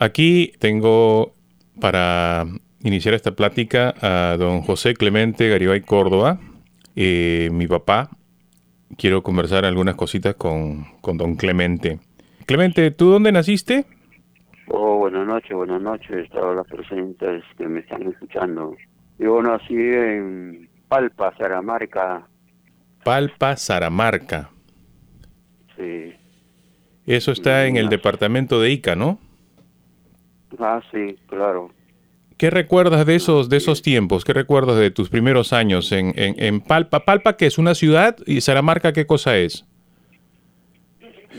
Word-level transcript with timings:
Aquí 0.00 0.52
tengo 0.60 1.34
para 1.80 2.46
iniciar 2.84 3.14
esta 3.14 3.32
plática 3.32 3.94
a 4.00 4.36
don 4.36 4.62
José 4.62 4.94
Clemente 4.94 5.48
Garibay 5.48 5.80
Córdoba, 5.80 6.38
eh, 6.94 7.50
mi 7.52 7.66
papá. 7.66 8.10
Quiero 8.96 9.22
conversar 9.22 9.64
algunas 9.64 9.96
cositas 9.96 10.36
con, 10.36 10.84
con 11.00 11.18
don 11.18 11.34
Clemente. 11.34 11.98
Clemente, 12.46 12.92
¿tú 12.92 13.10
dónde 13.10 13.32
naciste? 13.32 13.86
Oh, 14.68 14.98
buenas 14.98 15.26
noches, 15.26 15.50
buenas 15.50 15.82
noches 15.82 16.30
todas 16.30 16.54
las 16.54 16.66
presentes 16.66 17.42
que 17.56 17.66
me 17.66 17.80
están 17.80 18.02
escuchando. 18.02 18.76
Yo 19.18 19.42
nací 19.42 19.74
en 19.74 20.68
Palpa, 20.86 21.36
Saramarca. 21.36 22.24
Palpa, 23.02 23.56
Saramarca. 23.56 24.50
Sí. 25.76 26.14
Eso 27.04 27.32
está 27.32 27.66
en 27.66 27.76
el 27.76 27.88
departamento 27.88 28.60
de 28.60 28.70
Ica, 28.70 28.94
¿no? 28.94 29.18
Ah, 30.58 30.80
sí, 30.90 31.16
claro. 31.26 31.70
¿Qué 32.36 32.50
recuerdas 32.50 33.04
de 33.04 33.16
esos, 33.16 33.48
de 33.48 33.56
esos 33.56 33.82
tiempos? 33.82 34.24
¿Qué 34.24 34.32
recuerdas 34.32 34.78
de 34.78 34.90
tus 34.92 35.08
primeros 35.10 35.52
años 35.52 35.90
en, 35.92 36.12
en, 36.16 36.34
en 36.42 36.60
Palpa? 36.60 37.00
¿Palpa 37.00 37.36
qué 37.36 37.46
es 37.46 37.58
una 37.58 37.74
ciudad? 37.74 38.16
¿Y 38.26 38.40
Saramarca 38.40 38.92
qué 38.92 39.06
cosa 39.06 39.36
es? 39.36 39.66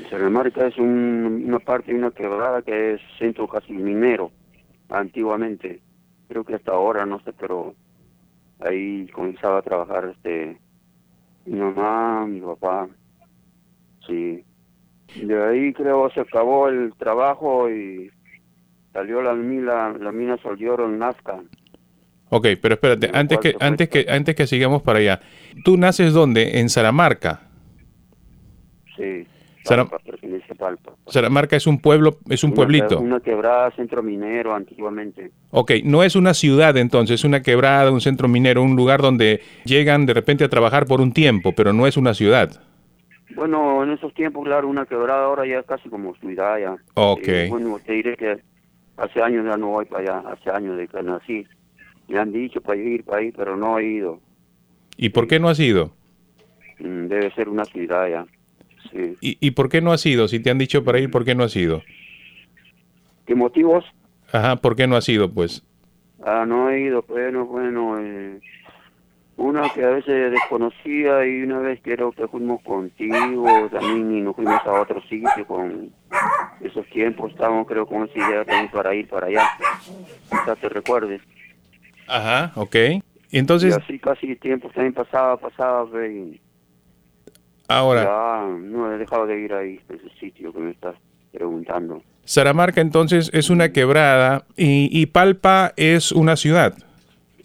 Saramarca 0.09 0.67
es 0.67 0.77
un- 0.77 1.43
una 1.47 1.59
parte 1.59 1.91
de 1.91 1.97
una 1.97 2.11
quebrada 2.11 2.61
que 2.61 2.93
es 2.93 3.01
centro 3.17 3.47
casi 3.47 3.73
minero, 3.73 4.31
antiguamente. 4.89 5.81
Creo 6.27 6.43
que 6.43 6.55
hasta 6.55 6.73
ahora, 6.73 7.05
no 7.05 7.19
sé, 7.21 7.33
pero 7.33 7.73
ahí 8.59 9.07
comenzaba 9.07 9.59
a 9.59 9.63
trabajar 9.63 10.05
este 10.15 10.57
mi 11.45 11.59
mamá, 11.59 12.27
mi 12.27 12.41
papá. 12.41 12.87
Sí. 14.05 14.43
De 15.23 15.43
ahí 15.43 15.73
creo 15.73 16.09
se 16.11 16.19
acabó 16.19 16.67
el 16.67 16.93
trabajo 16.97 17.69
y 17.69 18.11
salió 18.93 19.21
la 19.21 19.33
mina, 19.33 19.93
la 19.99 20.11
mina 20.11 20.37
Sol 20.37 20.57
en 20.59 20.99
Nazca. 20.99 21.39
Ok, 22.29 22.47
pero 22.61 22.75
espérate, 22.75 23.09
antes 23.13 23.39
que, 23.39 23.55
antes 23.59 23.89
que, 23.89 24.05
antes 24.07 24.35
que 24.35 24.47
sigamos 24.47 24.83
para 24.83 24.99
allá. 24.99 25.19
¿Tú 25.63 25.77
naces 25.77 26.13
dónde? 26.13 26.59
En 26.59 26.69
Saramarca. 26.69 27.41
Sí. 28.95 29.25
Palpa, 29.65 29.99
Palpa. 30.57 30.93
Saramarca 31.07 31.55
es 31.55 31.67
un 31.67 31.79
pueblo, 31.79 32.17
es 32.29 32.43
un 32.43 32.51
Una 32.51 32.55
pueblito. 32.55 32.99
Una 32.99 33.19
quebrada, 33.19 33.71
centro 33.71 34.01
minero 34.01 34.53
antiguamente. 34.53 35.31
Ok, 35.51 35.71
no 35.83 36.03
es 36.03 36.15
una 36.15 36.33
ciudad 36.33 36.75
entonces, 36.77 37.21
es 37.21 37.23
una 37.23 37.41
quebrada, 37.41 37.91
un 37.91 38.01
centro 38.01 38.27
minero, 38.27 38.63
un 38.63 38.75
lugar 38.75 39.01
donde 39.01 39.41
llegan 39.65 40.05
de 40.05 40.13
repente 40.13 40.43
a 40.43 40.49
trabajar 40.49 40.85
por 40.85 41.01
un 41.01 41.13
tiempo, 41.13 41.53
pero 41.53 41.73
no 41.73 41.87
es 41.87 41.97
una 41.97 42.13
ciudad. 42.13 42.61
Bueno, 43.35 43.83
en 43.83 43.91
esos 43.91 44.13
tiempos, 44.13 44.43
claro, 44.43 44.67
una 44.67 44.85
quebrada 44.85 45.25
ahora 45.25 45.45
ya 45.45 45.59
es 45.59 45.65
casi 45.65 45.87
como 45.89 46.15
ciudad 46.15 46.57
ya. 46.59 46.75
Ok. 46.95 47.27
Eh, 47.27 47.47
bueno, 47.49 47.79
te 47.85 47.93
diré 47.93 48.17
que 48.17 48.39
hace 48.99 49.21
años 49.21 49.45
ya 49.45 49.57
no 49.57 49.67
voy 49.69 49.85
para 49.85 50.03
allá, 50.19 50.29
hace 50.29 50.49
años 50.51 50.77
de 50.77 50.87
que 50.87 51.01
nací. 51.03 51.45
Me 52.07 52.17
han 52.19 52.31
dicho 52.31 52.59
para 52.61 52.79
ir 52.79 53.03
para 53.03 53.19
ahí, 53.19 53.31
pero 53.31 53.55
no 53.55 53.77
he 53.79 53.85
ido. 53.85 54.19
¿Y 54.97 55.09
por 55.09 55.27
qué 55.27 55.39
no 55.39 55.49
has 55.49 55.59
ido? 55.59 55.93
Mm, 56.79 57.07
Debe 57.07 57.31
ser 57.33 57.49
una 57.49 57.65
ciudad 57.65 58.07
ya. 58.09 58.25
Sí. 58.91 59.15
¿Y, 59.21 59.37
y 59.39 59.51
por 59.51 59.69
qué 59.69 59.81
no 59.81 59.91
has 59.91 60.05
ido? 60.05 60.27
Si 60.27 60.39
te 60.39 60.49
han 60.49 60.57
dicho 60.57 60.83
para 60.83 60.99
ir, 60.99 61.11
¿por 61.11 61.23
qué 61.23 61.35
no 61.35 61.43
has 61.43 61.55
ido? 61.55 61.83
¿Qué 63.25 63.35
motivos? 63.35 63.85
Ajá, 64.31 64.55
¿por 64.55 64.75
qué 64.75 64.87
no 64.87 64.95
has 64.95 65.07
ido? 65.09 65.31
Pues 65.31 65.63
Ah, 66.25 66.45
no 66.45 66.69
he 66.69 66.81
ido, 66.81 67.03
bueno, 67.07 67.45
bueno. 67.45 67.97
Eh, 67.99 68.39
una 69.39 69.69
que 69.69 69.83
a 69.83 69.89
veces 69.89 70.31
desconocía 70.31 71.25
y 71.25 71.43
una 71.43 71.59
vez 71.59 71.79
creo 71.81 72.11
que 72.11 72.27
fuimos 72.27 72.61
contigo 72.61 73.69
también 73.71 74.17
y 74.17 74.21
nos 74.21 74.35
fuimos 74.35 74.61
a 74.65 74.81
otro 74.81 75.01
sitio 75.03 75.47
con 75.47 75.91
esos 76.61 76.85
tiempos. 76.87 77.31
Estábamos 77.31 77.65
creo 77.65 77.85
con 77.85 78.03
esa 78.03 78.17
idea 78.17 78.43
también 78.43 78.69
para 78.69 78.93
ir 78.93 79.07
para 79.07 79.27
allá. 79.27 79.49
Quizás 80.29 80.57
te 80.59 80.69
recuerdes. 80.69 81.21
Ajá, 82.07 82.51
ok. 82.55 82.75
Y 83.31 83.37
entonces, 83.37 83.77
y 83.77 83.81
así 83.81 83.99
casi 83.99 84.35
tiempo 84.35 84.69
también 84.73 84.93
pasaba, 84.93 85.37
pasaba 85.37 85.87
y 86.05 86.41
ahora, 87.67 88.03
ya 88.03 88.47
no 88.47 88.91
he 88.91 88.97
dejado 88.97 89.25
de 89.25 89.39
ir 89.39 89.53
ahí, 89.53 89.79
a 89.89 89.93
ese 89.93 90.09
sitio 90.19 90.51
que 90.51 90.59
me 90.59 90.71
estás 90.71 90.95
preguntando. 91.31 92.03
Saramarca 92.25 92.81
entonces 92.81 93.29
es 93.33 93.49
una 93.49 93.71
quebrada 93.71 94.45
y, 94.57 94.89
y 94.91 95.05
Palpa 95.05 95.73
es 95.77 96.11
una 96.11 96.35
ciudad. 96.35 96.75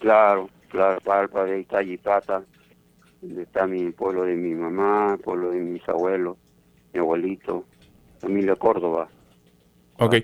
Claro, 0.00 0.48
claro, 0.74 1.00
Palpa, 1.00 1.44
de 1.44 1.64
Yipata, 1.86 2.44
donde 3.20 3.42
está 3.42 3.66
mi 3.66 3.90
pueblo 3.92 4.24
de 4.24 4.34
mi 4.34 4.54
mamá, 4.54 5.16
pueblo 5.22 5.50
de 5.50 5.60
mis 5.60 5.88
abuelos, 5.88 6.36
mi 6.92 7.00
abuelito, 7.00 7.64
familia 8.20 8.56
Córdoba. 8.56 9.08
Ok. 9.98 10.16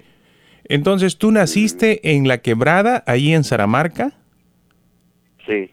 Entonces, 0.65 1.17
¿tú 1.19 1.31
naciste 1.31 2.15
en 2.17 2.27
la 2.29 2.39
quebrada, 2.39 3.03
ahí 3.07 3.33
en 3.33 3.45
Saramarca? 3.45 4.13
Sí, 5.47 5.71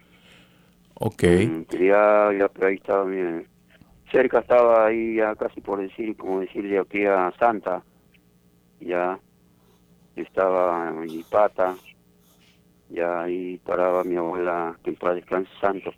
Ok. 0.99 1.23
ya, 1.79 2.31
ya 2.37 2.47
por 2.47 2.65
ahí 2.65 2.75
estaba 2.75 3.05
mi- 3.05 3.45
cerca 4.11 4.39
estaba 4.39 4.87
ahí 4.87 5.15
ya 5.15 5.35
casi 5.35 5.59
por 5.61 5.79
decir, 5.81 6.15
como 6.15 6.39
decirle 6.39 6.79
aquí 6.79 7.05
a 7.05 7.33
Santa, 7.39 7.83
ya 8.79 9.19
estaba 10.15 10.89
en 10.89 11.09
Yipata, 11.09 11.77
ya 12.89 13.23
ahí 13.23 13.59
paraba 13.65 14.03
mi 14.03 14.15
abuela, 14.15 14.77
que 14.83 14.91
en 14.91 14.95
paz 14.95 15.15
descanse 15.15 15.51
santo. 15.59 15.91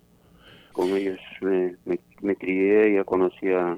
Con 0.72 0.90
ellos 0.90 1.20
me, 1.42 1.76
me, 1.86 2.00
me 2.22 2.36
crié, 2.36 2.96
ya 2.96 3.04
conocía, 3.04 3.78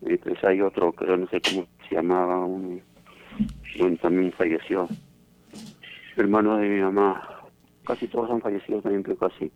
pues 0.00 0.44
hay 0.44 0.60
otro, 0.60 0.92
pero 0.98 1.16
no 1.16 1.28
sé 1.28 1.40
cómo 1.40 1.66
se 1.88 1.94
llamaba, 1.94 2.44
bueno, 2.44 2.80
también 4.00 4.32
falleció. 4.32 4.88
Hermano 6.16 6.56
de 6.56 6.68
mi 6.68 6.80
mamá, 6.80 7.22
casi 7.86 8.06
todos 8.08 8.30
han 8.30 8.40
fallecido 8.40 8.80
también, 8.82 9.02
pero 9.02 9.16
casi. 9.16 9.50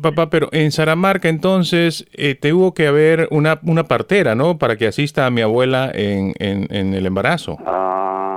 Papá, 0.00 0.28
pero 0.28 0.48
en 0.52 0.72
Saramarca 0.72 1.28
entonces 1.28 2.06
eh, 2.12 2.34
te 2.34 2.52
hubo 2.52 2.74
que 2.74 2.86
haber 2.86 3.28
una, 3.30 3.60
una 3.62 3.84
partera, 3.84 4.34
¿no? 4.34 4.58
Para 4.58 4.76
que 4.76 4.86
asista 4.86 5.26
a 5.26 5.30
mi 5.30 5.40
abuela 5.40 5.90
en, 5.94 6.34
en, 6.38 6.66
en 6.74 6.92
el 6.92 7.06
embarazo. 7.06 7.56
Ah, 7.64 8.35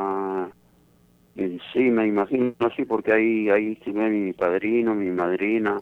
eh, 1.39 1.57
sí, 1.71 1.79
me 1.79 2.05
imagino, 2.05 2.53
sí, 2.75 2.83
porque 2.83 3.13
ahí, 3.13 3.49
ahí 3.49 3.71
estuve 3.71 4.09
mi 4.09 4.33
padrino, 4.33 4.93
mi 4.93 5.09
madrina, 5.09 5.81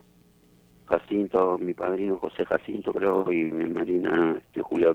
Jacinto, 0.86 1.58
mi 1.58 1.74
padrino 1.74 2.16
José 2.18 2.44
Jacinto, 2.44 2.92
creo, 2.92 3.30
y 3.32 3.42
mi 3.44 3.68
madrina 3.68 4.36
este, 4.38 4.62
Julia, 4.62 4.94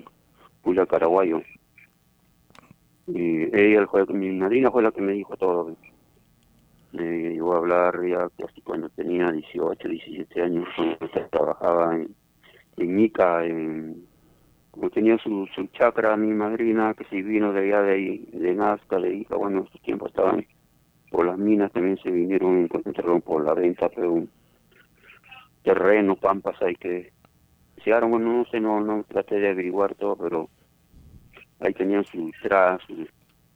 Julia 0.62 0.86
Caraguayo. 0.86 1.42
Y 3.06 3.42
ella 3.54 3.86
mi 4.08 4.32
madrina 4.32 4.70
fue 4.70 4.82
la 4.82 4.90
que 4.90 5.02
me 5.02 5.12
dijo 5.12 5.36
todo. 5.36 5.76
Me 6.92 7.32
llegó 7.34 7.54
a 7.54 7.58
hablar 7.58 8.00
ya 8.06 8.30
casi 8.38 8.62
cuando 8.62 8.88
tenía 8.88 9.30
18, 9.32 9.86
17 9.86 10.42
años, 10.42 10.66
trabajaba 11.30 11.94
en, 11.96 12.14
en 12.78 13.00
Ica, 13.00 13.44
en, 13.44 14.06
como 14.70 14.88
tenía 14.88 15.18
su, 15.18 15.46
su 15.54 15.66
chacra, 15.66 16.16
mi 16.16 16.32
madrina, 16.32 16.94
que 16.94 17.04
se 17.04 17.20
vino 17.20 17.52
de 17.52 17.60
allá 17.60 17.82
de, 17.82 18.24
de 18.32 18.54
Nazca, 18.54 18.98
de 18.98 19.14
Ica, 19.14 19.36
bueno, 19.36 19.58
en 19.58 19.66
esos 19.66 19.82
tiempos 19.82 20.08
estaban 20.08 20.46
por 21.14 21.26
las 21.26 21.38
minas, 21.38 21.70
también 21.70 21.96
se 22.02 22.10
vinieron, 22.10 22.64
encontraron 22.64 23.22
por 23.22 23.44
la 23.44 23.54
venta, 23.54 23.88
pero 23.88 24.14
un 24.14 24.28
terreno, 25.62 26.16
pampas 26.16 26.60
ahí 26.60 26.74
que 26.74 27.12
se 27.76 27.84
dieron, 27.84 28.10
bueno, 28.10 28.38
no 28.38 28.44
sé, 28.46 28.58
no, 28.58 28.80
no 28.80 29.04
traté 29.04 29.38
de 29.38 29.50
averiguar 29.50 29.94
todo, 29.94 30.16
pero 30.16 30.48
ahí 31.60 31.72
tenían 31.72 32.04
su 32.04 32.32
tra, 32.42 32.78
su 32.84 33.06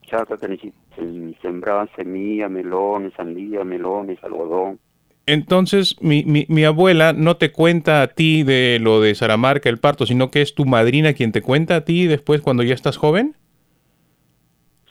que 0.09 1.35
sembraban 1.43 1.91
semillas, 1.97 2.49
melones, 2.49 3.13
sandía, 3.15 3.65
melones, 3.65 4.23
algodón. 4.23 4.79
Entonces, 5.27 5.97
mi, 6.01 6.23
mi, 6.25 6.47
mi 6.49 6.65
abuela 6.65 7.13
no 7.13 7.39
te 7.39 7.51
cuenta 7.51 8.03
a 8.03 8.07
ti 8.07 8.45
de 8.45 8.79
lo 8.81 9.01
de 9.01 9.17
Saramarca, 9.17 9.69
el 9.69 9.79
parto, 9.79 10.07
sino 10.07 10.31
que 10.31 10.43
es 10.43 10.55
tu 10.55 10.65
madrina 10.65 11.13
quien 11.13 11.33
te 11.33 11.43
cuenta 11.43 11.75
a 11.75 11.85
ti 11.85 12.07
después 12.07 12.41
cuando 12.41 12.63
ya 12.63 12.75
estás 12.75 12.97
joven. 12.97 13.35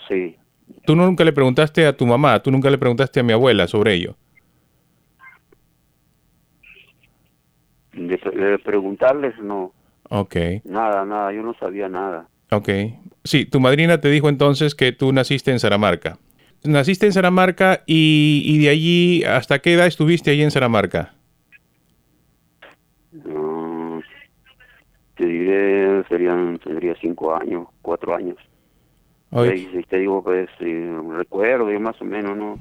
Sí, 0.10 0.36
Tú 0.86 0.96
nunca 0.96 1.24
le 1.24 1.34
preguntaste 1.34 1.86
a 1.86 1.96
tu 1.96 2.06
mamá, 2.06 2.42
tú 2.42 2.52
nunca 2.52 2.70
le 2.70 2.78
preguntaste 2.78 3.20
a 3.20 3.24
mi 3.24 3.34
abuela 3.34 3.68
sobre 3.68 3.94
ello. 3.94 4.16
de, 7.94 8.18
de 8.18 8.60
preguntarles, 8.60 9.38
no, 9.40 9.74
Ok, 10.10 10.36
nada, 10.64 11.06
nada, 11.06 11.34
yo 11.34 11.44
no 11.44 11.54
sabía 11.56 11.90
nada. 11.90 12.30
ok. 12.52 12.70
Sí, 13.24 13.46
tu 13.46 13.60
madrina 13.60 14.00
te 14.00 14.10
dijo 14.10 14.30
entonces 14.30 14.74
que 14.76 14.92
tú 14.94 15.12
naciste 15.12 15.52
en 15.52 15.60
Saramarca. 15.60 16.18
Naciste 16.64 17.06
en 17.06 17.14
Saramarca 17.14 17.84
y, 17.86 18.42
y 18.46 18.58
de 18.60 18.70
allí, 18.70 19.24
¿hasta 19.26 19.60
qué 19.60 19.74
edad 19.74 19.88
estuviste 19.88 20.32
allí 20.32 20.44
en 20.44 20.52
Saramarca? 20.52 21.14
No, 23.12 24.02
te 25.16 25.26
diré, 25.26 26.04
serían, 26.08 26.60
tendría 26.60 26.96
cinco 27.02 27.36
años, 27.36 27.68
cuatro 27.82 28.16
años. 28.16 28.38
Oye, 29.32 29.70
Y 29.74 29.84
te 29.84 30.00
digo, 30.00 30.24
pues, 30.24 30.50
eh, 30.60 31.00
recuerdo, 31.16 31.70
yo 31.72 31.80
más 31.80 32.00
o 32.02 32.06
menos, 32.06 32.38
¿no? 32.38 32.60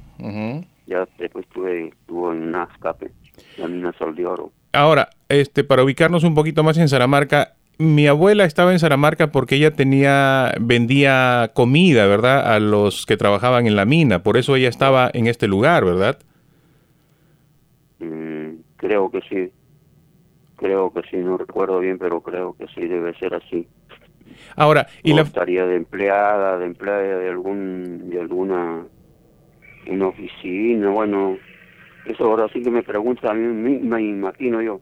Ya 0.85 1.07
después 1.17 1.45
estuve, 1.45 1.87
estuvo 1.87 2.31
en 2.31 2.51
Nazca, 2.51 2.93
pe, 2.93 3.11
la 3.57 3.67
mina 3.67 3.93
Sol 3.93 4.15
de 4.15 4.25
Oro. 4.25 4.51
Ahora, 4.73 5.09
este, 5.29 5.63
para 5.63 5.83
ubicarnos 5.83 6.23
un 6.23 6.35
poquito 6.35 6.63
más 6.63 6.77
en 6.77 6.87
Saramarca, 6.87 7.53
mi 7.77 8.07
abuela 8.07 8.43
estaba 8.45 8.71
en 8.71 8.79
Saramarca 8.79 9.31
porque 9.31 9.55
ella 9.55 9.71
tenía, 9.71 10.53
vendía 10.59 11.51
comida, 11.53 12.07
¿verdad? 12.07 12.53
A 12.53 12.59
los 12.59 13.05
que 13.05 13.17
trabajaban 13.17 13.67
en 13.67 13.75
la 13.75 13.85
mina. 13.85 14.23
Por 14.23 14.37
eso 14.37 14.55
ella 14.55 14.69
estaba 14.69 15.09
en 15.13 15.27
este 15.27 15.47
lugar, 15.47 15.85
¿verdad? 15.85 16.19
Mm, 17.99 18.61
creo 18.77 19.11
que 19.11 19.21
sí. 19.29 19.51
Creo 20.57 20.91
que 20.91 21.01
sí, 21.09 21.17
no 21.17 21.37
recuerdo 21.37 21.79
bien, 21.79 21.99
pero 21.99 22.21
creo 22.21 22.55
que 22.57 22.65
sí, 22.73 22.87
debe 22.87 23.13
ser 23.19 23.35
así. 23.35 23.67
Ahora, 24.55 24.87
y 25.03 25.13
O 25.13 25.15
la... 25.15 25.21
estaría 25.23 25.65
de 25.65 25.75
empleada, 25.75 26.57
de 26.57 26.65
empleada 26.65 27.19
de 27.19 27.29
algún, 27.29 28.09
de 28.09 28.19
alguna, 28.19 28.85
una 29.87 30.07
oficina, 30.07 30.89
bueno, 30.89 31.37
eso 32.05 32.25
ahora 32.25 32.47
sí 32.53 32.61
que 32.61 32.71
me 32.71 32.83
pregunta 32.83 33.31
a 33.31 33.33
mí, 33.33 33.77
me 33.79 34.01
imagino 34.01 34.61
yo. 34.61 34.79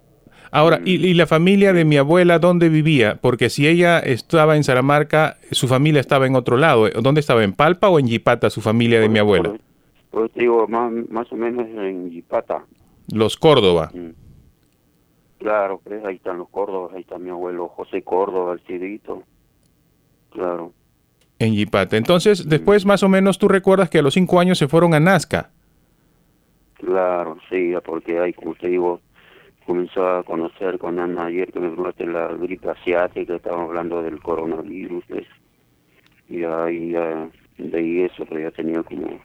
Ahora, 0.51 0.79
¿y, 0.85 1.05
y 1.05 1.13
la 1.15 1.27
familia 1.27 1.73
de 1.73 1.85
mi 1.85 1.97
abuela 1.97 2.39
dónde 2.39 2.69
vivía? 2.69 3.17
Porque 3.21 3.49
si 3.49 3.67
ella 3.67 3.99
estaba 3.99 4.55
en 4.55 4.63
Saramarca, 4.63 5.37
su 5.51 5.67
familia 5.67 5.99
estaba 5.99 6.27
en 6.27 6.35
otro 6.35 6.55
lado. 6.55 6.89
¿Dónde 7.01 7.19
estaba? 7.19 7.43
¿En 7.43 7.53
Palpa 7.53 7.89
o 7.89 7.99
en 7.99 8.07
Yipata 8.07 8.49
su 8.49 8.61
familia 8.61 8.99
de 8.99 9.09
mi 9.09 9.19
abuela? 9.19 9.49
Por, 9.49 9.59
por 10.11 10.29
te 10.29 10.41
digo, 10.41 10.67
más, 10.67 10.93
más 11.09 11.31
o 11.31 11.35
menos 11.35 11.67
en 11.67 12.09
Yipata. 12.09 12.63
Los 13.11 13.37
Córdoba. 13.37 13.91
Mm. 13.93 14.11
Claro, 15.39 15.81
pues 15.83 16.03
ahí 16.05 16.15
están 16.15 16.37
los 16.37 16.49
Córdobas, 16.49 16.93
ahí 16.93 17.01
está 17.01 17.17
mi 17.17 17.29
abuelo 17.29 17.67
José 17.67 18.01
Córdoba, 18.03 18.53
el 18.53 18.61
Cidito. 18.61 19.23
Claro. 20.35 20.71
En 21.39 21.53
Yipata. 21.53 21.97
Entonces, 21.97 22.47
después 22.47 22.85
más 22.85 23.01
o 23.03 23.09
menos 23.09 23.37
tú 23.39 23.47
recuerdas 23.47 23.89
que 23.89 23.99
a 23.99 24.01
los 24.01 24.13
cinco 24.13 24.39
años 24.39 24.57
se 24.57 24.67
fueron 24.67 24.93
a 24.93 24.99
Nazca. 24.99 25.49
Claro, 26.75 27.37
sí, 27.49 27.73
porque 27.85 28.19
ahí, 28.19 28.33
como 28.33 28.53
te 28.55 28.67
digo, 28.67 29.01
comenzó 29.65 30.07
a 30.07 30.23
conocer 30.23 30.77
con 30.77 30.99
Ana 30.99 31.25
ayer 31.25 31.51
que 31.51 31.59
me 31.59 31.67
preguntaste 31.69 32.05
la 32.05 32.27
gripe 32.27 32.69
asiática, 32.69 33.35
estábamos 33.35 33.69
hablando 33.69 34.01
del 34.03 34.19
coronavirus, 34.21 35.03
pues, 35.07 35.25
y 36.29 36.43
ahí 36.43 36.91
ya, 36.91 37.29
de 37.57 37.77
ahí 37.77 38.01
eso, 38.01 38.25
pero 38.29 38.41
ya 38.41 38.51
tenía 38.51 38.83
como 38.83 39.19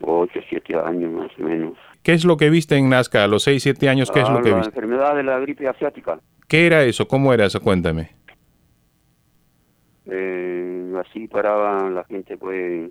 ocho, 0.00 0.40
siete 0.48 0.74
años 0.76 1.12
más 1.12 1.30
o 1.38 1.42
menos. 1.42 1.74
¿Qué 2.02 2.12
es 2.12 2.24
lo 2.24 2.36
que 2.36 2.50
viste 2.50 2.76
en 2.76 2.88
Nazca 2.88 3.24
a 3.24 3.28
los 3.28 3.42
seis, 3.44 3.62
siete 3.62 3.88
años? 3.88 4.10
¿Qué 4.10 4.20
es 4.20 4.28
Ah, 4.28 4.32
lo 4.32 4.42
que 4.42 4.50
la 4.50 4.56
viste? 4.56 4.70
enfermedad 4.70 5.14
de 5.16 5.22
la 5.22 5.38
gripe 5.40 5.68
asiática. 5.68 6.18
¿Qué 6.48 6.66
era 6.66 6.82
eso? 6.84 7.06
¿Cómo 7.08 7.32
era 7.32 7.46
eso? 7.46 7.60
Cuéntame. 7.60 8.10
Eh, 10.06 10.92
así 10.98 11.28
paraba 11.28 11.90
la 11.90 12.04
gente 12.04 12.36
pues 12.36 12.90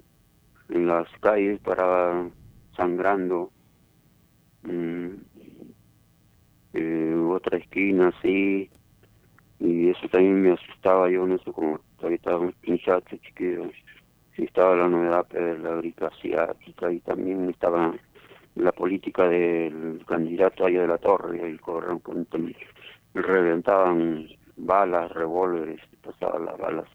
en 0.69 0.87
las 0.87 1.07
calles, 1.21 1.59
paraba 1.61 2.29
sangrando. 2.75 3.51
Mm, 4.63 5.15
eh, 6.73 7.15
otra 7.29 7.57
esquina 7.57 8.09
así. 8.09 8.69
Y 9.59 9.89
eso 9.89 10.07
también 10.09 10.41
me 10.41 10.51
asustaba 10.53 11.09
yo, 11.09 11.25
no 11.27 11.37
sé 11.39 11.51
cómo 11.53 11.79
todavía 11.97 12.17
estaba 12.17 12.51
muchacho 12.67 13.17
chiquillo. 13.17 13.71
Estaba 14.37 14.75
la 14.75 14.89
novedad 14.89 15.27
de 15.29 15.57
la 15.59 15.75
gripe 15.77 16.05
asiática 16.05 16.91
y 16.91 16.99
también 17.01 17.49
estaba 17.49 17.93
la 18.55 18.71
política 18.73 19.27
del 19.29 20.03
candidato 20.07 20.65
allá 20.65 20.81
de 20.81 20.87
la 20.87 20.97
torre, 20.97 21.41
el 21.41 21.61
con- 21.61 22.01
reventaban 23.13 24.27
balas, 24.57 25.11
revólveres, 25.13 25.81
pasaban 26.01 26.45
las 26.45 26.57
balas 26.57 26.94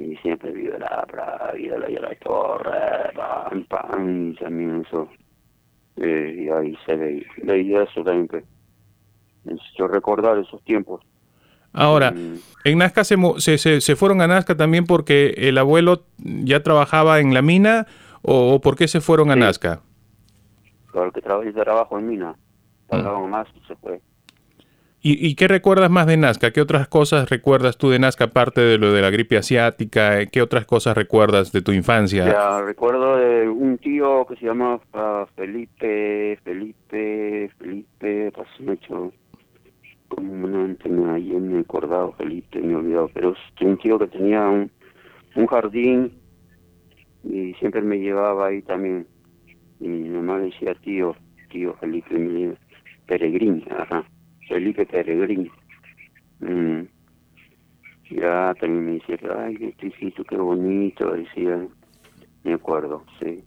y 0.00 0.16
siempre 0.18 0.50
vive 0.52 0.78
la 0.78 1.52
vive 1.54 1.78
la, 1.78 1.88
la 1.88 2.14
torre, 2.16 3.12
pam, 3.14 3.64
pam, 3.66 4.30
y 4.30 4.34
también 4.36 4.84
eso, 4.86 5.08
eh, 5.96 6.34
y 6.44 6.48
ahí 6.48 6.76
se 6.86 6.96
ve, 6.96 7.26
veía 7.42 7.82
eso 7.82 8.02
también. 8.02 8.44
Yo 9.78 9.88
recordar 9.88 10.38
esos 10.38 10.62
tiempos. 10.64 11.00
Ahora, 11.72 12.10
Mm, 12.10 12.34
en 12.64 12.78
Nazca 12.78 13.04
se, 13.04 13.16
se, 13.38 13.56
se- 13.58 13.80
se 13.80 13.96
fueron 13.96 14.20
a 14.20 14.26
Nazca 14.26 14.56
también 14.56 14.84
porque 14.86 15.34
el 15.36 15.56
abuelo 15.58 16.04
ya 16.18 16.62
trabajaba 16.62 17.20
en 17.20 17.32
la 17.32 17.42
mina 17.42 17.86
o, 18.22 18.54
o 18.54 18.60
por 18.60 18.76
qué 18.76 18.88
se 18.88 19.00
fueron 19.00 19.30
a 19.30 19.34
Sí. 19.34 19.40
Nazca? 19.40 19.80
claro 20.90 21.12
que 21.12 21.20
trabajo, 21.22 21.52
trabajo 21.52 21.98
en 21.98 22.08
mina, 22.08 22.34
pagaban 22.88 23.30
más 23.30 23.46
y 23.54 23.60
se 23.66 23.76
fue. 23.76 24.00
¿Y, 25.02 25.26
y 25.26 25.34
qué 25.34 25.48
recuerdas 25.48 25.90
más 25.90 26.06
de 26.06 26.18
Nazca? 26.18 26.50
¿Qué 26.50 26.60
otras 26.60 26.86
cosas 26.86 27.30
recuerdas 27.30 27.78
tú 27.78 27.88
de 27.88 27.98
Nazca 27.98 28.24
aparte 28.24 28.60
de 28.60 28.76
lo 28.76 28.92
de 28.92 29.00
la 29.00 29.08
gripe 29.08 29.38
asiática? 29.38 30.26
¿Qué 30.26 30.42
otras 30.42 30.66
cosas 30.66 30.94
recuerdas 30.94 31.52
de 31.52 31.62
tu 31.62 31.72
infancia? 31.72 32.26
Ya 32.26 32.60
recuerdo 32.60 33.16
de 33.16 33.48
un 33.48 33.78
tío 33.78 34.26
que 34.26 34.36
se 34.36 34.44
llama 34.44 34.78
ah, 34.92 35.26
Felipe, 35.36 36.38
Felipe, 36.44 37.50
Felipe, 37.58 38.30
pasó 38.32 38.62
mucho, 38.62 39.12
como 40.08 40.46
no 40.46 40.68
me 40.68 41.12
ayer 41.12 41.40
me 41.40 41.58
he 41.58 41.60
acordado 41.60 42.12
Felipe, 42.18 42.60
me 42.60 42.72
he 42.72 42.76
olvidado, 42.76 43.10
pero 43.14 43.32
es 43.32 43.66
un 43.66 43.78
tío 43.78 43.98
que 43.98 44.08
tenía 44.08 44.48
un, 44.48 44.70
jardín 45.46 46.12
y 47.24 47.54
siempre 47.54 47.80
me 47.80 47.98
llevaba 47.98 48.48
ahí 48.48 48.60
también. 48.62 49.06
Y 49.80 49.88
mi 49.88 50.10
mamá 50.10 50.40
decía 50.40 50.74
tío, 50.74 51.16
tío 51.50 51.74
Felipe, 51.80 52.18
mi 52.18 52.52
Peregrín, 53.06 53.64
ajá, 53.70 54.04
Felipe 54.50 54.84
Peregrín. 54.84 55.48
Mm. 56.40 56.82
Ya 58.10 58.52
también 58.60 58.84
me 58.84 58.92
decía, 58.94 59.16
ay, 59.38 59.56
este 59.60 59.86
hijito, 59.86 60.24
qué 60.24 60.36
bonito, 60.36 61.12
decía, 61.12 61.64
me 62.42 62.54
acuerdo, 62.54 63.04
sí. 63.20 63.44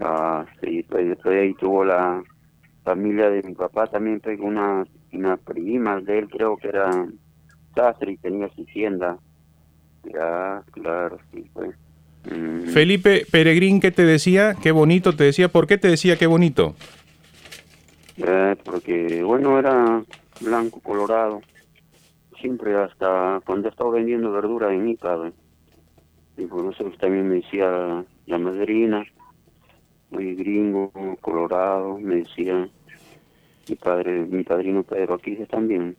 Ah, 0.00 0.46
sí, 0.60 0.82
pues 0.88 1.06
después 1.06 1.34
de 1.34 1.42
ahí 1.42 1.54
tuvo 1.54 1.84
la 1.84 2.22
familia 2.82 3.28
de 3.28 3.42
mi 3.42 3.54
papá 3.54 3.86
también, 3.86 4.20
pues, 4.20 4.40
una, 4.40 4.86
una 5.12 5.36
prima 5.36 6.00
de 6.00 6.20
él, 6.20 6.28
creo 6.30 6.56
que 6.56 6.68
era 6.68 7.06
sastre 7.74 8.12
y 8.12 8.16
tenía 8.16 8.48
su 8.56 8.64
tienda. 8.64 9.18
Ya, 10.04 10.62
claro, 10.72 11.18
sí, 11.30 11.44
pues. 11.52 11.76
Mm, 12.24 12.68
Felipe 12.68 13.26
Peregrín, 13.30 13.80
¿qué 13.80 13.90
te 13.90 14.04
decía? 14.04 14.56
Qué 14.62 14.70
bonito 14.70 15.14
te 15.14 15.24
decía. 15.24 15.48
¿Por 15.48 15.66
qué 15.66 15.76
te 15.76 15.88
decía 15.88 16.16
qué 16.16 16.26
bonito? 16.26 16.74
Eh, 18.18 18.56
porque, 18.64 19.22
bueno, 19.22 19.58
era 19.58 20.02
blanco, 20.40 20.80
colorado. 20.80 21.40
Siempre 22.40 22.76
hasta 22.76 23.40
cuando 23.44 23.68
estaba 23.68 23.90
vendiendo 23.90 24.30
verdura 24.30 24.72
en 24.72 24.88
Ica, 24.88 25.32
y 26.36 26.46
por 26.46 26.72
eso 26.72 26.84
también 27.00 27.28
me 27.28 27.36
decía 27.36 28.04
la 28.26 28.38
madrina, 28.38 29.04
muy 30.10 30.34
gringo, 30.34 30.92
colorado, 31.20 31.98
me 31.98 32.16
decía 32.16 32.68
mi 33.68 33.74
padre, 33.76 34.24
mi 34.26 34.44
padrino 34.44 34.82
Pedro 34.82 35.14
Aquiles 35.14 35.48
también. 35.48 35.96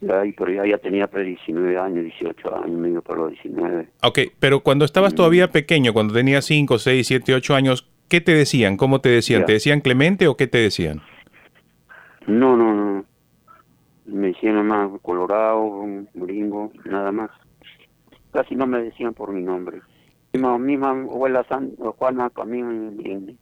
Ya, 0.00 0.24
y 0.26 0.32
pero 0.32 0.52
ya, 0.52 0.66
ya 0.66 0.78
tenía 0.78 1.06
pues, 1.06 1.26
19 1.26 1.78
años, 1.78 2.04
18 2.04 2.56
años, 2.62 2.78
medio 2.78 3.02
para 3.02 3.20
los 3.20 3.30
19. 3.30 3.88
Ok, 4.02 4.18
pero 4.38 4.60
cuando 4.60 4.84
estabas 4.84 5.14
todavía 5.14 5.50
pequeño, 5.50 5.92
cuando 5.92 6.12
tenías 6.14 6.44
5, 6.44 6.78
6, 6.78 7.06
7, 7.06 7.34
8 7.34 7.54
años, 7.54 7.88
¿qué 8.08 8.20
te 8.20 8.34
decían? 8.34 8.76
¿Cómo 8.76 9.00
te 9.00 9.08
decían? 9.08 9.40
Ya. 9.42 9.46
¿Te 9.46 9.52
decían 9.54 9.80
Clemente 9.80 10.28
o 10.28 10.36
qué 10.36 10.46
te 10.46 10.58
decían? 10.58 11.02
No, 12.26 12.56
no, 12.56 12.74
no. 12.74 13.04
Me 14.06 14.32
nada 14.42 14.62
más 14.62 15.00
colorado, 15.00 15.84
gringo, 16.14 16.72
nada 16.84 17.12
más. 17.12 17.30
Casi 18.32 18.54
no 18.54 18.66
me 18.66 18.82
decían 18.82 19.14
por 19.14 19.32
mi 19.32 19.42
nombre. 19.42 19.80
Misma, 20.32 20.58
misma 20.58 20.90
abuela 20.90 21.44
San, 21.48 21.76
Juana 21.76 22.30
también 22.30 23.00
en, 23.04 23.38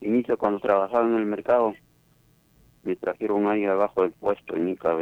en 0.00 0.36
cuando 0.38 0.60
trabajaba 0.60 1.06
en 1.06 1.16
el 1.16 1.26
mercado, 1.26 1.74
me 2.84 2.96
trajeron 2.96 3.46
ahí 3.48 3.64
abajo 3.64 4.02
del 4.02 4.12
puesto 4.12 4.56
en 4.56 4.68
Ica, 4.70 4.96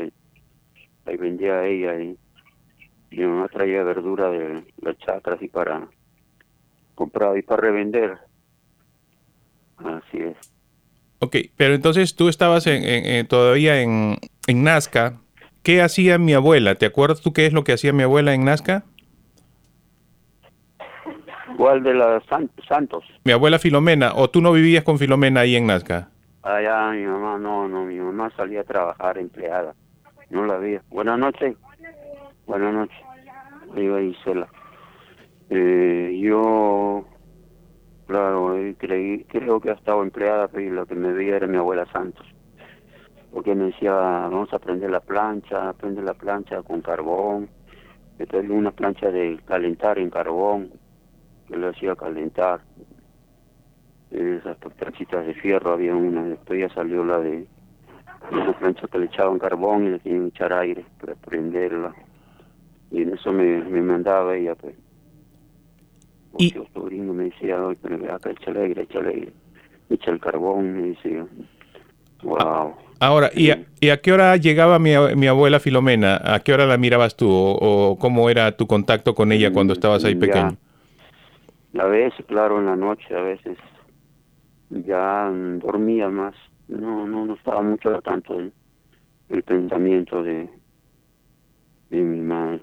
ahí 1.05 1.17
vendía 1.17 1.65
ella 1.65 2.01
y 2.01 2.19
mi 3.11 3.25
mamá 3.25 3.49
traía 3.49 3.83
verdura 3.83 4.31
de 4.31 4.65
las 4.83 4.99
chacras 4.99 5.41
y 5.43 5.49
para 5.49 5.89
comprar 6.95 7.37
y 7.39 7.43
para 7.43 7.63
revender. 7.63 8.19
Así 9.77 10.19
es. 10.19 10.58
Ok, 11.21 11.37
pero 11.57 11.75
entonces 11.75 12.15
tú 12.15 12.29
estabas 12.29 12.67
en- 12.67 12.85
en- 12.85 13.05
en- 13.07 13.27
todavía 13.27 13.81
en, 13.83 14.17
en 14.47 14.63
Nazca. 14.65 15.15
¿Qué 15.63 15.83
hacía 15.83 16.17
mi 16.19 16.33
abuela? 16.35 16.77
¿Te 16.77 16.87
acuerdas 16.87 17.21
tú 17.21 17.33
qué 17.33 17.47
es 17.47 17.53
lo 17.53 17.65
que 17.65 17.73
hacía 17.73 17.93
mi 17.93 18.05
abuela 18.05 18.33
en 18.35 18.45
Nazca? 18.45 18.85
¿Cuál 21.57 21.83
de 21.83 21.95
las 21.95 22.25
San- 22.27 22.51
Santos? 22.69 23.05
Mi 23.25 23.33
abuela 23.33 23.59
Filomena, 23.59 24.13
o 24.15 24.31
tú 24.31 24.41
no 24.41 24.53
vivías 24.53 24.85
con 24.85 24.99
Filomena 24.99 25.41
ahí 25.41 25.57
en 25.57 25.67
Nazca. 25.67 26.09
Allá 26.43 26.91
mi 26.93 27.05
mamá, 27.05 27.37
no, 27.39 27.69
no, 27.69 27.85
mi 27.85 27.97
mamá 27.97 28.31
salía 28.37 28.61
a 28.61 28.65
trabajar 28.65 29.19
empleada. 29.19 29.75
No 30.31 30.47
la 30.47 30.57
veía. 30.59 30.83
Buenas 30.89 31.19
noches. 31.19 31.57
Buenas 32.47 32.73
noches. 32.73 32.97
Iba 33.77 33.99
sola. 34.25 34.49
Eh, 35.51 36.19
yo, 36.23 37.05
claro, 38.09 38.57
eh, 38.57 38.75
creí, 38.77 39.25
creo 39.25 39.61
que 39.61 39.71
ha 39.71 39.75
estado 39.75 40.03
empleada, 40.03 40.49
pero 40.49 40.75
lo 40.75 40.87
que 40.87 40.97
me 40.97 41.13
veía 41.13 41.37
era 41.37 41.47
mi 41.47 41.59
abuela 41.59 41.87
Santos. 41.93 42.27
Porque 43.31 43.55
me 43.55 43.67
decía, 43.67 43.93
vamos 43.93 44.53
a 44.53 44.59
prender 44.59 44.91
la 44.91 45.01
plancha, 45.01 45.73
prender 45.75 46.03
la 46.03 46.15
plancha 46.15 46.63
con 46.63 46.81
carbón. 46.81 47.49
Entonces 48.19 48.51
una 48.51 48.73
plancha 48.73 49.11
de 49.11 49.39
calentar 49.45 49.99
en 49.99 50.11
carbón, 50.11 50.71
que 51.47 51.57
le 51.57 51.69
hacía 51.69 51.95
calentar 51.95 52.61
esas 54.11 54.57
planchitas 54.57 55.27
de 55.27 55.35
fierro 55.35 55.75
había 55.75 55.95
una, 55.95 56.25
después 56.25 56.59
ya 56.59 56.75
salió 56.75 57.05
la 57.05 57.19
de 57.19 57.47
una 58.33 58.59
plancha 58.59 58.87
que 58.89 58.99
le 58.99 59.07
echaban 59.07 59.39
carbón 59.39 59.85
y 59.87 59.91
le 59.91 59.99
tenían 59.99 60.23
que 60.23 60.29
echar 60.29 60.53
aire 60.55 60.85
para 60.99 61.15
prenderla. 61.15 61.95
Y 62.91 63.03
en 63.03 63.15
eso 63.15 63.33
me, 63.33 63.63
me 63.65 63.83
mandaba 63.83 64.35
ella, 64.35 64.55
pues. 64.55 64.75
Y- 66.39 66.53
Porque 66.53 66.67
el 66.69 66.73
sobrino 66.75 67.13
me 67.13 67.25
decía, 67.25 67.63
oye, 67.63 67.79
pero 67.83 68.15
acá, 68.15 68.31
échale 68.31 68.63
aire, 68.63 68.83
échale 68.83 69.09
aire. 69.11 69.33
Echa 69.91 70.11
el 70.11 70.21
carbón, 70.21 70.73
me 70.75 70.89
decía. 70.89 71.27
Wow. 72.23 72.75
Ahora, 73.01 73.31
¿y 73.35 73.51
a, 73.51 73.65
y 73.81 73.91
a 73.91 74.01
qué 74.01 74.13
hora 74.13 74.37
llegaba 74.37 74.79
mi, 74.79 74.91
mi 75.17 75.27
abuela 75.29 75.61
Filomena? 75.61 76.21
¿A 76.23 76.41
qué 76.41 76.53
hora 76.53 76.67
la 76.67 76.77
mirabas 76.79 77.17
tú? 77.17 77.31
¿O, 77.31 77.91
o 77.91 77.99
cómo 77.99 78.29
era 78.29 78.57
tu 78.57 78.67
contacto 78.67 79.15
con 79.15 79.31
ella 79.33 79.53
cuando 79.53 79.73
estabas 79.73 80.05
ahí 80.05 80.15
Ya. 80.15 80.21
pequeño? 80.21 80.57
A 81.79 81.85
veces, 81.87 82.25
claro, 82.27 82.59
en 82.59 82.67
la 82.67 82.77
noche, 82.77 83.15
a 83.15 83.21
veces 83.21 83.57
ya 84.71 85.31
mm, 85.33 85.61
dormía 85.61 86.09
más. 86.09 86.35
No, 86.67 87.07
no, 87.07 87.25
no 87.25 87.35
estaba 87.35 87.63
mucho 87.63 88.01
tanto 88.03 88.39
el 89.29 89.43
pensamiento 89.45 90.23
de, 90.23 90.49
de 91.91 91.97
mi 91.99 92.21
madre. 92.21 92.61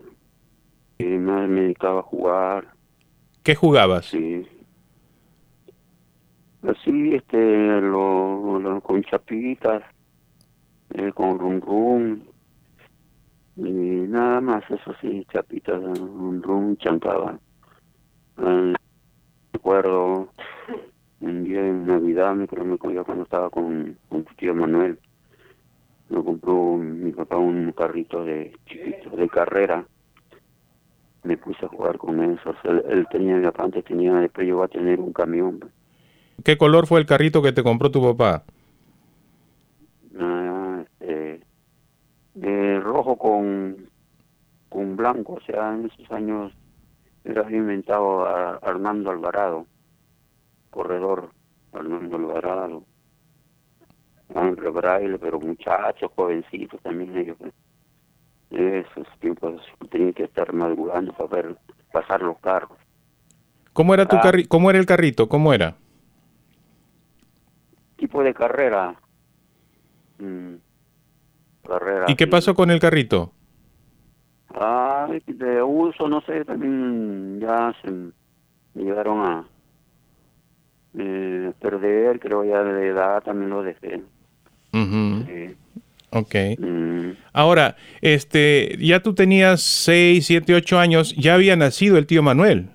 Mi 0.99 1.17
madre 1.17 1.47
me 1.47 1.61
dedicaba 1.61 1.99
a 2.01 2.03
jugar, 2.03 2.74
¿Qué 3.45 3.53
jugabas? 3.53 4.07
sí. 4.07 4.43
Así, 6.63 7.13
este, 7.13 7.79
lo, 7.79 8.81
con 8.83 9.03
chapitas, 9.03 9.83
eh, 10.95 11.11
con 11.13 11.37
rum 11.37 11.61
rum, 11.61 12.21
y 13.57 14.07
nada 14.09 14.41
más, 14.41 14.63
eso 14.71 14.95
sí, 14.99 15.23
chapitas, 15.31 15.79
rum 15.99 16.41
rum, 16.41 16.75
chancaba. 16.77 17.37
Eh, 18.39 18.73
recuerdo 19.53 20.29
un 21.19 21.43
día 21.43 21.59
en 21.59 21.85
Navidad, 21.85 22.33
me 22.33 22.47
cuando 22.47 23.23
estaba 23.23 23.51
con, 23.51 23.95
con 24.09 24.23
tu 24.23 24.33
tío 24.33 24.55
Manuel. 24.55 24.97
Me 26.09 26.23
compró 26.23 26.77
mi 26.77 27.11
papá 27.11 27.37
un 27.37 27.71
carrito 27.73 28.25
de 28.25 28.57
chiquito, 28.65 29.15
de 29.15 29.29
carrera. 29.29 29.85
Me 31.25 31.37
puse 31.37 31.65
a 31.65 31.69
jugar 31.69 31.97
con 31.97 32.23
eso. 32.23 32.51
O 32.51 32.61
sea, 32.61 32.71
él, 32.71 32.83
él 32.87 33.07
tenía, 33.11 33.51
antes 33.57 33.83
tenía, 33.83 34.13
después 34.15 34.47
llegó 34.47 34.63
a 34.63 34.67
tener 34.67 34.99
un 34.99 35.11
camión. 35.11 35.59
¿Qué 36.43 36.57
color 36.57 36.87
fue 36.87 36.99
el 36.99 37.05
carrito 37.05 37.41
que 37.41 37.51
te 37.51 37.63
compró 37.63 37.89
tu 37.91 38.01
papá? 38.01 38.43
Ah, 40.19 40.83
este, 40.99 41.41
de 42.35 42.79
rojo 42.79 43.17
con, 43.17 43.89
con 44.69 44.95
blanco. 44.95 45.33
O 45.33 45.41
sea, 45.41 45.73
en 45.73 45.85
esos 45.85 46.11
años 46.11 46.53
era 47.23 47.49
inventado 47.51 48.25
a 48.25 48.57
Armando 48.57 49.09
Alvarado, 49.09 49.65
corredor 50.69 51.31
Armando 51.73 52.17
Alvarado. 52.17 52.83
Ángel 54.33 54.71
Braille, 54.71 55.17
pero 55.19 55.39
muchachos, 55.39 56.11
jovencitos 56.15 56.81
también 56.81 57.15
ellos. 57.17 57.37
Esos 58.55 59.05
tiempos 59.19 59.61
tenían 59.91 60.13
que 60.13 60.23
estar 60.23 60.53
madrugando 60.53 61.11
para 61.13 61.41
ver 61.41 61.57
pasar 61.91 62.21
los 62.21 62.37
carros. 62.39 62.77
¿Cómo 63.73 63.93
era 63.93 64.05
tu 64.07 64.15
Ah. 64.15 64.21
carri 64.21 64.45
¿Cómo 64.45 64.69
era 64.69 64.79
el 64.79 64.85
carrito? 64.85 65.27
¿Cómo 65.27 65.53
era? 65.53 65.75
Tipo 67.97 68.23
de 68.23 68.33
carrera. 68.33 68.95
Mm, 70.19 70.55
carrera. 71.67 72.05
¿Y 72.07 72.15
qué 72.15 72.27
pasó 72.27 72.55
con 72.55 72.71
el 72.71 72.79
carrito? 72.79 73.33
Ah, 74.53 75.09
de 75.27 75.61
uso, 75.61 76.07
no 76.07 76.21
sé, 76.21 76.45
también 76.45 77.41
ya 77.41 77.73
se 77.81 77.91
me 77.91 78.11
llegaron 78.73 79.19
a 79.19 79.45
eh, 80.97 81.51
perder, 81.59 82.21
creo 82.21 82.45
ya 82.45 82.63
de 82.63 82.87
edad 82.87 83.21
también 83.21 83.49
lo 83.49 83.63
dejé. 83.63 84.01
Ujú, 84.71 85.25
Sí. 85.25 85.57
Ok. 86.15 86.33
Mm, 86.57 87.09
Ahora, 87.33 87.75
este, 87.99 88.77
ya 88.79 89.01
tú 89.01 89.13
tenías 89.13 89.61
6, 89.61 90.25
7, 90.25 90.55
8 90.55 90.79
años, 90.79 91.13
ya 91.17 91.33
había 91.33 91.57
nacido 91.57 91.97
el 91.97 92.07
tío 92.07 92.23
Manuel. 92.23 92.69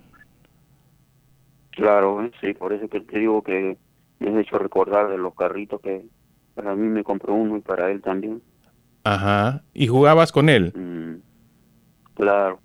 claro, 1.70 2.30
sí, 2.42 2.52
por 2.52 2.74
eso 2.74 2.86
que 2.88 3.00
te 3.00 3.18
digo 3.18 3.42
que 3.42 3.78
me 4.18 4.28
has 4.28 4.36
hecho 4.46 4.58
recordar 4.58 5.08
de 5.08 5.16
los 5.16 5.34
carritos 5.34 5.80
que 5.80 6.02
para 6.54 6.74
mí 6.76 6.86
me 6.88 7.02
compró 7.02 7.32
uno 7.32 7.56
y 7.56 7.60
para 7.62 7.90
él 7.90 8.02
también. 8.02 8.42
Ajá. 9.04 9.62
¿Y 9.72 9.86
jugabas 9.86 10.30
con 10.32 10.50
él? 10.50 10.72
Mm, 10.74 11.22
claro, 12.14 12.60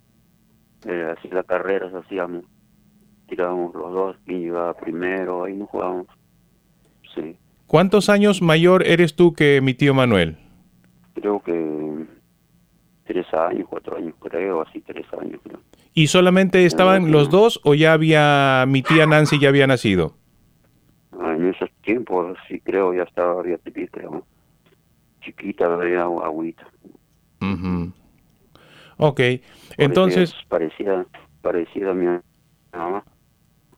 eh, 0.85 1.13
así 1.17 1.29
las 1.29 1.45
carreras 1.45 1.93
hacíamos, 1.93 2.43
tirábamos 3.29 3.73
los 3.73 3.93
dos, 3.93 4.17
quién 4.25 4.41
llegaba 4.41 4.73
primero, 4.73 5.45
ahí 5.45 5.53
nos 5.55 5.69
jugábamos. 5.69 6.07
Sí, 7.15 7.37
¿Cuántos 7.67 8.09
años 8.09 8.41
mayor 8.41 8.85
eres 8.85 9.15
tú 9.15 9.33
que 9.33 9.61
mi 9.61 9.73
tío 9.73 9.93
Manuel? 9.93 10.37
Creo 11.15 11.41
que 11.41 12.05
tres 13.05 13.25
años, 13.33 13.67
cuatro 13.69 13.97
años, 13.97 14.13
creo, 14.19 14.61
así 14.61 14.81
tres 14.81 15.05
años, 15.19 15.39
creo. 15.43 15.59
¿Y 15.93 16.07
solamente 16.07 16.65
estaban 16.65 17.11
los 17.11 17.29
dos 17.29 17.59
o 17.63 17.73
ya 17.73 17.93
había 17.93 18.65
mi 18.67 18.81
tía 18.83 19.07
Nancy 19.07 19.39
ya 19.39 19.49
había 19.49 19.65
nacido? 19.67 20.15
Ah, 21.19 21.33
En 21.35 21.47
esos 21.47 21.69
tiempos, 21.81 22.37
sí 22.47 22.59
creo, 22.61 22.93
ya 22.93 23.03
estaba, 23.03 23.39
había 23.39 23.57
creo. 23.91 24.27
Chiquita, 25.21 25.65
había 25.73 26.03
agüita. 26.03 26.67
Ujú. 27.41 27.91
Ok. 28.97 29.21
Por 29.77 29.91
eso 29.93 30.09
Entonces, 30.09 30.33
es 30.33 30.45
parecida, 30.49 31.05
parecida 31.41 31.91
a 31.91 31.93
mi 31.93 32.05
mamá. 32.73 33.03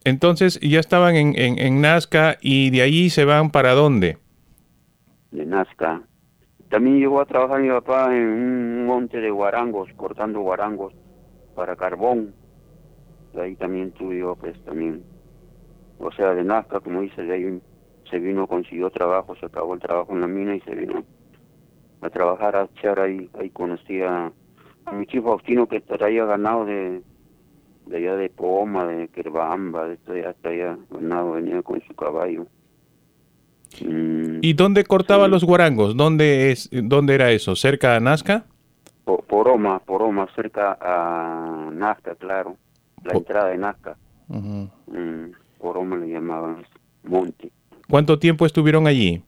entonces 0.04 0.60
ya 0.62 0.80
estaban 0.80 1.16
en, 1.16 1.38
en, 1.40 1.60
en 1.60 1.82
Nazca 1.82 2.38
y 2.42 2.70
de 2.72 2.82
ahí 2.82 3.10
se 3.10 3.26
van 3.26 3.52
para 3.52 3.74
dónde? 3.74 4.18
de 5.32 5.46
Nazca. 5.46 6.02
También 6.70 7.00
llegó 7.00 7.22
a 7.22 7.26
trabajar 7.26 7.62
mi 7.62 7.70
papá 7.70 8.14
en 8.14 8.28
un 8.28 8.86
monte 8.86 9.22
de 9.22 9.32
guarangos, 9.32 9.90
cortando 9.96 10.42
guarangos 10.42 10.94
para 11.56 11.76
carbón. 11.78 12.34
Ahí 13.40 13.56
también 13.56 13.92
tuve 13.92 14.22
pues 14.36 14.62
también. 14.66 15.04
O 16.00 16.12
sea, 16.12 16.34
de 16.34 16.44
Nazca, 16.44 16.80
como 16.80 17.02
dice, 17.02 17.24
de 17.24 17.34
ahí 17.34 17.62
se 18.10 18.20
vino, 18.20 18.48
consiguió 18.48 18.90
trabajo, 18.90 19.36
se 19.36 19.46
acabó 19.46 19.74
el 19.74 19.80
trabajo 19.80 20.14
en 20.14 20.22
la 20.22 20.28
mina 20.28 20.56
y 20.56 20.62
se 20.62 20.76
vino 20.76 21.04
a 22.02 22.10
trabajar 22.10 22.56
a 22.56 22.64
echar 22.66 23.00
ahí. 23.00 23.30
Ahí 23.40 23.50
conocí 23.50 24.02
a, 24.02 24.32
mi 24.92 25.06
chico 25.08 25.30
Faustino 25.30 25.68
que 25.68 25.80
traía 25.82 26.26
ganado 26.26 26.66
de, 26.66 27.02
de 27.86 27.98
allá 27.98 28.16
de 28.16 28.30
Poma, 28.30 28.86
de 28.88 29.08
Querbamba, 29.08 29.88
de 29.88 29.94
esto 29.96 30.14
hasta 30.28 30.50
allá, 30.50 30.78
ganado, 30.90 31.32
venía 31.32 31.62
con 31.62 31.82
su 31.82 31.96
caballo. 31.96 32.46
Mm. 33.86 34.40
¿Y 34.42 34.54
dónde 34.54 34.84
cortaba 34.84 35.26
Sí. 35.26 35.32
los 35.32 35.44
guarangos? 35.44 35.96
¿Dónde, 35.98 36.52
es, 36.52 36.70
¿Dónde 36.72 37.16
era 37.16 37.32
eso? 37.32 37.56
¿Cerca 37.56 37.94
de 37.94 38.02
Nazca? 38.02 38.46
Po- 39.06 39.22
Poroma, 39.24 39.80
Poroma, 39.80 40.28
cerca 40.36 40.78
a 40.82 41.70
Nazca, 41.74 42.16
claro. 42.16 42.58
La 43.04 43.14
entrada 43.14 43.50
de 43.50 43.58
Nazca. 43.58 43.96
Ujú. 44.30 44.70
Mm, 44.88 45.32
Poroma 45.60 45.96
le 45.98 46.10
llamaban 46.10 46.66
monte. 47.04 47.52
¿Cuánto 47.90 48.20
tiempo 48.20 48.46
estuvieron 48.46 48.86
allí? 48.88 49.24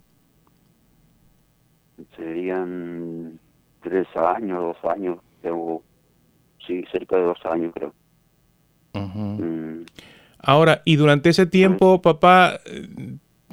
Serían 2.15 3.39
tres 3.81 4.08
años, 4.15 4.75
dos 4.81 4.91
años, 4.91 5.17
pero 5.41 5.81
sí, 6.65 6.84
cerca 6.91 7.15
de 7.17 7.24
dos 7.24 7.39
años 7.46 7.72
creo. 7.74 7.93
Mm, 8.93 9.84
Ahora, 10.41 10.81
¿y 10.86 10.96
durante 10.96 11.29
ese 11.29 11.46
tiempo, 11.46 12.01
papá, 12.01 12.60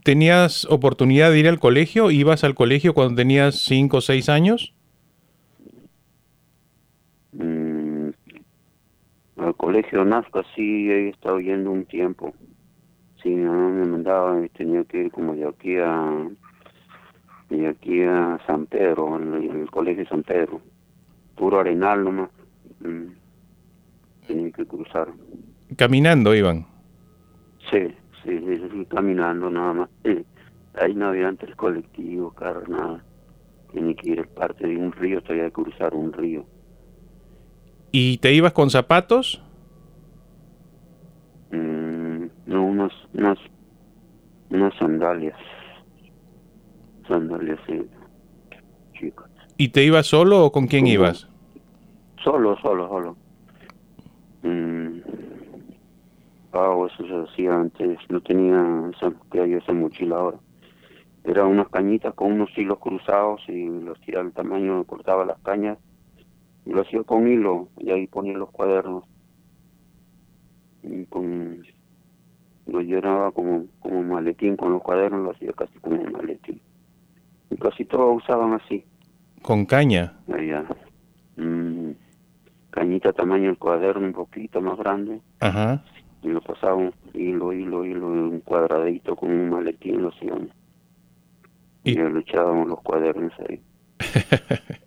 tenías 0.06 0.68
oportunidad 0.70 1.32
de 1.32 1.40
ir 1.40 1.48
al 1.48 1.58
colegio? 1.58 2.12
¿Ibas 2.12 2.44
al 2.44 2.54
colegio 2.54 2.94
cuando 2.94 3.16
tenías 3.16 3.56
5 3.56 3.96
o 3.96 4.00
6 4.00 4.28
años? 4.28 4.72
mm, 7.32 8.10
al 9.38 9.56
colegio 9.56 10.04
Nazca 10.04 10.44
sí 10.54 10.88
he 10.88 11.08
estado 11.08 11.40
yendo 11.40 11.72
un 11.72 11.84
tiempo. 11.86 12.32
Sí, 13.20 13.30
mi 13.30 13.46
mamá 13.46 13.68
me 13.68 13.84
mandaba 13.84 14.46
y 14.46 14.48
tenía 14.50 14.84
que 14.84 14.98
ir 15.06 15.10
como 15.10 15.34
de 15.34 15.48
aquí 15.48 15.76
a 15.78 16.28
de 17.50 17.66
aquí 17.66 18.02
a 18.02 18.38
San 18.46 18.66
Pedro, 18.66 19.20
en 19.20 19.34
el, 19.34 19.50
en 19.50 19.60
el 19.62 19.70
colegio 19.72 20.06
San 20.06 20.22
Pedro. 20.22 20.60
Puro 21.34 21.58
arenal 21.58 22.04
nomás. 22.04 22.30
Mm, 22.78 23.08
tenía 24.28 24.52
que 24.52 24.64
cruzar. 24.64 25.08
Caminando 25.76 26.32
iban. 26.32 26.64
Sí, 27.72 27.92
sí, 28.26 28.40
sí, 28.58 28.68
sí, 28.72 28.86
caminando 28.86 29.50
nada 29.50 29.72
más. 29.72 29.88
Ahí 30.74 30.94
no 30.94 31.08
había 31.08 31.28
antes 31.28 31.54
colectivo, 31.56 32.30
carro, 32.32 32.66
nada. 32.68 33.02
Tenía 33.72 33.94
que 33.94 34.10
ir 34.10 34.26
parte 34.28 34.66
de 34.66 34.76
un 34.76 34.92
río, 34.92 35.22
tenía 35.22 35.44
que 35.44 35.52
cruzar 35.52 35.94
un 35.94 36.12
río. 36.12 36.44
¿Y 37.92 38.18
te 38.18 38.32
ibas 38.32 38.52
con 38.52 38.68
zapatos? 38.70 39.42
Mm, 41.50 42.26
no, 42.46 42.64
unas, 42.66 42.92
unas, 43.14 43.38
unas 44.50 44.74
sandalias. 44.76 45.38
Sandalias, 47.08 47.58
sí. 47.66 47.82
Chicas. 48.98 49.30
¿Y 49.56 49.68
te 49.68 49.82
ibas 49.84 50.06
solo 50.06 50.44
o 50.44 50.52
con 50.52 50.66
quién 50.66 50.86
ibas? 50.86 51.28
Solo, 52.22 52.56
solo, 52.60 52.88
solo. 52.88 53.16
Mm. 54.42 55.25
Ah, 56.58 56.74
eso 56.90 57.06
se 57.06 57.30
hacía 57.30 57.54
antes. 57.54 57.98
No 58.08 58.20
tenía 58.22 58.90
esa, 58.96 59.12
que 59.30 59.40
hay 59.40 59.52
esa 59.54 59.72
mochila 59.72 60.16
ahora. 60.16 60.38
Eran 61.24 61.48
unas 61.48 61.68
cañitas 61.68 62.14
con 62.14 62.32
unos 62.32 62.56
hilos 62.56 62.78
cruzados 62.78 63.42
y 63.48 63.66
los 63.66 64.00
tiraba 64.00 64.26
el 64.26 64.32
tamaño, 64.32 64.84
cortaba 64.84 65.26
las 65.26 65.38
cañas 65.40 65.76
y 66.64 66.70
lo 66.70 66.80
hacía 66.80 67.02
con 67.02 67.28
hilo 67.28 67.68
y 67.78 67.90
ahí 67.90 68.06
ponía 68.06 68.38
los 68.38 68.50
cuadernos. 68.50 69.04
Y 70.82 71.04
con, 71.06 71.62
lo 72.66 72.80
llenaba 72.80 73.32
como, 73.32 73.66
como 73.80 74.02
maletín 74.02 74.56
con 74.56 74.72
los 74.72 74.82
cuadernos, 74.82 75.24
lo 75.24 75.30
hacía 75.32 75.52
casi 75.52 75.78
como 75.80 76.00
un 76.00 76.12
maletín. 76.12 76.60
Y 77.50 77.56
casi 77.56 77.84
todos 77.84 78.22
usaban 78.22 78.54
así. 78.54 78.84
¿Con 79.42 79.66
caña? 79.66 80.14
Allá. 80.32 80.64
Mm, 81.36 81.90
cañita 82.70 83.12
tamaño 83.12 83.50
el 83.50 83.58
cuaderno 83.58 84.06
un 84.06 84.12
poquito 84.12 84.60
más 84.60 84.78
grande. 84.78 85.20
Ajá. 85.40 85.84
Y 86.22 86.28
lo 86.28 86.40
pasaban 86.40 86.92
hilo, 87.14 87.52
hilo, 87.52 87.84
hilo, 87.84 88.08
un 88.08 88.40
cuadradito 88.40 89.16
con 89.16 89.30
un 89.30 89.50
maletín, 89.50 90.02
lo 90.02 90.08
hacían. 90.08 90.50
Y, 91.84 91.92
y 91.92 91.96
le 91.96 92.20
echábamos 92.20 92.68
los 92.68 92.80
cuadernos 92.82 93.32
ahí. 93.48 93.60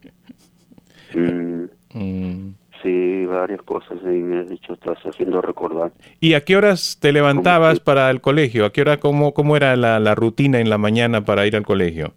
mm, 1.14 1.66
Mm. 1.94 2.54
Sí, 2.82 3.26
varias 3.26 3.62
cosas 3.64 3.98
ahí 4.06 4.22
me 4.22 4.40
has 4.40 4.50
dicho, 4.50 4.74
estás 4.74 4.98
haciendo 5.04 5.42
recordar. 5.42 5.92
¿Y 6.22 6.34
a 6.34 6.46
qué 6.46 6.56
horas 6.56 6.98
te 7.02 7.12
levantabas 7.12 7.80
para 7.80 8.10
el 8.10 8.22
colegio? 8.22 8.66
¿A 8.66 8.72
qué 8.72 8.82
hora, 8.82 9.00
cómo, 9.00 9.34
cómo 9.34 9.58
era 9.58 9.76
la, 9.76 10.00
la 10.00 10.16
rutina 10.16 10.60
en 10.60 10.70
la 10.70 10.78
mañana 10.78 11.26
para 11.26 11.46
ir 11.46 11.56
al 11.58 11.66
colegio? 11.66 12.14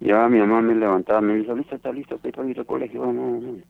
Ya 0.00 0.28
mi 0.28 0.38
mamá 0.38 0.60
me 0.62 0.74
levantaba, 0.74 1.20
me 1.20 1.36
dijo, 1.36 1.54
listo, 1.54 1.74
está 1.76 1.92
listo, 1.92 2.18
que 2.20 2.32
para 2.32 2.48
ir 2.48 2.58
al 2.58 2.66
colegio, 2.66 3.02
vamos, 3.02 3.44
vamos". 3.44 3.60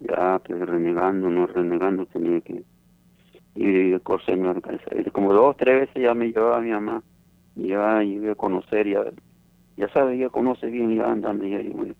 Ya, 0.00 0.38
pues 0.40 0.60
renegando, 0.60 1.30
no 1.30 1.46
renegando, 1.46 2.06
tenía 2.06 2.40
que 2.40 2.62
ir 3.56 3.94
a 3.94 4.00
cosa 4.00 4.36
me 4.36 4.48
alcanzaba. 4.50 5.00
Y 5.00 5.10
Como 5.10 5.32
dos, 5.32 5.56
tres 5.56 5.80
veces 5.82 6.02
ya 6.02 6.14
me 6.14 6.26
llevaba 6.28 6.60
mi 6.60 6.70
mamá, 6.70 7.02
ya 7.56 8.02
iba 8.04 8.32
a 8.32 8.34
conocer, 8.36 8.88
ya, 8.88 9.04
ya 9.76 9.88
sabe, 9.90 10.18
ya 10.18 10.30
conoce 10.30 10.66
bien, 10.68 10.96
ya 10.96 11.10
andando, 11.12 11.46
ya 11.46 11.58
digo, 11.58 11.78
bueno, 11.78 11.94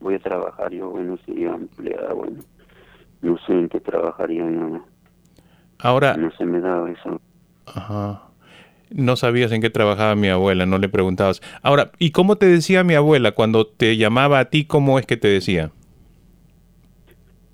voy 0.00 0.14
a 0.16 0.20
trabajar, 0.20 0.72
yo, 0.72 0.90
bueno, 0.90 1.16
sería 1.26 1.54
empleada, 1.54 2.12
bueno, 2.14 2.44
no 3.22 3.38
sé 3.38 3.52
en 3.54 3.68
qué 3.68 3.80
trabajaría 3.80 4.44
mi 4.44 4.56
mamá, 4.58 4.86
Ahora, 5.78 6.20
no 6.20 6.30
se 6.32 6.44
me 6.46 6.60
daba 6.60 6.90
eso. 6.90 7.20
ajá, 7.66 8.22
no 8.90 9.16
sabías 9.16 9.52
en 9.52 9.60
qué 9.62 9.70
trabajaba 9.70 10.14
mi 10.16 10.28
abuela, 10.28 10.66
no 10.66 10.78
le 10.78 10.88
preguntabas. 10.88 11.42
Ahora, 11.62 11.92
¿y 11.98 12.12
cómo 12.12 12.36
te 12.36 12.46
decía 12.46 12.84
mi 12.84 12.94
abuela 12.94 13.32
cuando 13.32 13.66
te 13.66 13.96
llamaba 13.96 14.38
a 14.40 14.46
ti? 14.50 14.66
¿Cómo 14.66 14.98
es 14.98 15.06
que 15.06 15.16
te 15.16 15.28
decía? 15.28 15.72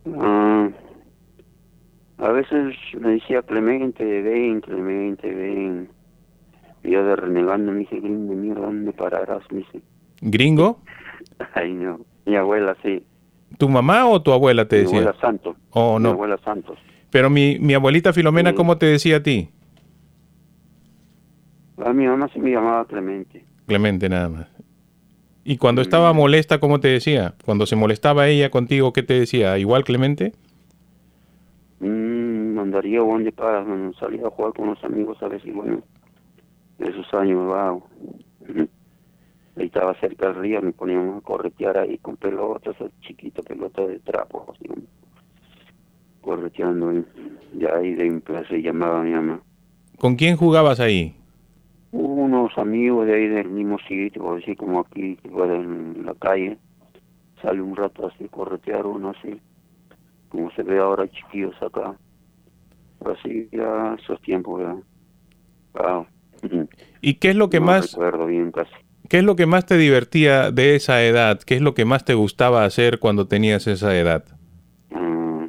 Ah, 0.07 0.40
a 2.21 2.29
veces 2.33 2.75
me 2.99 3.13
decía 3.13 3.43
Clemente, 3.43 4.05
ven, 4.23 4.61
Clemente, 4.61 5.33
ven. 5.33 5.89
Y 6.83 6.91
yo 6.93 7.05
de 7.05 7.17
renegando 7.17 7.73
me 7.73 7.81
dice, 7.81 7.97
gringo, 8.01 8.35
mierda, 8.35 8.63
¿dónde 8.63 8.93
pararás? 8.93 9.43
Me 9.51 9.59
dice, 9.59 9.81
¿Gringo? 10.21 10.81
ay 11.55 11.73
no, 11.73 12.01
mi 12.27 12.37
abuela 12.37 12.77
sí, 12.83 13.03
¿Tu 13.59 13.69
mamá 13.69 14.07
o 14.07 14.23
tu 14.23 14.33
abuela 14.33 14.67
te 14.69 14.77
mi 14.77 14.83
decía? 14.83 14.99
abuela 15.01 15.21
Santos, 15.21 15.57
Oh, 15.71 15.99
mi 15.99 16.05
no. 16.05 16.11
abuela 16.11 16.39
Santos. 16.45 16.79
Pero 17.11 17.29
mi, 17.31 17.59
mi 17.59 17.75
abuelita 17.75 18.13
Filomena, 18.13 18.51
Sí. 18.51 18.57
¿cómo 18.57 18.79
te 18.79 18.87
decía 18.87 19.17
a 19.17 19.23
ti? 19.23 19.51
A 21.85 21.93
mi 21.93 22.07
mamá 22.07 22.29
sí 22.33 22.39
me 22.39 22.51
llamaba 22.51 22.85
Clemente. 22.87 23.45
Clemente 23.67 24.09
nada 24.09 24.29
más. 24.29 24.47
Y 25.45 25.57
cuando 25.57 25.81
estaba 25.83 26.13
molesta, 26.13 26.61
¿cómo 26.61 26.81
te 26.81 26.89
decía? 26.89 27.35
Cuando 27.45 27.67
se 27.67 27.75
molestaba 27.75 28.29
ella 28.29 28.51
contigo, 28.51 28.93
¿qué 28.93 29.03
te 29.03 29.15
decía? 29.15 29.57
¿Igual 29.59 29.85
Clemente? 29.85 30.33
Mm, 32.71 32.73
mandaría 32.73 33.03
buen 33.03 33.25
de 33.25 33.33
paras, 33.33 33.67
bueno, 33.67 33.93
salía 33.95 34.27
a 34.27 34.31
jugar 34.31 34.53
con 34.53 34.69
los 34.69 34.85
amigos 34.85 35.21
a 35.23 35.29
veces, 35.29 35.53
bueno, 35.53 35.83
esos 36.79 37.13
años, 37.15 37.45
wow. 37.47 37.83
Ahí 39.57 39.67
estaba 39.67 39.95
cerca 39.95 40.29
del 40.29 40.37
río, 40.37 40.63
me 40.63 40.73
poníamos 40.73 41.19
a 41.19 41.21
corretear 41.21 41.79
ahí 41.79 41.99
con 41.99 42.17
pelotas, 42.17 42.77
chiquitas 43.01 43.45
pelotas 43.45 43.89
de 43.89 43.99
trapo, 43.99 44.55
así, 44.55 44.71
correteando, 46.21 46.93
y 46.93 47.05
ya 47.59 47.75
ahí 47.75 47.95
de 47.95 48.09
mi 48.09 48.23
se 48.49 48.63
llamaba 48.63 49.03
mi 49.03 49.11
mamá. 49.11 49.41
¿Con 49.99 50.15
quién 50.15 50.37
jugabas 50.37 50.79
ahí? 50.81 51.15
Unos 51.91 52.57
amigos 52.57 53.07
de 53.07 53.15
ahí 53.15 53.27
del 53.27 53.51
mismo 53.51 53.79
sitio, 53.89 54.33
así 54.35 54.55
como 54.55 54.81
aquí, 54.81 55.19
en 55.25 56.07
la 56.07 56.15
calle, 56.15 56.57
sale 57.43 57.61
un 57.61 57.75
rato 57.75 58.07
así, 58.07 58.29
corretear 58.29 58.87
uno 58.87 59.11
así, 59.11 59.41
como 60.29 60.51
se 60.53 60.63
ve 60.63 60.79
ahora 60.79 61.09
chiquillos 61.09 61.61
acá. 61.61 61.97
Así 63.05 63.49
ya 63.53 63.97
esos 64.01 64.21
tiempos 64.23 64.61
ya. 64.61 64.77
Wow. 65.75 66.07
¿Y 67.01 67.15
qué 67.15 67.31
es 67.31 67.37
lo 67.37 67.51
que 67.51 67.61
no 67.61 67.67
más 67.67 67.93
recuerdo 67.93 68.27
bien 68.27 68.51
casi. 68.51 68.73
qué 69.09 69.19
es 69.19 69.25
lo 69.25 69.37
que 69.37 69.47
más 69.47 69.67
te 69.67 69.77
divertía 69.77 70.51
de 70.51 70.77
esa 70.77 71.03
edad? 71.05 71.41
¿Qué 71.41 71.57
es 71.57 71.63
lo 71.63 71.75
que 71.75 71.85
más 71.85 72.05
te 72.05 72.15
gustaba 72.15 72.65
hacer 72.65 72.99
cuando 72.99 73.27
tenías 73.27 73.67
esa 73.67 73.97
edad? 73.97 74.25
Ah, 74.93 75.49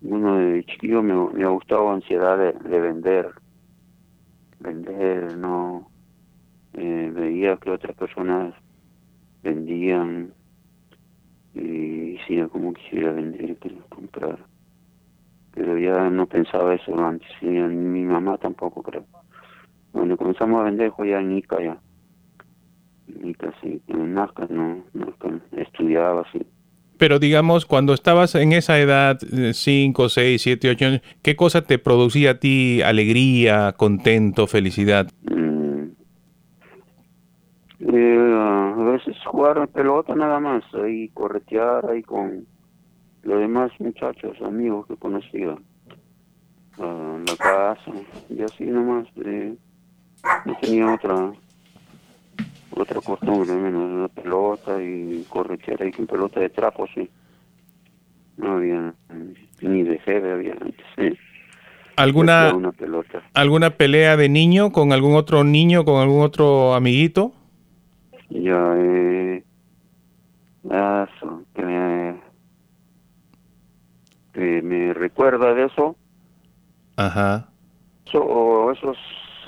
bueno, 0.00 0.36
de 0.36 0.64
chiquillo 0.64 1.02
me, 1.02 1.14
me 1.32 1.44
ha 1.44 1.48
gustado 1.48 1.90
ansiedad 1.90 2.38
de, 2.38 2.52
de 2.68 2.80
vender. 2.80 3.30
Vender, 4.60 5.36
no. 5.36 5.90
Eh, 6.74 7.10
veía 7.12 7.56
que 7.56 7.70
otras 7.70 7.96
personas 7.96 8.54
vendían 9.42 10.32
y 11.54 12.12
decía 12.12 12.46
como 12.48 12.72
quisiera 12.74 13.12
vender, 13.12 13.56
quería 13.58 13.82
comprar. 13.88 14.49
Pero 15.60 15.76
ya 15.76 16.08
no 16.08 16.26
pensaba 16.26 16.74
eso 16.74 16.98
antes, 16.98 17.28
y 17.42 17.48
ni 17.48 17.58
mi 17.58 18.02
mamá 18.02 18.38
tampoco 18.38 18.82
creo. 18.82 19.04
Cuando 19.92 20.16
comenzamos 20.16 20.58
a 20.58 20.64
vender 20.64 20.90
ya 21.06 21.20
en 21.20 21.36
Ica 21.36 21.62
ya. 21.62 21.76
En 23.14 23.28
Ica 23.28 23.52
sí, 23.60 23.82
en 23.88 24.14
Nazca 24.14 24.46
no, 24.48 24.82
Nazca 24.94 25.28
estudiaba 25.58 26.22
así. 26.22 26.40
Pero 26.96 27.18
digamos, 27.18 27.66
cuando 27.66 27.92
estabas 27.92 28.34
en 28.36 28.54
esa 28.54 28.80
edad, 28.80 29.18
5, 29.20 30.08
6, 30.08 30.40
7, 30.40 30.70
8 30.70 30.86
años, 30.86 31.02
¿qué 31.20 31.36
cosa 31.36 31.60
te 31.60 31.78
producía 31.78 32.30
a 32.30 32.34
ti 32.38 32.80
alegría, 32.80 33.74
contento, 33.76 34.46
felicidad? 34.46 35.10
Mm. 35.30 35.90
Eh, 37.80 38.34
a 38.78 38.82
veces 38.92 39.14
jugar 39.26 39.68
pelota 39.68 40.14
nada 40.14 40.40
más, 40.40 40.64
ahí 40.72 41.10
corretear 41.10 41.84
ahí 41.90 42.02
con 42.02 42.46
los 43.22 43.40
demás 43.40 43.70
muchachos, 43.78 44.36
amigos 44.42 44.86
que 44.86 44.96
conocía. 44.96 45.56
Ah, 46.78 47.18
la 47.26 47.36
casa, 47.36 47.92
y 48.28 48.42
así 48.42 48.64
nomás. 48.64 49.06
eh, 49.24 49.54
no 50.46 50.56
tenía 50.60 50.94
otra 50.94 51.32
otra 52.70 53.00
costumbre, 53.00 53.52
menos 53.54 54.00
la 54.02 54.08
pelota 54.08 54.82
y 54.82 55.24
corretear 55.28 55.82
ahí 55.82 55.92
con 55.92 56.06
pelota 56.06 56.40
de 56.40 56.48
trapo, 56.48 56.86
sí. 56.94 57.08
No 58.36 58.52
había 58.52 58.94
ni 59.60 59.82
de 59.82 59.98
jeve 59.98 60.32
había 60.32 60.52
antes, 60.52 60.86
sí. 60.96 61.12
¿Alguna, 61.96 62.54
Una 62.54 62.72
pelota. 62.72 63.22
¿Alguna 63.34 63.70
pelea 63.70 64.16
de 64.16 64.30
niño 64.30 64.72
con 64.72 64.92
algún 64.92 65.14
otro 65.14 65.44
niño, 65.44 65.84
con 65.84 66.00
algún 66.00 66.22
otro 66.22 66.74
amiguito? 66.74 67.32
Ya, 68.30 68.74
eh, 68.78 69.44
eso, 70.64 71.44
que 71.54 71.62
me, 71.62 72.19
me 74.34 74.94
recuerda 74.94 75.54
de 75.54 75.64
eso, 75.64 75.96
Ajá. 76.96 77.48
eso, 78.06 78.22
o 78.22 78.70
esos 78.72 78.96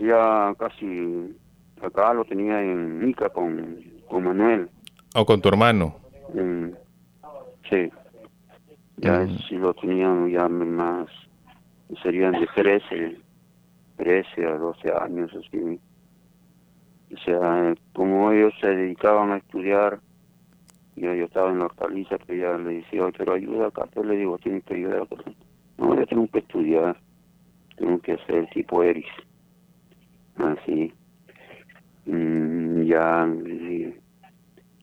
ya 0.01 0.55
casi, 0.59 1.37
acá 1.81 2.13
lo 2.15 2.25
tenía 2.25 2.61
en 2.63 2.99
Mica 3.07 3.29
con, 3.29 3.83
con 4.09 4.25
Manuel, 4.25 4.69
¿O 5.15 5.25
con 5.27 5.41
tu 5.41 5.49
hermano? 5.49 5.97
sí, 7.71 7.91
ya 8.97 9.21
Mm. 9.21 9.39
si 9.49 9.57
lo 9.57 9.75
tenían 9.75 10.31
ya 10.31 10.49
más, 10.49 11.09
serían 12.03 12.33
de 12.33 12.47
13, 12.55 13.17
13 13.97 14.47
a 14.47 14.57
12 14.57 14.91
años, 14.93 15.31
así. 15.35 15.81
O 17.15 17.19
sea, 17.19 17.75
como 17.93 18.33
ellos 18.33 18.55
se 18.61 18.69
dedicaban 18.69 19.33
a 19.33 19.37
estudiar, 19.37 20.01
ya 20.97 21.15
yo 21.15 21.25
estaba 21.25 21.51
en 21.51 21.59
la 21.59 21.67
hortaliza, 21.67 22.19
que 22.19 22.39
ya 22.39 22.57
le 22.59 22.75
decía, 22.75 23.05
"Oye, 23.05 23.15
pero 23.17 23.35
ayuda 23.35 23.69
acá, 23.69 23.89
yo 23.95 24.05
le 24.05 24.17
digo, 24.17 24.39
tienes 24.39 24.65
que 24.65 24.75
ayudar. 24.75 25.07
No, 25.79 25.95
yo 25.97 26.07
tengo 26.07 26.29
que 26.29 26.41
estudiar, 26.41 27.01
tengo 27.77 27.99
que 28.01 28.19
el 28.29 28.49
tipo 28.51 28.83
Eris. 28.83 29.07
Así. 30.37 30.93
Mm, 32.07 32.83
ya, 32.83 33.27
y, 33.47 33.95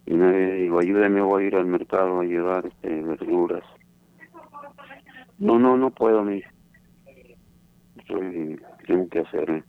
y 0.06 0.14
una 0.14 0.32
vez 0.32 0.62
digo, 0.62 0.80
ayúdame, 0.80 1.22
voy 1.22 1.44
a 1.44 1.48
ir 1.48 1.56
al 1.56 1.66
mercado 1.66 2.20
a 2.20 2.24
llevar 2.24 2.66
este, 2.66 3.02
verduras. 3.02 3.64
No, 5.38 5.60
no, 5.60 5.78
no 5.78 5.92
puedo, 5.92 6.24
me. 6.24 6.44
Estoy- 7.96 8.60
tengo 8.86 9.08
que 9.10 9.20
hacer. 9.20 9.64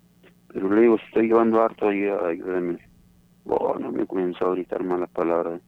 Pero 0.49 0.69
le 0.71 0.81
digo, 0.83 0.99
si 0.99 1.05
estoy 1.07 1.29
llevando 1.29 1.63
harto, 1.63 1.89
ayúdame. 1.89 2.79
Bueno, 3.45 3.93
me 3.93 4.07
comenzó 4.07 4.47
a 4.47 4.55
gritar 4.55 4.83
malas 4.83 5.11
palabras. 5.11 5.61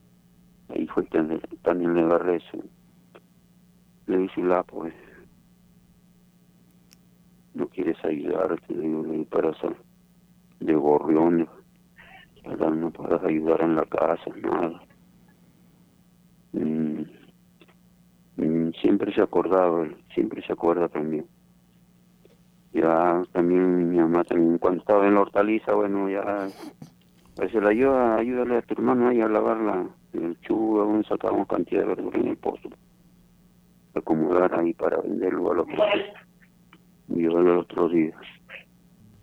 Ahí 0.73 0.87
fue 0.87 1.03
le- 1.11 1.39
también 1.61 1.93
le 1.93 2.01
agarré. 2.01 2.41
Le 4.07 4.17
dije, 4.17 4.41
la 4.41 4.63
pues. 4.63 4.93
No 7.53 7.67
quieres 7.67 8.03
ayudar, 8.03 8.59
te 8.67 8.73
digo, 8.73 9.03
le 9.03 9.23
para 9.25 9.51
hacer 9.51 9.75
de 10.59 10.73
gorrión. 10.73 11.47
no 12.45 12.91
puedes 12.91 13.23
ayudar 13.23 13.61
en 13.61 13.75
la 13.75 13.85
casa, 13.85 14.31
nada. 14.41 14.81
Mm, 16.53 17.03
mm, 18.37 18.71
siempre 18.81 19.13
se 19.13 19.21
acordaba, 19.21 19.87
siempre 20.13 20.41
se 20.45 20.53
acuerda 20.53 20.89
también. 20.89 21.27
Ya 22.71 23.23
también 23.31 23.89
mi 23.89 23.97
mamá 23.99 24.23
también 24.23 24.57
cuando 24.57 24.79
estaba 24.81 25.07
en 25.07 25.13
la 25.13 25.21
hortaliza, 25.21 25.73
bueno, 25.73 26.09
ya 26.09 26.47
pues 27.35 27.53
la 27.53 27.69
ayuda, 27.69 28.17
ayúdale 28.17 28.57
a 28.57 28.61
tu 28.61 28.73
hermano 28.75 29.09
ahí 29.09 29.21
a 29.21 29.27
lavar 29.27 29.57
la, 29.57 29.85
el 30.13 30.39
chugo, 30.41 31.01
sacamos 31.03 31.47
cantidad 31.47 31.81
de 31.81 31.87
verdura 31.87 32.19
en 32.19 32.27
el 32.27 32.37
pozo. 32.37 32.69
Acomodar 33.95 34.59
ahí 34.59 34.73
para 34.73 34.97
venderlo 34.97 35.51
a 35.51 35.55
los 35.55 35.67
y 37.09 37.21
llevarlo 37.21 37.55
los 37.55 37.65
otros 37.65 37.91
días. 37.91 38.15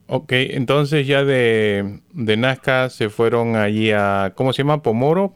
Ok, 0.07 0.33
entonces 0.33 1.07
ya 1.07 1.25
de, 1.25 2.01
de 2.13 2.37
Nazca 2.37 2.89
se 2.89 3.11
fueron 3.11 3.55
allí 3.55 3.93
a, 3.93 4.33
¿cómo 4.35 4.53
se 4.53 4.63
llama? 4.63 4.83
¿Pomoro? 4.83 5.33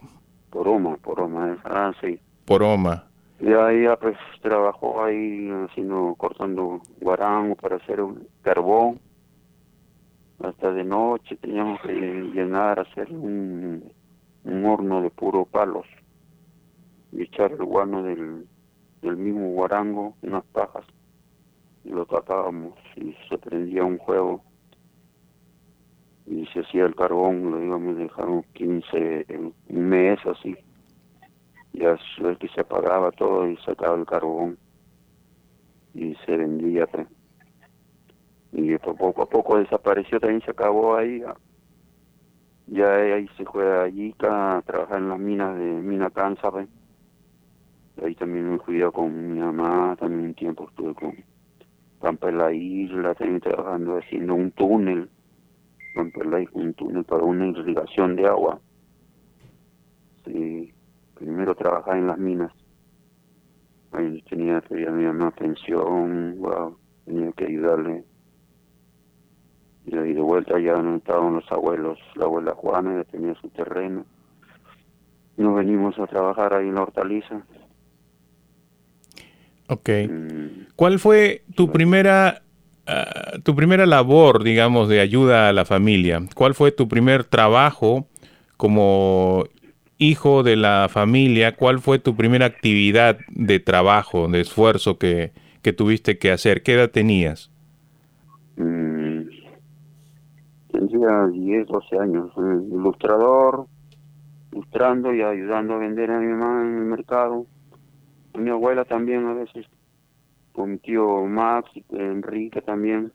Poroma, 0.49 0.97
Poroma, 0.97 1.57
ah, 1.63 1.93
sí. 2.01 2.19
Poroma. 2.45 3.05
Y 3.39 3.51
ahí 3.51 3.85
pues 4.01 4.17
trabajó 4.41 5.03
ahí 5.03 5.49
haciendo, 5.65 6.15
cortando 6.17 6.81
guarango 6.99 7.55
para 7.55 7.77
hacer 7.77 8.01
un 8.01 8.27
carbón. 8.41 8.99
Hasta 10.39 10.71
de 10.71 10.83
noche 10.83 11.35
teníamos 11.37 11.79
que 11.81 11.93
llenar, 11.93 12.79
hacer 12.79 13.11
un, 13.11 13.91
horno 14.65 15.01
de 15.01 15.09
puro 15.09 15.45
palos 15.45 15.85
y 17.11 17.23
echar 17.23 17.51
el 17.51 17.63
guano 17.63 18.03
del, 18.03 18.45
del 19.01 19.17
mismo 19.17 19.49
guarango, 19.49 20.15
unas 20.21 20.43
pajas, 20.45 20.85
y 21.83 21.89
lo 21.89 22.05
tapábamos 22.05 22.73
y 22.95 23.15
se 23.29 23.37
prendía 23.37 23.83
un 23.83 23.97
juego 23.97 24.41
y 26.25 26.45
se 26.47 26.61
hacía 26.61 26.85
el 26.85 26.95
carbón, 26.95 27.51
lo 27.51 27.63
íbamos 27.63 27.97
un 28.27 28.43
15, 28.53 29.25
un 29.29 29.53
mes 29.69 30.19
así. 30.25 30.55
Ya 31.73 31.97
que 32.39 32.47
se 32.47 32.61
apagaba 32.61 33.11
todo 33.11 33.47
y 33.49 33.57
sacaba 33.57 33.97
el 33.97 34.05
carbón 34.05 34.57
y 35.93 36.15
se 36.25 36.37
vendía. 36.37 36.87
Pues. 36.87 37.07
Y 38.55 38.77
poco 38.77 39.21
a 39.21 39.25
poco 39.29 39.57
desapareció, 39.57 40.19
también 40.19 40.41
se 40.41 40.51
acabó 40.51 40.95
ahí. 40.95 41.21
Ya 42.67 42.95
ahí 42.95 43.27
se 43.37 43.45
fue 43.45 43.81
allí 43.83 44.15
a 44.21 44.63
trabajar 44.65 44.97
en 44.97 45.09
las 45.09 45.19
minas 45.19 45.57
de 45.57 45.65
Mina 45.65 46.09
Cansa. 46.09 46.49
Pues. 46.49 46.67
Ahí 48.03 48.15
también 48.15 48.51
me 48.51 48.59
fui 48.59 48.81
con 48.91 49.33
mi 49.33 49.39
mamá, 49.39 49.95
también 49.99 50.25
un 50.27 50.33
tiempo 50.33 50.67
estuve 50.69 50.93
con 50.95 51.13
Pampa 51.99 52.29
en 52.29 52.37
la 52.37 52.53
isla, 52.53 53.13
también 53.13 53.41
trabajando 53.41 53.97
haciendo 53.97 54.33
un 54.33 54.51
túnel 54.51 55.09
romperla 55.95 56.45
un 56.51 56.73
túnel 56.73 57.03
para 57.05 57.23
una 57.23 57.47
irrigación 57.47 58.15
de 58.15 58.27
agua. 58.27 58.59
Sí, 60.25 60.73
primero 61.15 61.55
trabajar 61.55 61.97
en 61.97 62.07
las 62.07 62.17
minas. 62.17 62.51
Ahí 63.91 64.21
tenía 64.29 64.61
que 64.61 64.81
ir 64.81 64.89
a 64.89 64.91
mi 64.91 65.05
mamá 65.05 65.31
pensión, 65.31 66.37
tenía 67.05 67.31
que 67.31 67.45
ayudarle. 67.45 68.03
Y 69.85 70.13
de 70.13 70.21
vuelta 70.21 70.59
ya 70.59 70.75
no 70.77 70.97
estaban 70.97 71.35
los 71.35 71.51
abuelos, 71.51 71.99
la 72.15 72.25
abuela 72.25 72.53
Juana 72.55 72.95
ya 72.95 73.03
tenía 73.03 73.35
su 73.35 73.49
terreno. 73.49 74.05
Nos 75.37 75.55
venimos 75.55 75.97
a 75.99 76.07
trabajar 76.07 76.53
ahí 76.53 76.67
en 76.67 76.75
la 76.75 76.81
hortaliza. 76.81 77.41
Ok. 79.67 79.89
Mm. 80.09 80.47
¿Cuál 80.75 80.99
fue 80.99 81.43
tu 81.55 81.71
primera 81.71 82.41
Ah, 82.87 83.39
tu 83.43 83.55
primera 83.55 83.85
labor, 83.85 84.43
digamos, 84.43 84.87
de 84.89 84.99
ayuda 84.99 85.49
a 85.49 85.53
la 85.53 85.65
familia? 85.65 86.21
¿Cuál 86.35 86.53
fue 86.53 86.71
tu 86.71 86.87
primer 86.87 87.23
trabajo 87.23 88.07
como 88.57 89.45
hijo 89.97 90.43
de 90.43 90.55
la 90.55 90.87
familia? 90.89 91.55
¿Cuál 91.55 91.79
fue 91.79 91.97
tu 91.97 92.15
primera 92.15 92.45
actividad 92.45 93.17
de 93.29 93.59
trabajo, 93.59 94.27
de 94.27 94.41
esfuerzo 94.41 94.99
que, 94.99 95.31
tuviste 95.75 96.19
que 96.19 96.31
hacer? 96.31 96.61
¿Qué 96.61 96.73
edad 96.73 96.91
tenías? 96.91 97.49
Mm, 98.57 98.84
tenía 100.77 101.27
10, 101.27 101.67
12 101.67 101.99
años. 101.99 102.31
Ilustrador, 102.37 103.67
ilustrando 104.51 105.13
y 105.13 105.21
ayudando 105.21 105.75
a 105.75 105.77
vender 105.77 106.11
a 106.11 106.19
mi 106.19 106.27
mamá 106.27 106.61
en 106.61 106.77
el 106.77 106.85
mercado. 106.85 107.45
A 108.33 108.37
mi 108.37 108.49
abuela 108.49 108.85
también 108.85 109.25
a 109.25 109.33
veces 109.33 109.65
con 110.51 110.71
mi 110.71 110.77
tío 110.77 111.25
Max 111.25 111.69
y 111.75 111.83
Enrique 111.95 112.61
también. 112.61 113.11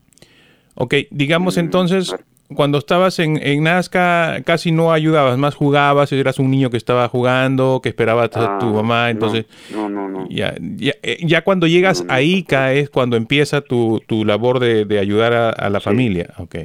Ok, 0.75 0.95
digamos 1.11 1.57
mm, 1.57 1.61
entonces, 1.61 2.15
cuando 2.55 2.79
estabas 2.79 3.19
en, 3.19 3.39
en, 3.43 3.65
Nazca 3.65 4.43
casi 4.45 4.73
no 4.73 4.93
ayudabas, 4.93 5.37
más 5.39 5.55
jugabas, 5.55 6.13
eras 6.13 6.39
un 6.39 6.51
niño 6.51 6.71
que 6.71 6.77
estaba 6.77 7.09
jugando, 7.09 7.81
que 7.83 7.89
esperaba 7.89 8.25
a 8.25 8.29
tu 8.29 8.39
ah, 8.39 8.73
mamá, 8.73 9.11
entonces... 9.11 9.47
No, 9.73 9.89
no, 9.89 10.09
no. 10.09 10.29
Ya, 10.29 10.55
ya, 10.59 10.93
eh, 11.03 11.19
ya 11.25 11.43
cuando 11.43 11.67
llegas 11.67 12.05
a 12.09 12.23
Ica 12.23 12.73
es 12.73 12.91
cuando 12.91 13.17
empieza 13.17 13.63
tu, 13.63 14.01
tu 14.07 14.25
labor 14.25 14.61
de, 14.61 14.85
de 14.85 14.99
ayudar 14.99 15.33
a, 15.33 15.71
la 15.71 15.81
familia, 15.81 16.35
ok. 16.39 16.57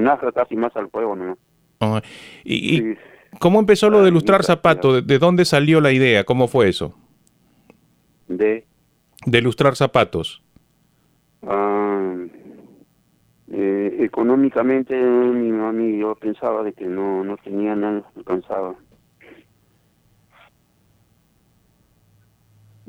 Nazca 0.00 0.32
casi 0.32 0.56
más 0.56 0.74
al 0.76 0.86
juego, 0.86 1.16
¿no? 1.16 1.36
¿Y, 2.44 2.94
cómo 3.38 3.58
empezó 3.58 3.90
lo 3.90 4.02
de 4.02 4.08
ilustrar 4.10 4.44
zapatos? 4.44 5.06
¿De 5.06 5.18
dónde 5.18 5.44
salió 5.44 5.80
la 5.80 5.92
idea? 5.92 6.24
¿Cómo 6.24 6.48
fue 6.48 6.68
eso? 6.68 6.94
De 8.28 8.66
de 9.26 9.38
ilustrar 9.38 9.76
zapatos? 9.76 10.42
Ah, 11.42 12.16
eh, 13.52 13.96
económicamente 14.00 14.94
mi 14.94 15.50
mamá 15.52 15.82
y 15.82 15.98
yo 15.98 16.14
pensaba 16.16 16.62
de 16.62 16.72
que 16.72 16.86
no, 16.86 17.24
no 17.24 17.36
tenía 17.38 17.76
nada, 17.76 18.02
alcanzaba. 18.16 18.74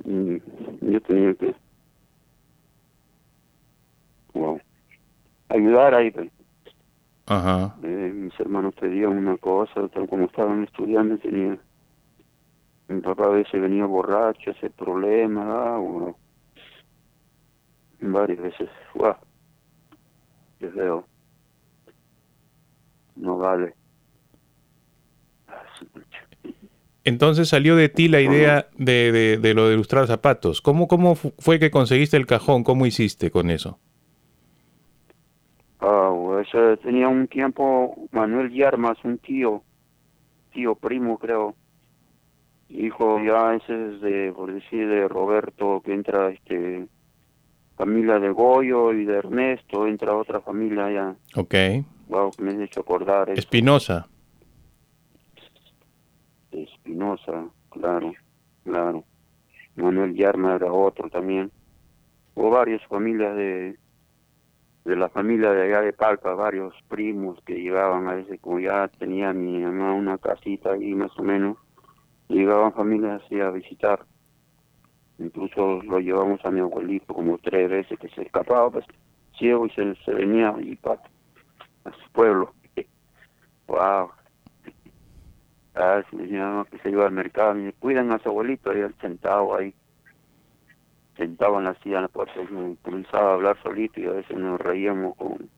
Y 0.05 0.41
yo 0.81 1.01
tenía 1.01 1.33
que 1.35 1.55
wow, 4.33 4.59
ayudar 5.49 5.95
ahí. 5.95 6.11
Pues. 6.11 6.29
Ajá. 7.25 7.75
Eh, 7.83 8.12
mis 8.13 8.38
hermanos 8.39 8.73
pedían 8.75 9.17
una 9.17 9.38
cosa, 9.38 9.88
tal 9.89 10.07
como 10.07 10.25
estaban 10.25 10.63
estudiando, 10.63 11.17
tenía 11.17 11.57
mi 12.88 13.01
papá 13.01 13.25
a 13.25 13.29
veces 13.29 13.62
venía 13.62 13.86
borracho, 13.86 14.51
ese 14.51 14.69
problema, 14.69 15.75
ah, 15.75 15.77
bueno, 15.77 16.17
varias 17.99 18.39
veces. 18.39 18.69
¡Wow! 18.95 19.15
Qué 20.59 20.69
feo. 20.69 21.07
No 23.15 23.38
vale. 23.38 23.73
Entonces 27.05 27.49
salió 27.49 27.75
de 27.75 27.89
ti 27.89 28.07
la 28.07 28.21
idea 28.21 28.69
de, 28.77 29.12
de, 29.12 29.38
de, 29.38 29.53
lo 29.53 29.67
de 29.67 29.73
ilustrar 29.73 30.07
zapatos. 30.07 30.62
¿Cómo, 30.62 30.88
¿Cómo 30.88 31.15
fue 31.15 31.59
que 31.59 31.69
conseguiste 31.69 32.15
el 32.15 32.25
cajón? 32.25 32.63
¿Cómo 32.63 32.86
hiciste 32.86 33.29
con 33.29 33.49
eso? 33.49 33.79
Tenía 36.82 37.08
un 37.08 37.27
tiempo 37.27 38.08
Manuel 38.12 38.51
Yarmas, 38.51 38.97
un 39.03 39.17
tío, 39.17 39.63
tío 40.51 40.75
primo 40.75 41.17
creo, 41.17 41.56
hijo 42.69 43.19
ya 43.23 43.56
ese 43.56 43.95
es 43.95 44.01
de, 44.01 44.34
por 44.34 44.53
decir, 44.53 44.88
de 44.88 45.08
Roberto, 45.08 45.82
que 45.84 45.93
entra 45.93 46.29
este 46.29 46.88
familia 47.75 48.19
de 48.19 48.29
Goyo 48.29 48.93
y 48.93 49.06
de 49.06 49.17
Ernesto, 49.17 49.88
entra 49.88 50.15
otra 50.15 50.41
familia 50.41 50.86
allá. 50.86 51.15
Ok. 51.36 51.56
Wow, 52.08 52.32
me 52.39 52.51
has 52.51 52.60
hecho 52.60 52.82
acordar. 52.82 53.29
Espinosa. 53.32 54.08
Espinosa, 56.51 57.45
claro, 57.69 58.13
claro. 58.63 59.03
Manuel 59.75 60.13
Yarma 60.13 60.56
era 60.56 60.71
otro 60.71 61.10
también. 61.10 61.51
Hubo 62.36 62.51
varias 62.51 62.86
familias 62.88 63.36
de 63.36 63.77
de 64.86 64.96
la 64.96 65.10
familia 65.10 65.52
de 65.52 65.63
allá 65.63 65.82
de 65.82 65.93
Palpa, 65.93 66.34
varios 66.34 66.74
primos 66.89 67.39
que 67.46 67.56
llegaban 67.56 68.08
a 68.08 68.15
veces, 68.15 68.39
como 68.41 68.60
ya 68.60 68.88
tenía 69.00 69.32
mi 69.34 69.60
mamá 69.60 69.93
una 69.93 70.17
casita 70.17 70.74
ahí 70.74 70.93
más 70.93 71.17
o 71.17 71.24
menos, 71.24 71.58
llegaban 72.28 72.74
familias 72.74 73.22
así 73.24 73.39
a 73.39 73.50
visitar. 73.50 74.06
Incluso 75.19 75.82
lo 75.84 76.00
llevamos 76.00 76.43
a 76.43 76.52
mi 76.52 76.60
abuelito 76.60 77.13
como 77.13 77.38
tres 77.38 77.69
veces 77.69 77.98
que 78.00 78.10
se 78.10 78.24
escapaba, 78.24 78.69
pues 78.72 78.86
ciego 79.38 79.65
y 79.65 79.69
se, 79.72 80.12
venía 80.12 80.54
y 80.60 80.76
pa, 80.76 81.00
a 81.86 81.91
su 81.91 82.12
pueblo. 82.12 82.54
¡Wow! 83.67 84.10
Ah, 85.76 86.04
se 86.12 86.17
que 86.17 86.78
se 86.84 86.89
iba 86.91 87.08
al 87.08 87.12
mercado 87.13 87.56
me 87.56 87.74
cuidan 87.74 88.12
a 88.12 88.19
su 88.19 88.30
abuelito 88.30 88.69
ahí 88.69 88.82
sentado 89.02 89.56
ahí. 89.56 89.74
Sentado 91.17 91.60
en 91.60 91.65
la 91.65 91.76
silla 91.76 91.97
en 91.97 92.02
la 92.04 92.08
puerta 92.08 92.34
y 92.41 92.76
comenzaba 92.78 93.32
a 93.32 93.34
hablar 93.36 93.58
solito 93.62 93.99
y 93.99 94.06
a 94.06 94.12
veces 94.12 94.36
nos 94.38 94.60
reíamos 94.60 95.15
con, 95.15 95.49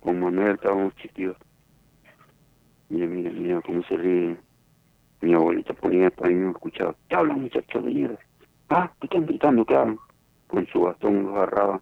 con 0.00 0.20
Manuel, 0.20 0.56
estábamos 0.56 0.94
chiquitos. 0.96 1.36
Mira, 2.90 3.06
mira, 3.06 3.30
mira 3.30 3.60
cómo 3.62 3.82
se 3.84 3.96
ríe. 3.96 4.36
Mi 5.22 5.32
abuelita 5.32 5.72
ponía 5.72 6.10
para 6.10 6.28
mí, 6.28 6.36
me 6.36 6.50
escuchaba. 6.50 6.94
¿Qué 7.08 7.14
hablan 7.16 7.40
muchachos 7.40 7.84
de 7.84 7.90
mierda? 7.90 8.18
Ah, 8.68 8.90
¿qué 9.00 9.06
están 9.06 9.26
gritando? 9.26 9.64
¿Qué 9.64 9.74
hablan? 9.74 9.98
Con 10.48 10.66
su 10.66 10.82
bastón 10.82 11.24
lo 11.24 11.36
agarraba 11.36 11.80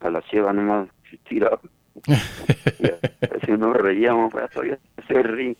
a 0.00 0.10
la 0.10 0.22
ciega 0.22 0.52
nomás, 0.52 0.88
se 1.10 1.18
tiraba. 1.18 1.60
si 3.44 3.52
nos 3.52 3.76
reíamos, 3.76 4.32
pues 4.32 4.50
todavía 4.50 4.78
se 5.06 5.22
ríe. 5.22 5.56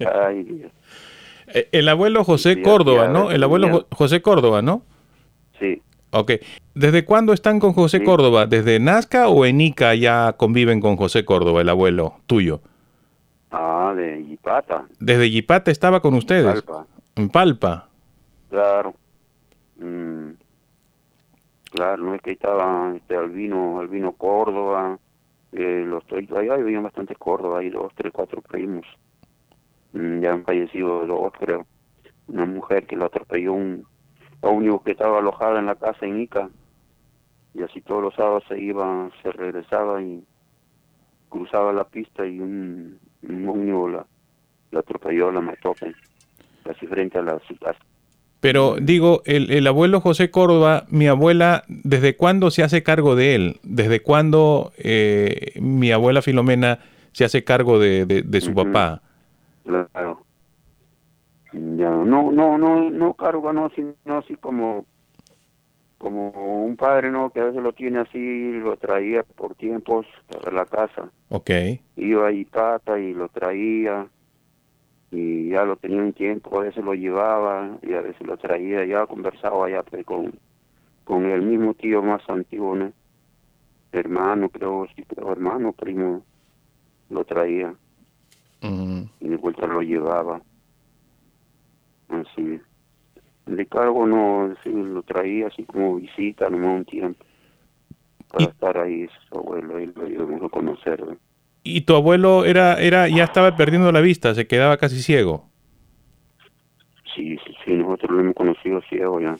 Ay, 0.14 0.42
Dios. 0.42 0.72
Eh, 1.54 1.68
El 1.72 1.88
abuelo 1.88 2.24
José 2.24 2.54
Sí, 2.54 2.62
Córdoba, 2.62 3.06
ya, 3.06 3.12
¿no? 3.12 3.30
El 3.30 3.42
abuelo 3.42 3.80
ya. 3.90 3.96
José 3.96 4.22
Córdoba, 4.22 4.62
¿no? 4.62 4.82
Sí, 5.58 5.82
Ok. 6.12 6.32
¿Desde 6.74 7.04
cuándo 7.04 7.32
están 7.32 7.60
con 7.60 7.72
José 7.72 7.98
Sí. 7.98 8.04
Córdoba? 8.04 8.46
¿Desde 8.46 8.80
Nazca 8.80 9.28
o 9.28 9.44
en 9.44 9.60
Ica 9.60 9.94
ya 9.94 10.32
conviven 10.36 10.80
con 10.80 10.96
José 10.96 11.24
Córdoba, 11.24 11.60
el 11.60 11.68
abuelo 11.68 12.14
tuyo? 12.26 12.60
ah, 13.52 13.92
de 13.96 14.24
Yipata, 14.24 14.86
Desde 14.98 15.30
Yipata 15.30 15.70
estaba 15.70 16.00
con 16.00 16.14
ustedes. 16.14 16.62
Palpa, 16.62 16.86
En 17.16 17.28
Palpa. 17.28 17.88
claro. 18.48 18.94
Mm, 19.78 20.30
claro, 21.70 22.02
no 22.04 22.14
es 22.14 22.22
que 22.22 22.32
estaba 22.32 22.92
este 22.96 23.16
Albino, 23.16 23.80
Albino 23.80 24.12
Córdoba, 24.12 24.98
eh, 25.52 25.84
los 25.86 26.04
allá 26.36 26.54
había 26.54 26.80
bastantes 26.80 27.16
Córdoba, 27.18 27.60
hay 27.60 27.70
dos, 27.70 27.92
tres, 27.94 28.12
cuatro 28.12 28.40
primos. 28.42 28.84
Ya 29.92 30.32
han 30.32 30.44
fallecido 30.44 31.06
dos, 31.06 31.32
creo. 31.38 31.66
Una 32.28 32.46
mujer 32.46 32.86
que 32.86 32.96
lo 32.96 33.06
atropelló 33.06 33.52
un 33.54 33.84
ómnibus 34.40 34.82
que 34.82 34.92
estaba 34.92 35.18
alojada 35.18 35.58
en 35.58 35.66
la 35.66 35.74
casa 35.74 36.06
en 36.06 36.20
Ica. 36.20 36.48
Y 37.54 37.62
así 37.62 37.80
todos 37.80 38.02
los 38.02 38.14
sábados 38.14 38.44
se 38.48 38.58
iba, 38.60 39.10
se 39.22 39.32
regresaba 39.32 40.00
y 40.02 40.22
cruzaba 41.28 41.72
la 41.72 41.84
pista 41.84 42.26
y 42.26 42.38
un, 42.38 42.98
un 43.22 43.48
ómnibus 43.48 43.92
la, 43.92 44.06
la 44.70 44.80
atropelló, 44.80 45.30
la 45.32 45.40
mató, 45.40 45.74
pues, 45.78 45.94
casi 46.64 46.86
frente 46.86 47.18
a 47.18 47.22
la, 47.22 47.40
su 47.48 47.56
casa. 47.56 47.78
Pero 48.40 48.76
digo, 48.80 49.22
el, 49.26 49.50
el 49.50 49.66
abuelo 49.66 50.00
José 50.00 50.30
Córdoba, 50.30 50.86
mi 50.88 51.08
abuela, 51.08 51.64
¿desde 51.68 52.16
cuándo 52.16 52.50
se 52.50 52.62
hace 52.62 52.82
cargo 52.82 53.14
de 53.14 53.34
él? 53.34 53.60
¿Desde 53.64 54.00
cuándo 54.00 54.72
eh, 54.78 55.52
mi 55.60 55.92
abuela 55.92 56.22
Filomena 56.22 56.78
se 57.12 57.24
hace 57.24 57.44
cargo 57.44 57.78
de, 57.78 58.06
de- 58.06 58.22
de 58.22 58.40
su 58.40 58.54
papá? 58.54 59.02
Claro. 59.92 60.24
Ya, 61.52 61.90
no, 61.90 62.30
no, 62.30 62.58
no, 62.58 62.90
no 62.90 63.14
cargo, 63.14 63.52
no, 63.52 63.70
sino 63.70 63.94
así 64.06 64.36
como, 64.36 64.86
como 65.98 66.64
un 66.64 66.76
padre, 66.76 67.10
¿no? 67.10 67.30
Que 67.30 67.40
a 67.40 67.44
veces 67.46 67.62
lo 67.62 67.72
tiene 67.72 67.98
así, 67.98 68.52
lo 68.52 68.76
traía 68.76 69.24
por 69.24 69.56
tiempos 69.56 70.06
para 70.28 70.52
la 70.52 70.64
casa. 70.66 71.10
Ok. 71.28 71.50
Iba 71.96 72.28
a 72.28 72.32
Ipata 72.32 73.00
y 73.00 73.14
lo 73.14 73.28
traía, 73.28 74.06
y 75.10 75.48
ya 75.48 75.64
lo 75.64 75.76
tenía 75.76 76.00
un 76.00 76.12
tiempo, 76.12 76.60
a 76.60 76.64
veces 76.64 76.84
lo 76.84 76.94
llevaba, 76.94 77.78
y 77.82 77.94
a 77.94 78.00
veces 78.00 78.24
lo 78.24 78.36
traía, 78.36 78.84
ya 78.84 79.06
conversaba 79.06 79.68
ya 79.68 79.82
pues, 79.82 80.06
con, 80.06 80.32
con 81.02 81.24
el 81.24 81.42
mismo 81.42 81.74
tío 81.74 82.00
más 82.00 82.22
antiguo, 82.28 82.76
¿no? 82.76 82.92
Hermano, 83.90 84.50
creo, 84.50 84.86
sí, 84.94 85.02
creo, 85.02 85.32
hermano, 85.32 85.72
primo, 85.72 86.22
lo 87.08 87.24
traía 87.24 87.74
Y 88.62 89.28
de 89.28 89.36
vuelta 89.36 89.66
lo 89.66 89.80
llevaba. 89.82 90.40
Así. 92.08 92.60
De 93.46 93.66
cargo 93.66 94.06
no, 94.06 94.54
sí, 94.62 94.70
lo 94.72 95.02
traía 95.02 95.46
así 95.48 95.64
como 95.64 95.96
visita, 95.96 96.48
nomás 96.50 96.78
un 96.80 96.84
tiempo. 96.84 97.24
Para 98.28 98.44
Y- 98.44 98.48
estar 98.48 98.78
ahí, 98.78 99.08
su 99.28 99.38
abuelo, 99.38 99.80
y 99.80 99.86
lo 99.86 100.08
íbamos 100.08 100.42
a 100.42 100.48
conocer. 100.48 101.00
¿no? 101.04 101.16
¿Y 101.62 101.82
tu 101.82 101.94
abuelo 101.96 102.44
era, 102.44 102.80
era, 102.80 103.08
ya 103.08 103.24
estaba 103.24 103.56
perdiendo 103.56 103.90
la 103.92 104.00
vista, 104.00 104.34
se 104.34 104.46
quedaba 104.46 104.76
casi 104.76 105.02
ciego? 105.02 105.48
Sí, 107.14 107.36
sí, 107.44 107.54
sí, 107.64 107.72
nosotros 107.74 108.10
lo 108.12 108.20
hemos 108.20 108.34
conocido 108.34 108.80
ciego 108.88 109.20
ya. 109.20 109.36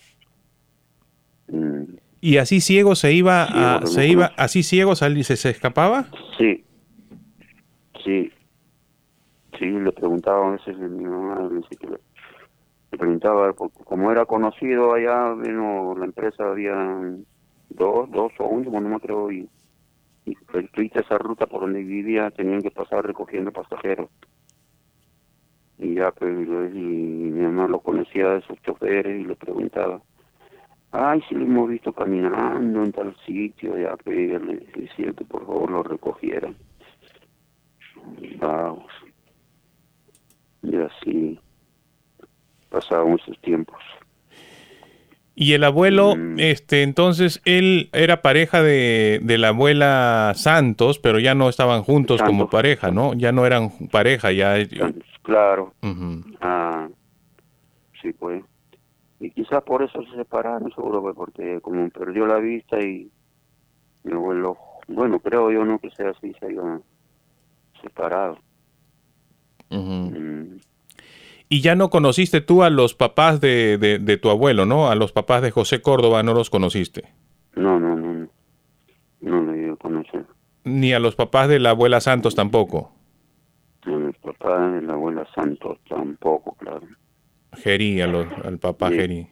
Mm, 1.49 1.85
¿Y 2.21 2.37
así 2.39 2.61
ciego 2.61 2.95
se 2.97 3.13
iba, 3.13 3.47
Sí, 3.47 3.53
a- 3.57 3.87
se 3.87 4.07
iba, 4.09 4.33
así 4.37 4.63
ciego 4.63 4.95
se, 4.97 5.23
se 5.25 5.51
escapaba? 5.51 6.07
Sí, 6.37 6.65
sí, 8.05 8.31
sí, 9.59 9.67
le 9.67 9.93
preguntaba 9.93 10.49
a 10.49 10.51
veces 10.53 10.77
mi 10.79 11.05
mamá, 11.05 11.49
le 12.93 12.99
preguntaba, 12.99 13.53
como 13.53 14.11
era 14.11 14.25
conocido 14.27 14.95
allá, 14.95 15.35
vino 15.35 15.95
la 15.97 16.07
empresa, 16.07 16.51
había 16.51 16.75
dos, 17.69 18.11
dos 18.11 18.33
o 18.39 18.47
uno, 18.47 18.81
no 18.81 18.89
me 18.89 19.01
creo, 19.01 19.31
y, 19.31 19.49
y 20.25 20.35
pues, 20.51 20.67
esa 20.77 21.19
ruta 21.19 21.47
por 21.47 21.63
donde 21.63 21.83
vivía, 21.83 22.31
tenían 22.31 22.63
que 22.63 22.71
pasar 22.71 23.07
recogiendo 23.07 23.53
pasajeros. 23.53 24.09
Y 25.79 25.95
ya, 25.95 26.11
pues, 26.11 26.33
y, 26.33 26.79
mi 26.79 27.43
mamá 27.43 27.69
lo 27.69 27.81
conocía 27.81 28.31
de 28.31 28.39
esos 28.39 28.61
choferes 28.63 29.21
y 29.21 29.25
le 29.25 29.37
preguntaba, 29.37 30.03
ay, 30.91 31.23
si 31.29 31.35
lo 31.37 31.45
hemos 31.45 31.69
visto 31.69 31.93
caminando 31.93 32.85
en 32.85 32.93
tal 32.93 33.17
sitio, 33.25 33.79
ya, 33.79 33.97
pues, 33.97 34.17
le 34.43 34.57
decía 34.75 35.13
que 35.13 35.25
por 35.25 35.47
favor 35.47 35.71
lo 35.71 35.83
recogieran. 35.83 36.57
Vamos. 38.41 39.10
Y 40.63 40.77
así 40.77 41.39
pasaban 42.69 43.15
esos 43.19 43.39
tiempos. 43.41 43.79
Y 45.35 45.55
el 45.55 45.65
abuelo, 45.65 46.17
Mm. 46.17 46.39
este, 46.39 46.83
entonces 46.83 47.41
él 47.47 47.89
era 47.93 48.21
pareja 48.21 48.63
de, 48.63 49.21
de 49.23 49.39
la 49.39 49.49
abuela 49.49 50.33
Santos, 50.37 50.99
pero 50.99 51.19
ya 51.19 51.35
no 51.35 51.49
estaban 51.49 51.83
juntos 51.83 52.21
como 52.21 52.41
Santos. 52.43 52.51
pareja, 52.53 52.91
¿no? 52.91 53.15
Ya 53.15 53.33
no 53.33 53.47
eran 53.47 53.71
pareja, 53.91 54.33
ya. 54.33 54.59
Entonces, 54.59 55.03
claro, 55.23 55.73
ah, 56.43 56.89
sí, 58.03 58.13
pues. 58.13 58.45
Y 59.19 59.31
quizás 59.31 59.63
por 59.63 59.83
eso 59.83 60.03
se 60.11 60.17
separaron, 60.17 60.71
seguro, 60.75 61.01
pues, 61.03 61.15
porque 61.17 61.61
como 61.63 61.89
perdió 61.91 62.27
la 62.27 62.37
vista 62.39 62.79
y 62.81 63.11
mi 64.05 64.13
abuelo, 64.13 64.59
bueno, 64.89 65.21
creo 65.21 65.51
yo 65.51 65.65
no 65.65 65.79
que 65.79 65.91
sea 65.91 66.11
así, 66.11 66.35
se 66.39 66.47
hayan 66.47 66.83
Mm, 69.71 70.57
Y 71.53 71.63
ya 71.63 71.75
no 71.75 71.91
conociste 71.91 72.41
tú 72.41 72.63
a 72.63 72.71
los 72.71 72.95
papás 72.95 73.41
de, 73.41 73.77
de- 73.79 73.99
de 73.99 74.17
tu 74.17 74.31
abuelo, 74.31 74.67
¿no? 74.67 74.89
A 74.89 74.95
los 74.95 75.11
papás 75.13 75.43
de 75.43 75.51
José 75.51 75.83
Córdoba 75.83 76.23
no 76.23 76.33
los 76.33 76.49
conociste. 76.49 77.13
No, 77.57 77.81
no, 77.81 77.97
no, 77.97 78.29
no, 79.21 79.43
no 79.43 79.73
a 79.73 79.77
conocer. 79.77 80.25
Ni 80.63 80.93
a 80.93 81.01
los 81.01 81.17
papás 81.17 81.49
de 81.49 81.59
la 81.59 81.71
abuela 81.71 82.01
Santos 82.01 82.37
tampoco. 82.37 82.93
A 83.83 83.91
mi 83.91 84.13
papá 84.13 84.79
y 84.81 84.85
la 84.87 84.93
abuela 84.93 85.27
Santos 85.35 85.79
tampoco, 85.89 86.55
claro. 86.55 86.83
Geri, 87.55 88.01
a 88.01 88.07
los- 88.07 88.29
al 88.45 88.59
papá 88.59 88.91
Sí. 88.91 88.95
Geri. 88.97 89.27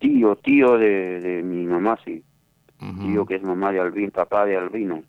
Tío, 0.00 0.34
tío 0.36 0.76
de, 0.78 1.20
de 1.20 1.42
mi 1.44 1.66
mamá, 1.66 1.96
sí. 2.04 2.22
Tío 3.02 3.26
que 3.26 3.34
es 3.36 3.42
mamá 3.42 3.70
de 3.70 3.78
Albino, 3.80 4.10
papá 4.10 4.44
de 4.46 4.56
Albino, 4.56 5.02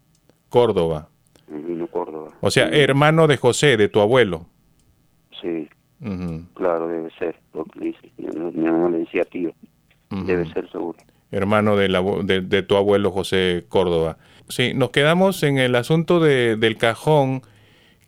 Córdoba. 0.50 1.08
Albino 1.52 1.88
Córdoba. 1.88 2.34
O 2.42 2.52
sea, 2.52 2.68
hermano 2.68 3.26
de 3.28 3.38
José, 3.38 3.78
de 3.78 3.88
tu 3.88 4.00
abuelo. 4.02 4.46
Sí, 5.42 5.68
claro, 6.56 6.88
debe 6.88 7.10
ser, 7.18 7.36
lo 7.54 7.66
que 7.66 7.80
dice. 7.80 8.12
Mi 8.18 8.66
mamá 8.66 8.90
le 8.90 9.00
decía 9.00 9.24
tío, 9.26 9.52
debe 10.10 10.46
ser 10.54 10.70
seguro. 10.72 10.98
hermano 11.32 11.76
del 11.78 11.96
abue- 11.96 12.24
de, 12.24 12.42
de 12.42 12.62
tu 12.64 12.76
abuelo 12.76 13.12
José 13.12 13.66
Córdoba. 13.70 14.18
Sí, 14.50 14.74
nos 14.74 14.90
quedamos 14.92 15.44
en 15.44 15.58
el 15.58 15.76
asunto 15.76 16.20
de- 16.20 16.58
del 16.58 16.78
cajón, 16.78 17.42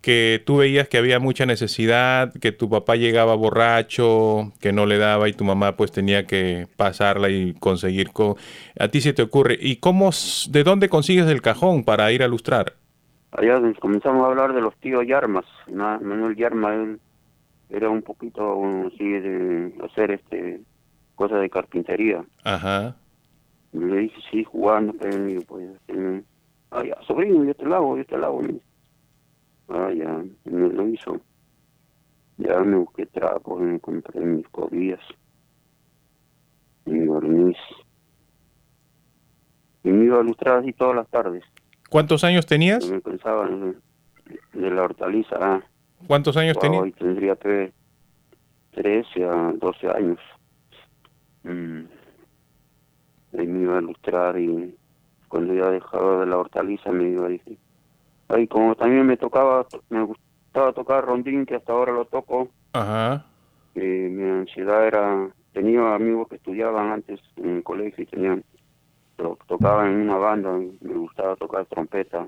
que 0.01 0.43
tú 0.45 0.57
veías 0.57 0.89
que 0.89 0.97
había 0.97 1.19
mucha 1.19 1.45
necesidad, 1.45 2.33
que 2.33 2.51
tu 2.51 2.69
papá 2.69 2.97
llegaba 2.97 3.35
borracho, 3.35 4.51
que 4.59 4.73
no 4.73 4.85
le 4.85 4.97
daba 4.97 5.29
y 5.29 5.33
tu 5.33 5.45
mamá 5.45 5.77
pues 5.77 5.93
tenía 5.93 6.25
que 6.27 6.67
pasarla 6.75 7.29
y 7.29 7.53
conseguir 7.53 8.11
con... 8.11 8.35
A 8.77 8.89
ti 8.89 8.99
se 8.99 9.13
te 9.13 9.21
ocurre, 9.21 9.57
¿y 9.57 9.77
cómo, 9.77 10.09
de 10.49 10.63
dónde 10.65 10.89
consigues 10.89 11.27
el 11.27 11.41
cajón 11.41 11.85
para 11.85 12.11
ir 12.11 12.21
a 12.21 12.27
lustrar? 12.27 12.73
Allá 13.31 13.61
comenzamos 13.79 14.23
a 14.25 14.27
hablar 14.27 14.53
de 14.53 14.59
los 14.59 14.75
tíos 14.81 15.07
Yarmas. 15.07 15.45
Manuel 15.71 16.35
Yarma, 16.35 16.73
él 16.75 16.99
era 17.69 17.89
un 17.89 18.01
poquito 18.01 18.55
um, 18.55 18.87
así 18.87 19.09
de 19.09 19.73
hacer 19.83 20.11
este 20.11 20.61
cosas 21.15 21.41
de 21.41 21.49
carpintería. 21.49 22.25
Ajá. 22.43 22.95
Y 23.71 23.79
le 23.79 23.97
dije, 23.97 24.21
sí, 24.31 24.43
jugando, 24.43 24.93
pero 24.93 25.29
y 25.29 25.39
pues, 25.39 25.69
este, 25.69 26.23
ah, 26.71 26.83
ya, 26.83 26.97
sobrino, 27.07 27.43
yo 27.43 27.55
te 27.55 27.65
lavo, 27.65 27.97
yo 27.97 28.05
te 28.05 28.17
lavo. 28.17 28.41
me. 28.41 28.59
Ah, 29.69 29.91
ya, 29.91 30.23
y 30.45 30.49
me 30.49 30.69
lo 30.69 30.87
hizo. 30.87 31.19
Ya 32.37 32.59
me 32.59 32.77
busqué 32.77 33.05
trapos, 33.07 33.61
me 33.61 33.79
compré 33.79 34.19
mis 34.19 34.47
cobillas, 34.49 34.99
mi 36.85 37.07
barniz. 37.07 37.57
Y 39.83 39.89
me 39.89 40.05
iba 40.05 40.19
a 40.19 40.23
ilustrar 40.23 40.59
así 40.59 40.73
todas 40.73 40.95
las 40.95 41.07
tardes. 41.09 41.43
¿Cuántos 41.89 42.23
años 42.23 42.45
tenías? 42.45 42.85
Yo 42.85 42.95
me 42.95 43.01
pensaba 43.01 43.47
de, 43.47 43.75
de 44.53 44.71
la 44.71 44.83
hortaliza, 44.83 45.35
ah, 45.39 45.63
¿Cuántos 46.07 46.37
años 46.37 46.57
tenías? 46.59 46.83
hoy 46.83 46.91
tendría 46.91 47.35
que 47.35 47.71
13 48.71 49.25
a 49.25 49.53
12 49.57 49.87
años. 49.89 50.19
Mm. 51.43 51.83
Ahí 53.37 53.47
me 53.47 53.61
iba 53.63 53.77
a 53.77 53.81
ilustrar 53.81 54.37
y 54.39 54.75
cuando 55.27 55.53
ya 55.53 55.69
dejaba 55.69 56.19
de 56.19 56.25
la 56.27 56.37
hortaliza 56.37 56.91
me 56.91 57.09
iba 57.09 57.25
a 57.25 57.29
decir. 57.29 57.57
Ahí 58.29 58.47
como 58.47 58.75
también 58.75 59.05
me 59.05 59.17
tocaba, 59.17 59.65
me 59.89 60.03
gustaba 60.03 60.73
tocar 60.73 61.05
rondín, 61.05 61.45
que 61.45 61.55
hasta 61.55 61.73
ahora 61.73 61.91
lo 61.91 62.05
toco, 62.05 62.49
Ajá. 62.73 63.25
eh, 63.75 64.09
mi 64.11 64.23
ansiedad 64.23 64.87
era, 64.87 65.29
tenía 65.51 65.95
amigos 65.95 66.27
que 66.29 66.35
estudiaban 66.35 66.91
antes 66.91 67.19
en 67.37 67.57
el 67.57 67.63
colegio 67.63 68.03
y 68.03 68.07
tenían 68.07 68.43
tocaba 69.47 69.87
en 69.87 70.01
una 70.01 70.17
banda, 70.17 70.51
me 70.81 70.93
gustaba 70.95 71.35
tocar 71.35 71.65
trompeta, 71.65 72.27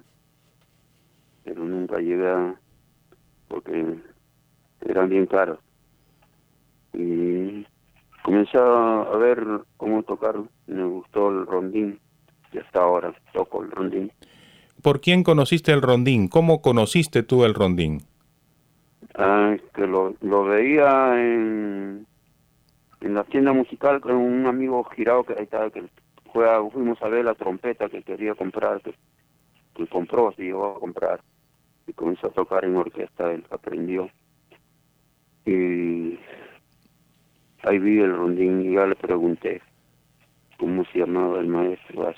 pero 1.44 1.64
nunca 1.64 1.98
llegué 1.98 2.28
a, 2.28 2.56
porque 3.48 3.96
eran 4.82 5.10
bien 5.10 5.26
caros. 5.26 5.60
Y 6.94 7.66
comencé 8.24 8.58
a 8.58 9.18
ver 9.18 9.46
cómo 9.78 10.04
tocar, 10.04 10.36
me 10.68 10.86
gustó 10.86 11.30
el 11.30 11.46
rondín 11.46 12.00
y 12.52 12.60
hasta 12.60 12.82
ahora 12.82 13.14
toco 13.34 13.64
el 13.64 13.72
rondín. 13.72 14.12
¿Por 14.82 15.02
quién 15.02 15.24
conociste 15.24 15.72
el 15.72 15.82
rondín? 15.82 16.28
¿Cómo 16.28 16.62
conociste 16.62 17.24
tú 17.24 17.44
el 17.44 17.54
rondín? 17.54 18.04
Ah, 19.16 19.56
que 19.74 19.88
lo, 19.88 20.14
lo 20.22 20.44
veía 20.46 21.22
en, 21.22 22.06
en 23.02 23.14
la 23.14 23.24
tienda 23.24 23.54
musical 23.54 24.02
con 24.02 24.16
un 24.16 24.46
amigo 24.46 24.84
girado 24.86 25.24
que 25.24 25.34
ahí 25.34 25.44
estaba, 25.44 25.70
que 25.70 25.84
fue 26.32 26.46
fuimos 26.72 27.02
a 27.02 27.08
ver 27.08 27.26
la 27.26 27.34
trompeta 27.34 27.90
que 27.90 28.04
quería 28.04 28.36
comprar, 28.36 28.82
que, 28.82 28.94
que 29.76 29.88
compró, 29.88 30.34
se 30.34 30.44
llegó 30.44 30.76
a 30.76 30.80
comprar 30.80 31.22
y 31.88 31.93
comenzó 31.93 32.28
a 32.28 32.32
tocar 32.32 32.65
en 32.65 32.76
orquesta, 32.76 33.32
él 33.32 33.45
aprendió. 33.50 34.10
Y 35.45 36.19
ahí 37.63 37.80
vi 37.80 38.00
el 38.00 38.15
rondín 38.15 38.62
y 38.62 38.76
ya 38.76 38.86
le 38.86 38.95
pregunté 38.95 39.62
cómo 40.58 40.84
se 40.86 41.00
llamaba 41.00 41.39
el 41.39 41.48
maestro. 41.48 42.13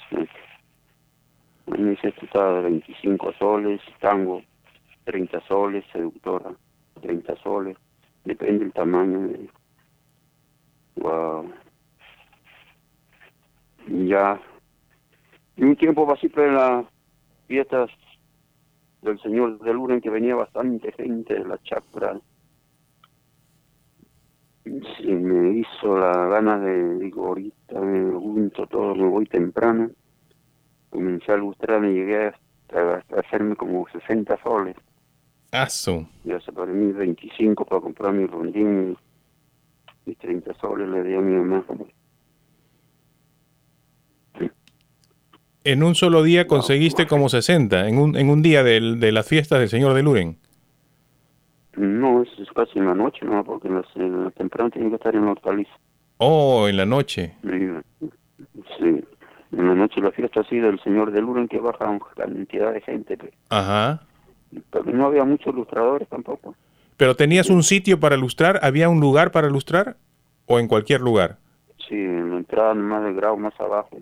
Me 1.67 1.89
dice, 1.89 2.09
esto 2.09 2.25
estaba 2.25 2.57
de 2.57 2.61
25 2.61 3.33
soles, 3.33 3.81
tango, 3.99 4.41
30 5.03 5.41
soles, 5.41 5.83
seductora, 5.91 6.51
30 7.01 7.35
soles, 7.37 7.77
depende 8.23 8.63
del 8.63 8.73
tamaño. 8.73 9.29
Wow. 10.95 11.51
Ya. 13.87 14.39
Y 15.57 15.63
un 15.63 15.75
tiempo 15.75 16.11
así 16.11 16.31
en 16.35 16.55
las 16.55 16.85
fiestas 17.47 17.89
del 19.07 19.19
señor 19.19 19.59
de 19.59 19.73
Luren 19.73 20.01
que 20.01 20.09
venía 20.09 20.35
bastante 20.35 20.91
gente 20.91 21.33
de 21.33 21.45
la 21.45 21.57
chacra. 21.63 22.19
Y 24.65 25.11
me 25.11 25.59
hizo 25.59 25.97
la 25.97 26.27
gana 26.27 26.59
de, 26.59 26.99
digo, 26.99 27.27
ahorita 27.27 27.79
me 27.79 28.11
junto 28.11 28.67
todo, 28.67 28.95
me 28.95 29.07
voy 29.07 29.25
temprano. 29.25 29.89
Comencé 30.89 31.31
a 31.31 31.37
ilustrar, 31.37 31.79
me 31.79 31.93
llegué 31.93 32.27
a, 32.27 33.03
hacerme 33.17 33.55
como 33.55 33.87
60 33.87 34.37
soles. 34.43 34.75
Aso. 35.51 36.05
Ya 36.25 36.39
separé 36.41 36.73
mis 36.73 36.95
25 36.95 37.65
para 37.65 37.81
comprar 37.81 38.13
mi 38.13 38.25
rondín. 38.25 38.97
Mis 40.05 40.17
30 40.17 40.53
soles 40.55 40.89
le 40.89 41.03
di 41.03 41.15
a 41.15 41.21
mi 41.21 41.35
mamá 41.35 41.63
en 45.63 45.83
un 45.83 45.95
solo 45.95 46.23
día 46.23 46.47
conseguiste 46.47 47.07
como 47.07 47.29
60, 47.29 47.87
en 47.87 47.97
un, 47.97 48.15
en 48.15 48.29
un 48.29 48.41
día 48.41 48.63
del, 48.63 48.99
de 48.99 49.11
las 49.11 49.27
fiestas 49.27 49.59
del 49.59 49.69
señor 49.69 49.93
de 49.93 50.03
Luren. 50.03 50.37
No, 51.75 52.23
es 52.23 52.29
casi 52.55 52.79
en 52.79 52.87
la 52.87 52.95
noche, 52.95 53.25
no, 53.25 53.43
porque 53.43 53.67
en 53.67 53.75
la, 53.75 54.31
temprano 54.31 54.71
tiene 54.71 54.89
que 54.89 54.95
estar 54.95 55.15
en 55.15 55.25
la 55.25 55.31
hortaliza. 55.31 55.71
Oh, 56.17 56.67
en 56.67 56.77
la 56.77 56.85
noche. 56.85 57.35
Sí, 57.43 59.03
en 59.51 59.67
la 59.67 59.75
noche 59.75 60.01
la 60.01 60.11
fiesta 60.11 60.41
así 60.41 60.57
del 60.57 60.79
señor 60.81 61.11
de 61.11 61.21
Luren 61.21 61.47
que 61.47 61.59
baja 61.59 61.87
una 61.87 61.99
cantidad 62.15 62.73
de 62.73 62.81
gente. 62.81 63.17
Ajá. 63.49 64.01
Pero 64.71 64.85
no 64.85 65.05
había 65.05 65.23
muchos 65.23 65.53
ilustradores 65.53 66.07
tampoco. 66.07 66.55
¿Pero 66.97 67.15
tenías 67.15 67.49
un 67.49 67.61
sitio 67.61 67.99
para 67.99 68.15
ilustrar? 68.15 68.59
¿Había 68.63 68.89
un 68.89 68.99
lugar 68.99 69.31
para 69.31 69.47
ilustrar? 69.47 69.97
¿O 70.47 70.59
en 70.59 70.67
cualquier 70.67 71.01
lugar? 71.01 71.37
Sí, 71.87 71.95
en 71.95 72.31
la 72.31 72.37
entrada 72.37 72.73
más 72.73 73.03
de 73.03 73.13
grado, 73.13 73.37
más 73.37 73.53
abajo 73.59 73.97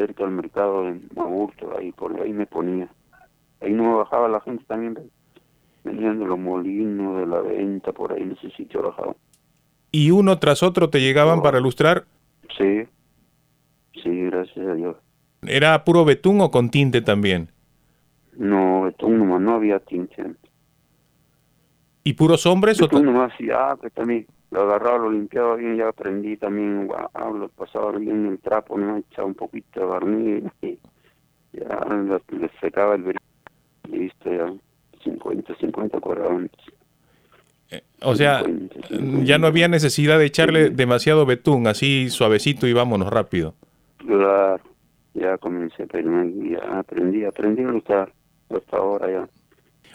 cerca 0.00 0.24
del 0.24 0.32
mercado 0.32 0.84
de 0.84 0.98
Maburto, 1.14 1.76
ahí 1.76 1.92
por 1.92 2.18
ahí 2.18 2.32
me 2.32 2.46
ponía. 2.46 2.88
Ahí 3.60 3.72
no 3.72 3.82
me 3.82 3.94
bajaba 3.96 4.28
la 4.28 4.40
gente 4.40 4.64
también, 4.66 4.98
venían 5.84 6.18
de 6.18 6.24
los 6.24 6.38
molinos, 6.38 7.18
de 7.18 7.26
la 7.26 7.40
venta, 7.42 7.92
por 7.92 8.12
ahí 8.12 8.22
en 8.22 8.32
ese 8.32 8.50
sitio 8.52 8.82
bajaba. 8.82 9.14
¿Y 9.92 10.10
uno 10.10 10.38
tras 10.38 10.62
otro 10.62 10.88
te 10.88 11.00
llegaban 11.00 11.42
para 11.42 11.58
ilustrar? 11.58 12.06
Sí, 12.56 12.84
sí, 14.02 14.24
gracias 14.26 14.66
a 14.66 14.74
Dios. 14.74 14.96
¿Era 15.42 15.84
puro 15.84 16.06
betún 16.06 16.40
o 16.40 16.50
con 16.50 16.70
tinte 16.70 17.02
también? 17.02 17.50
No, 18.38 18.82
betún 18.82 19.18
nomás, 19.18 19.42
no 19.42 19.54
había 19.54 19.80
tinte. 19.80 20.24
¿Y 22.04 22.14
puros 22.14 22.46
hombres? 22.46 22.80
Betún 22.80 23.06
o 23.06 23.12
nomás, 23.12 23.32
sí, 23.36 23.48
ah, 23.52 23.76
que 23.82 23.90
también 23.90 24.26
lo 24.50 24.62
agarraba, 24.62 24.98
lo 24.98 25.12
limpiaba 25.12 25.56
bien, 25.56 25.76
ya 25.76 25.88
aprendí 25.88 26.36
también, 26.36 26.88
wow, 26.88 27.34
lo 27.36 27.48
pasaba 27.48 27.92
bien 27.92 28.26
el 28.26 28.38
trapo, 28.38 28.76
no 28.76 28.96
echaba 28.96 29.28
un 29.28 29.34
poquito 29.34 29.80
de 29.80 29.86
barniz 29.86 30.44
y 30.62 30.78
ya 31.52 31.86
le 32.30 32.50
secaba 32.60 32.96
el 32.96 33.02
brillo, 33.02 33.20
listo, 33.88 34.32
ya 34.32 34.52
50, 35.04 35.54
50 35.56 36.00
cuadrados. 36.00 36.50
Eh, 37.70 37.82
o 38.02 38.16
sea, 38.16 38.42
ya 39.22 39.38
no 39.38 39.46
había 39.46 39.68
necesidad 39.68 40.18
de 40.18 40.26
echarle 40.26 40.70
demasiado 40.70 41.24
betún, 41.26 41.68
así 41.68 42.08
suavecito 42.10 42.66
y 42.66 42.72
vámonos 42.72 43.10
rápido. 43.10 43.54
Claro, 43.98 44.60
ya 45.14 45.38
comencé, 45.38 45.86
pero 45.86 46.24
ya 46.24 46.80
aprendí, 46.80 47.24
aprendí 47.24 47.62
a 47.62 47.68
luchar 47.68 48.12
hasta 48.50 48.76
ahora 48.76 49.10
ya. 49.10 49.28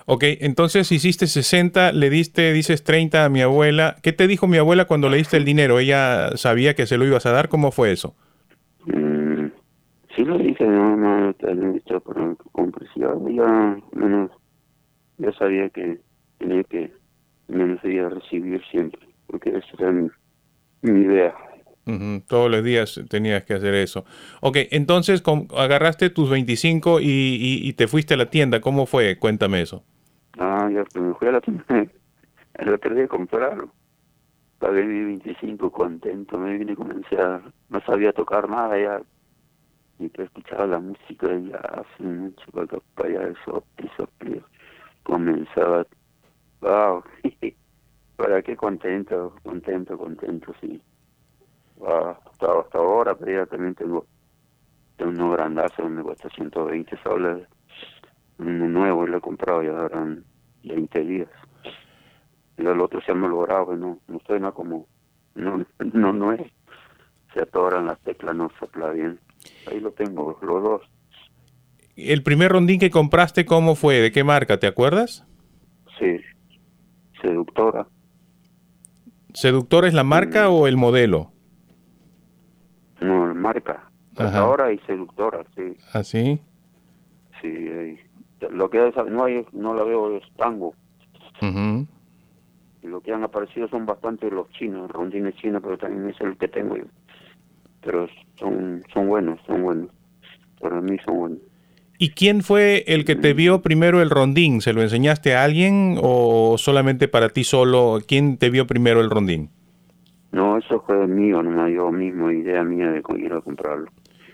Ok, 0.08 0.24
entonces 0.40 0.92
hiciste 0.92 1.26
60, 1.26 1.92
le 1.92 2.12
diste, 2.12 2.54
dices 2.54 2.84
30 2.84 3.26
a 3.26 3.30
mi 3.30 3.42
abuela. 3.42 3.96
¿Qué 4.04 4.14
te 4.14 4.28
dijo 4.28 4.46
mi 4.46 4.58
abuela 4.58 4.86
cuando 4.86 5.10
le 5.10 5.18
diste 5.18 5.38
el 5.38 5.46
dinero? 5.46 5.80
¿Ella 5.80 6.38
sabía 6.38 6.76
que 6.76 6.86
se 6.86 6.98
lo 6.98 7.06
ibas 7.06 7.26
a 7.26 7.32
dar? 7.32 7.50
¿Cómo 7.50 7.72
fue 7.72 7.92
eso? 7.92 8.16
Mm, 8.86 9.48
sí 10.16 10.24
lo 10.24 10.38
dije, 10.38 10.64
no, 10.64 10.96
no, 10.96 11.34
te 11.34 12.00
por 12.02 12.38
compresión. 12.52 13.36
Ya, 13.36 13.80
menos, 13.94 14.30
ya 15.18 15.32
sabía 15.40 15.70
que 15.70 16.00
tenía 16.38 16.64
que 16.66 16.92
menos 17.48 17.84
iba 17.84 18.06
a 18.06 18.10
recibir 18.10 18.62
siempre, 18.70 19.02
porque 19.26 19.50
esa 19.50 19.68
era 19.80 19.92
mi, 19.92 20.10
idea. 20.84 21.34
Todos 22.28 22.52
los 22.52 22.64
días 22.64 23.02
tenías 23.10 23.44
que 23.44 23.56
hacer 23.56 23.74
eso. 23.74 24.06
Ok, 24.42 24.58
entonces 24.70 25.24
agarraste 25.58 26.12
tus 26.12 26.30
25 26.30 27.00
y, 27.00 27.06
y, 27.06 27.68
y, 27.68 27.74
te 27.74 27.88
fuiste 27.88 28.14
a 28.14 28.18
la 28.18 28.30
tienda. 28.30 28.62
¿Cómo 28.62 28.86
fue? 28.86 29.18
Cuéntame 29.18 29.62
eso. 29.62 29.84
Ah, 30.38 30.70
ya 30.72 30.84
me 31.00 31.14
fui 31.14 31.28
a 31.28 31.32
la 31.32 31.42
tienda, 31.42 31.66
el 32.56 32.80
perdí 32.80 33.02
a 33.02 33.08
comprarlo. 33.08 33.74
Pagué 34.60 34.84
mi 34.84 35.04
25 35.06 35.72
contento, 35.72 36.38
me 36.38 36.58
vine 36.58 36.74
y 36.74 36.76
comencé 36.76 37.22
a, 37.22 37.42
no 37.70 37.82
sabía 37.82 38.14
tocar 38.14 38.50
nada 38.50 38.78
ya, 38.78 39.02
y 40.00 40.10
que 40.10 40.24
escuchaba 40.24 40.66
la 40.68 40.80
música 40.80 41.34
y 41.34 41.50
ya 41.50 41.58
hace 41.58 42.04
mucho 42.04 42.44
para 42.52 42.66
acá, 42.66 42.78
para 42.96 43.10
allá, 43.10 43.28
eso, 43.30 43.64
eso, 43.78 44.10
comenzaba, 45.04 45.86
wow, 46.62 47.04
para 48.18 48.42
qué 48.42 48.56
contento, 48.58 49.36
contento, 49.44 49.98
contento, 49.98 50.54
sí. 50.62 50.82
hasta, 51.82 52.60
hasta 52.60 52.78
ahora, 52.78 53.16
pero 53.16 53.32
ya 53.32 53.46
también 53.46 53.76
tengo, 53.76 54.06
tengo 54.98 55.12
unos 55.12 55.34
grandazos, 55.34 55.90
me 55.90 56.04
cuesta 56.04 56.30
120 56.30 56.98
soles 57.04 57.48
uno 58.38 58.68
nuevo 58.68 59.06
y 59.06 59.10
lo 59.10 59.18
he 59.18 59.22
comprado 59.22 59.64
ya 59.64 59.86
eran 59.86 60.24
20 60.64 61.00
días. 61.02 61.30
Y 62.58 62.66
el 62.66 62.80
otro 62.80 63.02
se 63.02 63.12
ha 63.12 63.16
malogrado 63.16 63.76
no, 63.76 64.00
no 64.08 64.20
suena 64.26 64.52
como, 64.52 64.88
no, 65.36 65.66
no, 65.94 66.14
no 66.14 66.34
es. 66.34 66.42
Se 67.34 67.42
atoran 67.42 67.86
las 67.86 68.00
teclas, 68.00 68.36
no 68.36 68.50
sopla 68.60 68.92
bien. 68.92 69.20
Ahí 69.70 69.80
lo 69.80 69.92
tengo, 69.92 70.38
los 70.42 70.64
dos. 70.64 70.82
¿El 71.98 72.24
primer 72.24 72.52
rondín 72.52 72.80
que 72.80 72.90
compraste 72.90 73.46
cómo 73.46 73.76
fue? 73.76 73.96
¿De 73.96 74.12
qué 74.12 74.24
marca? 74.24 74.60
¿Te 74.60 74.68
acuerdas? 74.68 75.26
Sí, 76.00 76.20
Seductora. 77.22 77.88
¿Seductora 79.34 79.88
es 79.88 79.94
la 79.94 80.04
marca 80.04 80.50
mm. 80.50 80.54
o 80.54 80.68
el 80.68 80.78
modelo? 80.78 81.32
No, 83.02 83.28
la 83.28 83.34
marca. 83.34 83.90
Ahora 84.18 84.72
y 84.72 84.80
Seductora, 84.80 85.44
sí. 85.56 85.78
¿Ah, 85.94 86.04
sí? 86.04 86.42
Sí, 87.42 87.48
ahí 87.48 88.00
lo 88.52 88.70
que 88.70 88.92
no 89.10 89.24
hay 89.24 89.46
no 89.54 89.74
la 89.74 89.84
veo 89.84 90.18
es 90.18 90.24
tango 90.38 90.74
y 91.42 92.88
lo 92.88 93.02
que 93.02 93.14
han 93.14 93.24
aparecido 93.24 93.68
son 93.68 93.86
bastante 93.86 94.30
los 94.30 94.50
chinos 94.52 94.90
rondines 94.92 95.36
chinos 95.36 95.62
pero 95.64 95.78
también 95.78 96.10
es 96.10 96.20
el 96.22 96.38
que 96.38 96.48
tengo 96.48 96.78
yo 96.78 96.86
pero 97.82 98.08
son 98.38 98.84
son 98.94 99.08
buenos 99.08 99.40
son 99.46 99.64
buenos 99.64 99.90
para 100.60 100.82
mí 100.82 100.98
son 101.06 101.18
buenos 101.18 101.40
¿Y 101.98 102.10
quién 102.10 102.42
fue 102.42 102.84
el 102.88 103.06
que 103.06 103.16
te 103.16 103.34
vio 103.34 103.62
primero 103.62 104.02
el 104.02 104.10
rondín? 104.10 104.60
¿Se 104.60 104.74
lo 104.74 104.82
enseñaste 104.82 105.34
a 105.34 105.46
alguien 105.46 105.98
o 106.02 106.58
solamente 106.58 107.08
para 107.08 107.30
ti 107.30 107.46
solo? 107.46 108.00
¿Quién 108.06 108.38
te 108.38 108.50
vio 108.50 108.68
primero 108.68 109.00
el 109.00 109.10
rondín? 109.10 109.50
No, 110.34 110.58
eso 110.58 110.84
fue 110.86 111.08
mío, 111.08 111.42
no 111.42 111.70
yo 111.70 111.92
mismo, 111.94 112.30
idea 112.30 112.62
mía 112.66 112.92
de 112.92 113.02
ir 113.18 113.32
a 113.32 113.40
comprarlo. 113.40 113.90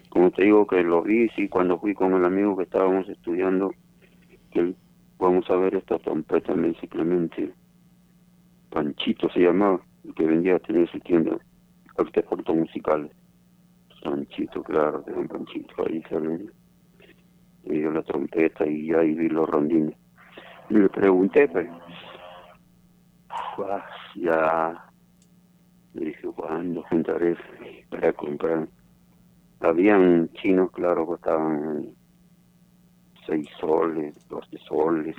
Como 0.09 0.32
te 0.32 0.43
digo 0.43 0.66
que 0.66 0.84
lo 0.84 1.03
vi, 1.03 1.30
sí, 1.36 1.47
cuando 1.47 1.80
fui 1.80 1.93
con 1.93 2.14
el 2.14 2.26
amigo 2.26 2.57
que 2.57 2.64
estábamos 2.64 3.07
estudiando, 3.07 3.72
que 4.52 4.76
vamos 5.18 5.49
a 5.49 5.56
ver 5.56 5.76
esta 5.76 5.97
trompeta 5.99 6.54
simplemente 6.80 7.54
Panchito 8.72 9.30
se 9.30 9.41
llamaba, 9.41 9.82
el 10.06 10.14
que 10.16 10.26
vendía 10.26 10.56
a 10.56 10.60
tener 10.60 10.89
su 10.89 10.99
tienda, 11.02 11.38
artefactos 11.97 12.56
musicales. 12.56 13.12
Panchito, 14.02 14.64
claro, 14.64 15.04
que 15.04 15.12
un 15.12 15.28
Panchito, 15.28 15.86
ahí 15.86 16.02
sale. 16.04 16.45
Y 17.66 17.74
dio 17.74 17.91
la 17.91 18.02
trompeta 18.02 18.66
y 18.66 18.91
ahí 18.93 19.14
vi 19.14 19.28
los 19.28 19.49
rondines. 19.49 19.95
Y 20.70 20.76
le 20.76 20.88
pregunté, 20.89 21.49
pues, 21.49 21.68
"Ah, 23.58 23.86
ya, 24.16 24.86
le 25.93 26.06
dije, 26.06 26.28
¿cuándo 26.30 26.82
juntaré 26.84 27.36
para 27.89 28.14
comprar? 28.14 28.70
Habían 29.60 30.30
chinos, 30.34 30.72
claro, 30.72 31.06
costaban 31.06 31.93
seis 33.26 33.47
soles, 33.59 34.15
doce 34.28 34.57
soles, 34.67 35.15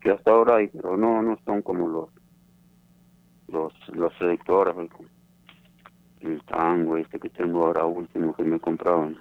que 0.00 0.10
hasta 0.10 0.30
ahora 0.30 0.56
hay, 0.56 0.68
pero 0.68 0.96
no, 0.96 1.22
no 1.22 1.38
son 1.44 1.62
como 1.62 1.88
los 1.88 2.08
los 3.48 3.72
los 3.94 4.12
selectores, 4.18 4.74
pues, 4.74 5.10
el 6.20 6.42
tango 6.44 6.96
este 6.96 7.18
que 7.18 7.28
tengo 7.30 7.66
ahora 7.66 7.84
último 7.84 8.34
que 8.34 8.44
me 8.44 8.58
compraban. 8.58 9.16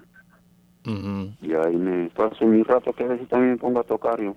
Y 0.85 1.53
ahí 1.53 1.75
me 1.77 2.09
paso 2.09 2.45
mi 2.45 2.61
rato 2.63 2.91
que 2.91 3.03
a 3.03 3.07
veces 3.07 3.27
también 3.29 3.53
me 3.53 3.57
pongo 3.57 3.79
a 3.79 3.83
tocar 3.83 4.21
yo. 4.21 4.35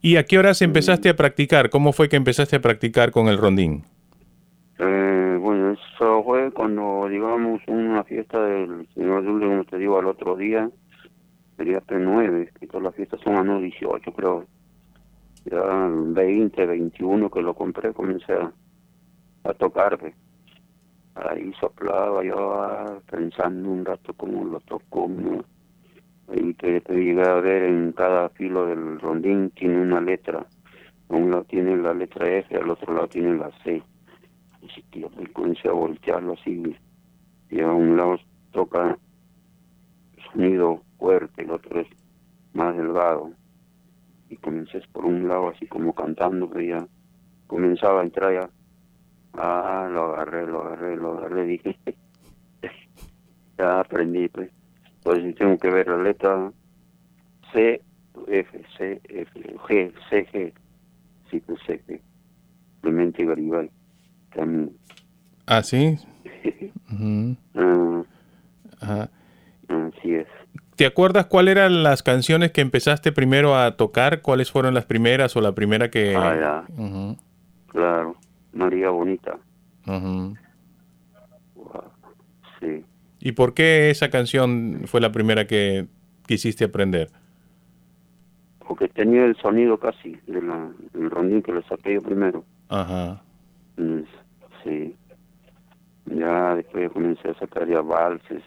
¿Y 0.00 0.16
a 0.16 0.24
qué 0.24 0.38
horas 0.38 0.62
empezaste 0.62 1.08
a 1.08 1.16
practicar? 1.16 1.70
¿Cómo 1.70 1.92
fue 1.92 2.08
que 2.08 2.16
empezaste 2.16 2.56
a 2.56 2.60
practicar 2.60 3.10
con 3.10 3.26
el 3.28 3.38
rondín? 3.38 3.84
Eh, 4.78 5.38
bueno, 5.40 5.72
eso 5.72 6.22
fue 6.24 6.52
cuando, 6.52 7.08
digamos, 7.08 7.60
una 7.66 8.04
fiesta 8.04 8.40
del 8.40 8.88
señor 8.94 9.24
Dulce, 9.24 9.46
como 9.46 9.64
te 9.64 9.78
digo, 9.78 9.98
al 9.98 10.06
otro 10.06 10.36
día, 10.36 10.70
sería 11.58 11.80
P9, 11.80 12.52
que 12.52 12.66
todas 12.68 12.84
las 12.84 12.94
fiestas 12.94 13.20
son 13.20 13.36
a 13.36 13.42
no 13.42 13.60
18, 13.60 14.12
creo. 14.12 14.46
Ya 15.44 15.60
20, 15.60 16.66
21 16.66 17.30
que 17.30 17.42
lo 17.42 17.54
compré, 17.54 17.92
comencé 17.92 18.32
a, 18.32 18.52
a 19.44 19.54
tocar. 19.54 19.98
Ahí 21.16 21.52
soplaba 21.60 22.22
yo 22.22 22.62
ah, 22.62 23.00
pensando 23.10 23.70
un 23.70 23.84
rato 23.84 24.14
cómo 24.14 24.44
lo 24.44 24.60
tocó. 24.60 25.08
¿no? 25.08 25.44
Y 26.32 26.54
que 26.54 26.80
te 26.80 26.94
llegué 26.94 27.22
a 27.22 27.34
ver 27.34 27.64
en 27.64 27.92
cada 27.92 28.28
filo 28.30 28.66
del 28.66 29.00
rondín 29.00 29.50
tiene 29.50 29.82
una 29.82 30.00
letra. 30.00 30.46
A 31.08 31.14
un 31.16 31.30
lado 31.30 31.44
tiene 31.44 31.76
la 31.76 31.92
letra 31.92 32.28
F, 32.28 32.54
al 32.54 32.70
otro 32.70 32.94
lado 32.94 33.08
tiene 33.08 33.36
la 33.36 33.50
C. 33.64 33.82
Así 34.64 34.82
que 34.92 35.00
yo 35.00 35.10
me 35.18 35.26
comencé 35.32 35.68
a 35.68 35.72
voltearlo 35.72 36.34
así. 36.34 36.76
Y 37.50 37.60
a 37.60 37.72
un 37.72 37.96
lado 37.96 38.16
toca 38.52 38.96
sonido 40.32 40.82
fuerte, 40.98 41.42
el 41.42 41.50
otro 41.50 41.80
es 41.80 41.88
más 42.52 42.76
delgado. 42.76 43.32
Y 44.28 44.36
comencé 44.36 44.80
por 44.92 45.06
un 45.06 45.26
lado 45.26 45.48
así 45.48 45.66
como 45.66 45.94
cantando, 45.94 46.50
que 46.50 46.68
ya 46.68 46.86
comenzaba 47.46 48.00
a 48.00 48.04
entrar 48.04 48.32
ya. 48.34 48.50
Ah, 49.34 49.88
lo 49.90 50.14
agarré, 50.14 50.46
lo 50.46 50.62
agarré, 50.62 50.96
lo 50.96 51.18
agarré, 51.18 51.44
dije. 51.46 51.76
ya 53.58 53.80
aprendí, 53.80 54.28
pues. 54.28 54.50
Entonces 54.96 55.34
tengo 55.36 55.56
que 55.58 55.70
ver 55.70 55.88
la 55.88 56.02
letra 56.02 56.52
C, 57.52 57.80
F, 58.26 58.62
C, 58.76 59.00
F, 59.08 59.40
G, 59.40 59.92
C, 60.10 60.26
G. 60.26 60.52
Sí, 61.30 61.40
pues 61.40 61.58
C, 61.66 61.82
G. 61.86 62.00
Clemente 62.82 63.24
Garibay. 63.24 63.70
También. 64.34 64.76
Ah, 65.46 65.62
sí. 65.62 65.96
Ah, 67.54 68.02
Ajá. 68.80 69.10
así 69.68 70.14
es. 70.14 70.26
¿Te 70.78 70.86
acuerdas 70.86 71.26
cuáles 71.26 71.56
eran 71.56 71.82
las 71.82 72.04
canciones 72.04 72.52
que 72.52 72.60
empezaste 72.60 73.10
primero 73.10 73.56
a 73.56 73.76
tocar? 73.76 74.22
¿Cuáles 74.22 74.52
fueron 74.52 74.74
las 74.74 74.84
primeras 74.84 75.34
o 75.34 75.40
la 75.40 75.50
primera 75.50 75.90
que...? 75.90 76.14
Ah, 76.14 76.64
ya. 76.78 77.16
Claro. 77.66 78.14
María 78.52 78.88
Bonita. 78.90 79.36
Wow. 79.86 80.36
Sí. 82.60 82.84
¿Y 83.18 83.32
por 83.32 83.54
qué 83.54 83.90
esa 83.90 84.08
canción 84.08 84.82
fue 84.86 85.00
la 85.00 85.10
primera 85.10 85.48
que 85.48 85.88
quisiste 86.28 86.66
aprender? 86.66 87.10
Porque 88.60 88.86
tenía 88.86 89.24
el 89.24 89.34
sonido 89.38 89.78
casi 89.78 90.16
de 90.28 90.40
la, 90.42 90.70
del 90.92 91.10
rondín 91.10 91.42
que 91.42 91.50
lo 91.50 91.62
saqué 91.62 91.94
yo 91.94 92.02
primero. 92.02 92.44
Ajá. 92.68 93.20
Mm, 93.76 94.02
Sí. 94.62 94.94
Ya 96.04 96.54
después 96.54 96.88
comencé 96.92 97.30
a 97.30 97.34
sacar 97.34 97.66
ya 97.66 97.80
valses. 97.80 98.44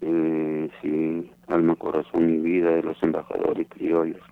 Eh, 0.00 0.70
sí, 0.80 1.30
Alma, 1.48 1.76
Corazón 1.76 2.30
y 2.30 2.38
Vida 2.38 2.70
de 2.70 2.82
los 2.82 3.02
Embajadores 3.02 3.66
Criollos. 3.68 4.22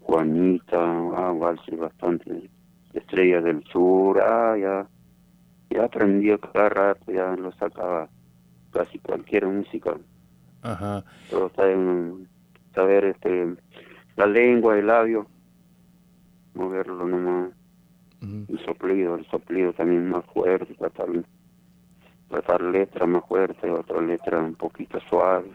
Juanita, 0.00 0.80
ah, 1.16 1.32
valses 1.32 1.78
bastante. 1.78 2.50
Estrellas 2.92 3.44
del 3.44 3.62
Sur, 3.64 4.20
ah, 4.20 4.56
ya. 4.58 4.88
Ya 5.70 5.84
aprendí 5.84 6.32
a 6.32 6.38
cada 6.38 6.68
rato, 6.68 7.12
ya 7.12 7.36
lo 7.36 7.52
sacaba 7.52 8.08
casi 8.72 8.98
cualquier 8.98 9.46
música. 9.46 9.96
Ajá. 10.62 11.04
Pero 11.30 11.46
está 11.46 11.70
en 11.70 12.28
saber 12.74 13.04
este, 13.04 13.54
la 14.16 14.26
lengua, 14.26 14.78
el 14.78 14.88
labio, 14.88 15.26
moverlo 16.54 17.06
nomás. 17.06 17.52
El 18.20 18.58
soplido, 18.66 19.14
el 19.14 19.24
soplido 19.26 19.72
también 19.72 20.10
más 20.10 20.24
fuerte, 20.26 20.74
tratar, 20.74 21.08
tratar 22.30 22.62
letra 22.62 23.06
más 23.06 23.24
fuerte, 23.28 23.70
otra 23.70 24.00
letra 24.00 24.38
un 24.38 24.54
poquito 24.54 24.98
suave. 25.10 25.50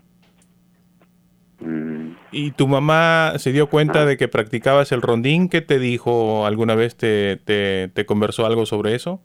Mm, 1.59 2.11
¿Y 2.31 2.51
tu 2.51 2.67
mamá 2.67 3.33
se 3.37 3.51
dio 3.53 3.69
cuenta 3.69 4.01
Ah. 4.01 4.05
de 4.05 4.17
que 4.17 4.27
practicabas 4.27 4.91
el 4.91 5.01
rondín? 5.01 5.47
¿Qué 5.47 5.61
te 5.61 5.79
dijo? 5.79 6.45
¿Alguna 6.45 6.75
vez 6.75 6.95
te, 6.97 7.37
te, 7.37 7.87
te 7.93 8.05
conversó 8.05 8.45
algo 8.45 8.65
sobre 8.65 8.93
eso? 8.93 9.21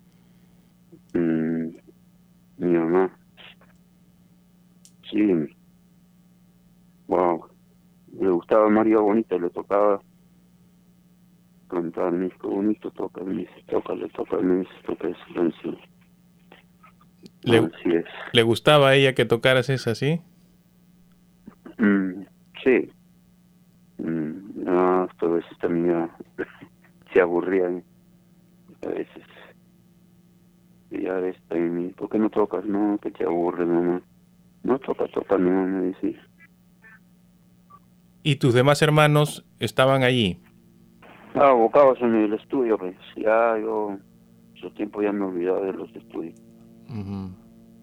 mm, 1.12 1.66
mi 2.58 2.68
mamá. 2.78 3.10
Sí. 5.10 5.28
Wow. 7.08 7.46
Le 8.20 8.30
gustaba 8.30 8.68
María 8.68 8.98
Bonita, 9.00 9.36
le 9.36 9.50
tocaba 9.50 10.00
cantar, 11.68 12.12
me 12.12 12.26
dijo, 12.26 12.48
bonito, 12.48 12.90
toca, 12.92 13.22
me 13.24 13.34
dice, 13.38 13.52
toca, 13.68 13.94
le 13.94 14.08
toca, 14.10 14.36
me 14.38 14.60
dice, 14.60 14.70
toca 14.86 15.08
canción. 15.34 15.76
Le, 17.42 17.58
Así 17.58 17.94
es. 17.94 18.04
¿Le 18.32 18.42
gustaba 18.42 18.90
a 18.90 18.94
ella 18.94 19.14
que 19.14 19.24
tocaras 19.24 19.70
esa, 19.70 19.94
sí? 19.94 20.20
Mm, 21.78 22.22
sí. 22.62 22.90
Mm, 23.98 24.64
no, 24.64 25.02
a 25.02 25.26
veces 25.26 25.58
también 25.60 26.10
se 27.12 27.20
aburrían. 27.20 27.82
A 28.84 28.88
veces. 28.88 29.24
Y 30.90 31.06
a 31.06 31.14
veces 31.14 31.42
también, 31.48 31.92
¿por 31.94 32.10
qué 32.10 32.18
no 32.18 32.30
tocas? 32.30 32.64
No, 32.64 32.98
que 32.98 33.10
te 33.10 33.24
aburre, 33.24 33.64
mamá. 33.64 34.02
No 34.62 34.78
toca, 34.78 35.06
toca, 35.08 35.38
no, 35.38 35.66
me 35.66 35.86
decía. 35.86 36.20
¿Y 38.22 38.36
tus 38.36 38.52
demás 38.52 38.82
hermanos 38.82 39.46
estaban 39.58 40.02
allí? 40.02 40.38
Ah, 41.34 41.48
abocados 41.48 41.98
en 42.02 42.14
el 42.14 42.34
estudio, 42.34 42.76
pues. 42.76 42.96
Ya 43.16 43.56
yo, 43.58 43.96
su 44.60 44.70
tiempo 44.72 45.00
ya 45.00 45.12
me 45.12 45.24
olvidaba 45.24 45.60
de 45.62 45.72
los 45.72 45.94
estudios. 45.94 46.34
Ujú. 46.90 47.30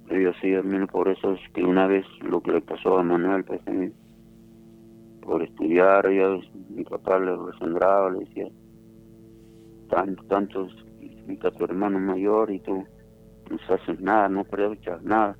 Y 0.09 0.25
así, 0.25 0.47
menos 0.67 0.89
por 0.89 1.07
eso 1.07 1.33
es 1.33 1.41
que 1.53 1.63
una 1.63 1.87
vez 1.87 2.05
lo 2.21 2.41
que 2.41 2.51
le 2.51 2.61
pasó 2.61 2.97
a 2.97 3.03
Manuel, 3.03 3.43
pues, 3.45 3.61
eh, 3.67 3.91
por 5.21 5.43
estudiar, 5.43 6.09
ya 6.11 6.37
mi 6.69 6.83
papá 6.83 7.19
le 7.19 7.35
resangraba, 7.35 8.11
le 8.11 8.19
decía, 8.19 8.47
tantos, 9.89 10.25
tantos, 10.27 10.73
y 10.99 11.37
tu 11.37 11.63
hermano 11.63 11.99
mayor 11.99 12.51
y 12.51 12.59
tú 12.59 12.85
no 13.49 13.75
haces 13.75 13.99
nada, 13.99 14.29
no 14.29 14.41
aprovechas 14.41 15.01
nada. 15.03 15.37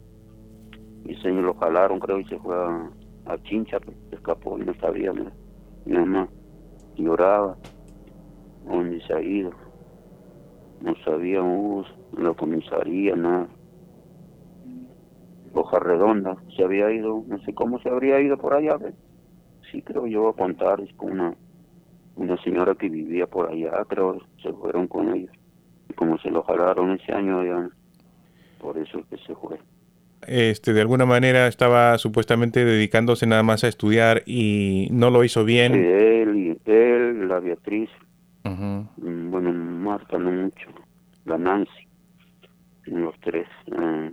Y 1.03 1.15
se 1.15 1.29
lo 1.29 1.53
jalaron, 1.55 1.99
creo, 1.99 2.19
y 2.19 2.25
se 2.25 2.39
fue 2.39 2.55
a, 2.55 2.91
a 3.25 3.37
Chincha, 3.39 3.79
pues, 3.79 3.97
se 4.09 4.15
escapó 4.15 4.57
y 4.57 4.63
no 4.63 4.73
sabía, 4.75 5.13
mi, 5.13 5.27
mi 5.85 5.97
mamá 5.97 6.29
lloraba, 6.95 7.57
dónde 8.61 9.01
se 9.01 9.13
ha 9.13 9.21
ido. 9.21 9.53
No 10.79 10.93
sabíamos 11.03 11.87
la 12.11 12.33
comisaría, 12.33 13.15
nada. 13.15 13.56
Hoja 15.57 15.79
redonda, 15.79 16.37
se 16.55 16.63
había 16.63 16.91
ido, 16.91 17.23
no 17.27 17.39
sé 17.39 17.53
cómo 17.53 17.79
se 17.79 17.89
habría 17.89 18.19
ido 18.21 18.37
por 18.37 18.53
allá, 18.53 18.77
sí 19.71 19.81
creo 19.81 20.05
yo 20.07 20.29
a 20.29 20.33
contar, 20.35 20.79
es 20.81 20.93
con 20.95 21.11
una, 21.13 21.33
una 22.15 22.37
señora 22.43 22.75
que 22.75 22.89
vivía 22.89 23.25
por 23.27 23.49
allá, 23.51 23.71
creo, 23.87 24.21
se 24.41 24.53
fueron 24.53 24.87
con 24.87 25.13
ellos. 25.13 25.31
Y 25.89 25.93
como 25.93 26.17
se 26.19 26.29
lo 26.29 26.43
jalaron 26.43 26.91
ese 26.91 27.11
año, 27.11 27.43
ya, 27.43 27.69
por 28.59 28.77
eso 28.77 28.99
es 28.99 29.05
que 29.07 29.17
se 29.25 29.35
fue. 29.35 29.59
Este, 30.27 30.73
de 30.73 30.81
alguna 30.81 31.05
manera 31.05 31.47
estaba 31.47 31.97
supuestamente 31.97 32.65
dedicándose 32.65 33.25
nada 33.27 33.43
más 33.43 33.63
a 33.63 33.67
estudiar 33.67 34.23
y 34.25 34.87
no 34.91 35.09
lo 35.09 35.23
hizo 35.23 35.41
Sí, 35.41 35.47
bien. 35.47 35.73
él 35.73 36.35
y 36.35 36.71
él, 36.71 37.27
la 37.27 37.39
Beatriz, 37.39 37.89
mm, 38.43 39.31
bueno, 39.31 39.53
Marta 39.53 40.17
no 40.17 40.31
mucho, 40.31 40.69
la 41.25 41.37
Nancy, 41.37 41.71
los 42.85 43.15
tres. 43.21 43.47
eh, 43.67 44.11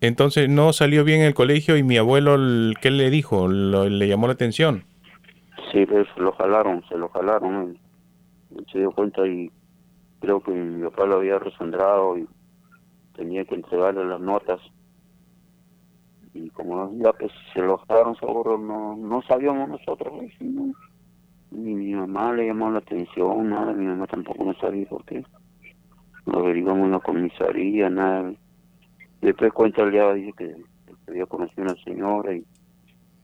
Entonces 0.00 0.48
no 0.48 0.72
salió 0.72 1.04
bien 1.04 1.20
el 1.22 1.34
colegio 1.34 1.76
y 1.76 1.82
mi 1.82 1.96
abuelo, 1.98 2.34
el- 2.36 2.74
¿qué 2.80 2.90
le 2.90 3.10
dijo? 3.10 3.48
Lo- 3.48 3.88
le 3.88 4.08
llamó 4.08 4.26
la 4.26 4.32
atención. 4.32 4.84
Sí, 5.72 5.84
pues, 5.86 6.06
lo 6.16 6.32
jalaron, 6.32 6.82
se 6.88 6.96
lo 6.96 7.08
jalaron. 7.10 7.76
él. 8.50 8.64
Se 8.72 8.78
dio 8.78 8.90
cuenta 8.92 9.26
y 9.26 9.50
creo 10.20 10.40
que 10.40 10.50
mi 10.52 10.82
papá 10.88 11.06
lo 11.06 11.16
había 11.16 11.38
resandrado 11.38 12.18
y 12.18 12.26
tenía 13.14 13.44
que 13.44 13.54
entregarle 13.54 14.04
las 14.04 14.20
notas. 14.20 14.60
Y 16.32 16.50
como 16.50 16.92
ya 17.02 17.12
pues 17.12 17.32
se 17.52 17.60
lo 17.60 17.82
dejaron 17.88 18.16
seguro, 18.16 18.56
no, 18.58 18.96
no 18.96 19.22
sabíamos 19.22 19.68
nosotros. 19.68 20.12
¿no? 20.40 20.72
Ni 21.50 21.74
mi 21.74 21.94
mamá 21.94 22.32
le 22.32 22.46
llamó 22.46 22.70
la 22.70 22.78
atención, 22.78 23.50
nada, 23.50 23.72
mi 23.72 23.84
mamá 23.84 24.06
tampoco 24.06 24.44
no 24.44 24.54
sabía 24.54 24.86
por 24.88 25.04
qué. 25.04 25.24
Lo 26.26 26.40
averiguamos 26.40 26.86
en 26.86 26.92
la 26.92 27.00
comisaría, 27.00 27.90
nada. 27.90 28.32
Después 29.20 29.52
cuenta 29.52 29.82
el 29.82 29.92
día, 29.92 30.12
dice 30.14 30.32
que, 30.36 30.56
que 30.86 31.10
había 31.10 31.26
conocido 31.26 31.62
a 31.62 31.72
una 31.72 31.82
señora 31.82 32.34
y 32.34 32.44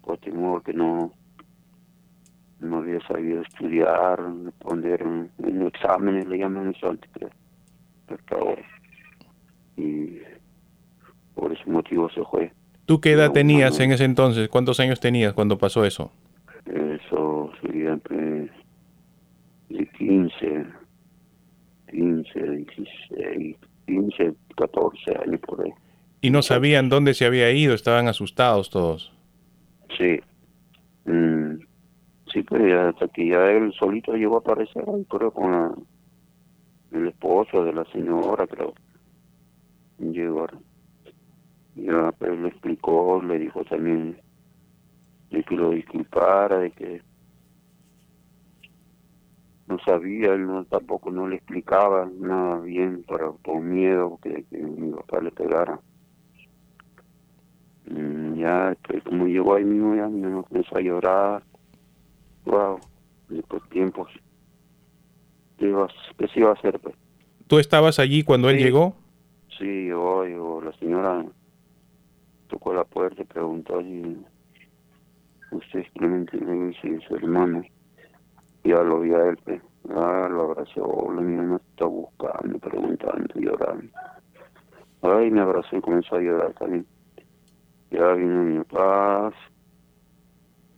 por 0.02 0.18
temor 0.18 0.62
que 0.62 0.72
no 0.72 1.12
no 2.60 2.78
había 2.78 3.00
sabido 3.06 3.42
estudiar, 3.42 4.18
responder 4.44 5.02
en, 5.02 5.30
en 5.44 5.66
exámenes, 5.66 6.26
le 6.26 6.38
llaman 6.38 6.74
eso 6.74 6.90
antes, 6.90 7.10
creo, 7.12 7.30
hasta 8.08 8.34
ahora. 8.34 8.62
Y 9.76 10.18
por 11.34 11.52
ese 11.52 11.70
motivo 11.70 12.08
se 12.10 12.22
fue. 12.24 12.52
¿Tú 12.86 13.00
qué 13.00 13.12
edad 13.12 13.32
tenías 13.32 13.78
en 13.80 13.92
ese 13.92 14.04
entonces? 14.04 14.48
¿Cuántos 14.48 14.80
años 14.80 15.00
tenías 15.00 15.34
cuando 15.34 15.58
pasó 15.58 15.84
eso? 15.84 16.10
Eso 16.66 17.50
sería 17.60 17.96
pues, 17.96 18.50
de 19.68 19.86
15, 19.98 20.66
15, 21.90 22.40
16, 22.40 23.56
15, 23.86 24.34
14 24.56 25.16
años 25.24 25.40
por 25.40 25.62
ahí. 25.62 25.72
Y 26.26 26.30
no 26.30 26.42
sabían 26.42 26.88
dónde 26.88 27.14
se 27.14 27.24
había 27.24 27.52
ido, 27.52 27.72
estaban 27.72 28.08
asustados 28.08 28.68
todos. 28.68 29.12
Sí. 29.96 30.18
Mm, 31.04 31.60
sí, 32.32 32.42
pues 32.42 32.72
hasta 32.72 33.06
que 33.06 33.28
ya 33.28 33.48
él 33.52 33.72
solito 33.78 34.12
llegó 34.14 34.34
a 34.34 34.38
aparecer 34.40 34.82
creo, 35.08 35.30
con 35.30 35.52
la- 35.52 35.74
el 36.90 37.06
esposo 37.06 37.64
de 37.64 37.72
la 37.72 37.84
señora, 37.92 38.44
creo. 38.48 38.74
Llegó. 39.98 40.48
Ya, 41.76 42.10
pues 42.18 42.36
le 42.40 42.48
explicó, 42.48 43.22
le 43.22 43.38
dijo 43.38 43.64
también 43.64 44.18
de 45.30 45.44
que 45.44 45.54
lo 45.54 45.70
disculpara, 45.70 46.58
de 46.58 46.72
que 46.72 47.02
no 49.68 49.78
sabía, 49.78 50.32
él 50.34 50.44
no, 50.44 50.64
tampoco 50.64 51.12
no 51.12 51.28
le 51.28 51.36
explicaba 51.36 52.10
nada 52.18 52.58
bien, 52.58 53.04
pero 53.06 53.36
por 53.44 53.60
miedo 53.60 54.18
que, 54.20 54.44
que 54.50 54.58
mi 54.58 54.90
papá 54.90 55.20
le 55.20 55.30
pegara. 55.30 55.80
Mm, 57.88 58.34
ya 58.34 58.76
pues, 58.86 59.02
como 59.04 59.26
llegó 59.26 59.54
ahí 59.54 59.64
mismo 59.64 59.94
ya 59.94 60.08
mi 60.08 60.20
mamá 60.20 60.42
comenzó 60.42 60.76
a 60.76 60.80
llorar. 60.80 61.42
Wow 62.44 62.80
después 63.28 63.62
tiempos. 63.70 64.08
¿qué, 65.58 65.68
iba, 65.68 65.88
qué 66.18 66.28
se 66.28 66.40
iba 66.40 66.50
a 66.50 66.54
hacer 66.54 66.78
pues 66.80 66.94
¿Tú 67.46 67.58
estabas 67.58 67.98
allí 67.98 68.22
cuando 68.22 68.50
él 68.50 68.58
llegó? 68.58 68.94
sí 69.56 69.64
llegó, 69.64 70.24
llegó 70.24 70.60
la 70.60 70.72
señora. 70.78 71.24
Tocó 72.48 72.74
la 72.74 72.84
puerta 72.84 73.22
y 73.22 73.24
preguntó 73.24 73.80
si 73.80 74.16
usted 75.52 75.80
es 75.80 75.90
Clemente 75.92 76.36
le 76.38 76.52
dice 76.68 76.98
su 77.06 77.16
hermano 77.16 77.62
ya 78.64 78.82
lo 78.82 79.00
vi 79.00 79.12
a 79.14 79.28
él 79.28 79.36
pues. 79.44 79.62
Ah, 79.90 80.28
lo 80.28 80.42
abrazó 80.42 81.12
la 81.14 81.20
mi 81.20 81.36
mamá 81.36 81.60
está 81.70 81.86
buscando 81.86 82.58
preguntando 82.58 83.34
llorando. 83.36 83.88
Ay 85.02 85.30
me 85.30 85.40
abrazó 85.40 85.76
y 85.76 85.80
comenzó 85.80 86.16
a 86.16 86.20
llorar 86.20 86.52
también 86.54 86.84
ya 87.96 88.12
vino 88.12 88.42
mi 88.44 88.62
papá 88.64 89.32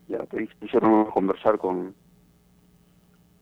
ya 0.07 0.19
pusieron 0.61 1.07
a 1.07 1.11
conversar 1.11 1.59
con 1.59 1.95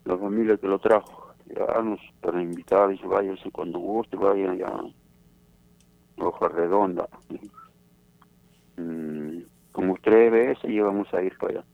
la 0.05 0.17
familia 0.17 0.57
que 0.57 0.67
lo 0.67 0.79
trajo. 0.79 1.35
Ya 1.47 1.81
nos 1.83 2.01
para 2.21 2.43
invitar 2.43 2.89
dice 2.89 3.07
váyase 3.07 3.51
cuando 3.53 3.79
guste 3.79 4.17
vaya 4.17 4.55
ya 4.55 4.73
hoja 6.19 6.49
redonda. 6.49 7.09
Mm, 8.79 9.41
como 9.73 9.97
tres 10.03 10.33
veces 10.33 10.71
íbamos 10.71 11.13
a 11.15 11.23
ir 11.23 11.37
para 11.39 11.61
allá. 11.61 11.65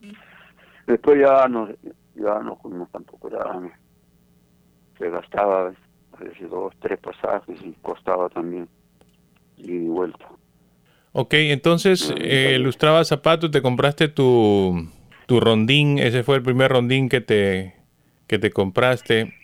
Después 0.87 1.21
ya 1.21 1.49
no 1.49 1.69
ya 2.15 2.41
no 2.41 2.57
fuimos 2.57 2.91
tampoco 2.91 3.31
ya 3.31 3.45
no. 3.45 3.71
se 4.99 5.09
gastaba 5.09 5.73
a 6.13 6.17
veces 6.19 6.51
dos 6.51 6.75
tres 6.81 6.99
pasajes 6.99 7.63
y 7.63 7.73
costaba 7.81 8.29
también 8.29 8.69
y 9.57 9.87
vuelta 9.87 10.29
Ok, 11.13 11.35
entonces 11.35 12.13
eh, 12.21 12.59
lustrabas 12.59 13.09
zapatos, 13.09 13.51
te 13.51 13.61
compraste 13.61 14.09
tu, 14.09 14.89
tu 15.27 15.41
rondín, 15.41 15.99
ese 15.99 16.23
fue 16.23 16.37
el 16.37 16.43
primer 16.43 16.71
rondín 16.71 17.09
que 17.09 17.21
te, 17.21 17.75
que 18.27 18.39
te 18.39 18.51
compraste. 18.51 19.35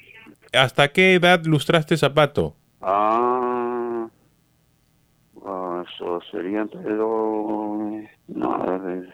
¿Hasta 0.54 0.88
qué 0.88 1.14
edad 1.14 1.44
lustraste 1.44 1.96
zapato? 1.98 2.56
Ah, 2.80 4.08
ah, 5.44 5.84
eso 5.94 6.20
sería 6.30 6.66
pero 6.82 7.90
no, 8.28 8.92
es- 8.94 9.08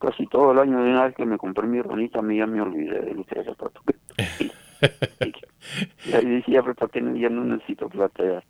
casi 0.00 0.26
todo 0.26 0.52
el 0.52 0.60
año 0.60 0.82
de 0.82 0.90
una 0.90 1.04
vez 1.06 1.14
que 1.16 1.26
me 1.26 1.36
compré 1.36 1.66
mi 1.66 1.82
ronita, 1.82 2.20
a 2.20 2.22
mí 2.22 2.38
ya 2.38 2.46
me 2.46 2.62
olvidé 2.62 3.00
de 3.00 3.14
los 3.14 3.26
tres 3.26 3.44
zapatos. 3.44 3.82
y 6.04 6.12
ahí 6.14 6.24
decía, 6.24 6.62
pero 6.62 6.74
¿para 6.74 6.90
qué 6.90 7.00
no? 7.00 7.16
ya 7.16 7.28
no 7.28 7.44
necesito 7.44 7.88
plata 7.88 8.22
ya. 8.24 8.42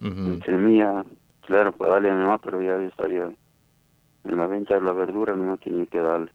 Ujú. 0.00 0.38
Tenía, 0.40 1.04
claro, 1.46 1.72
para 1.72 1.94
darle 1.94 2.10
a 2.10 2.14
mi 2.14 2.22
mamá, 2.22 2.38
pero 2.38 2.62
ya 2.62 2.76
estaría 2.82 3.30
en 4.24 4.36
la 4.36 4.46
venta 4.46 4.74
de 4.74 4.80
la 4.80 4.92
verdura, 4.92 5.34
no 5.34 5.56
tenía 5.56 5.86
que 5.86 5.98
darle. 5.98 6.30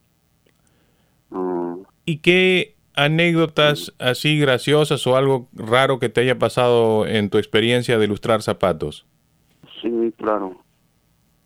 ¿Y 2.06 2.18
qué 2.18 2.76
anécdotas 2.96 3.94
así 4.00 4.40
graciosas 4.40 5.06
o 5.08 5.16
algo 5.16 5.48
raro 5.54 6.00
que 6.00 6.10
te 6.10 6.22
haya 6.22 6.38
pasado 6.38 7.06
en 7.06 7.30
tu 7.30 7.38
experiencia 7.38 7.98
de 7.98 8.08
lustrar 8.08 8.42
zapatos? 8.42 9.06
Sí, 9.82 10.14
claro. 10.18 10.58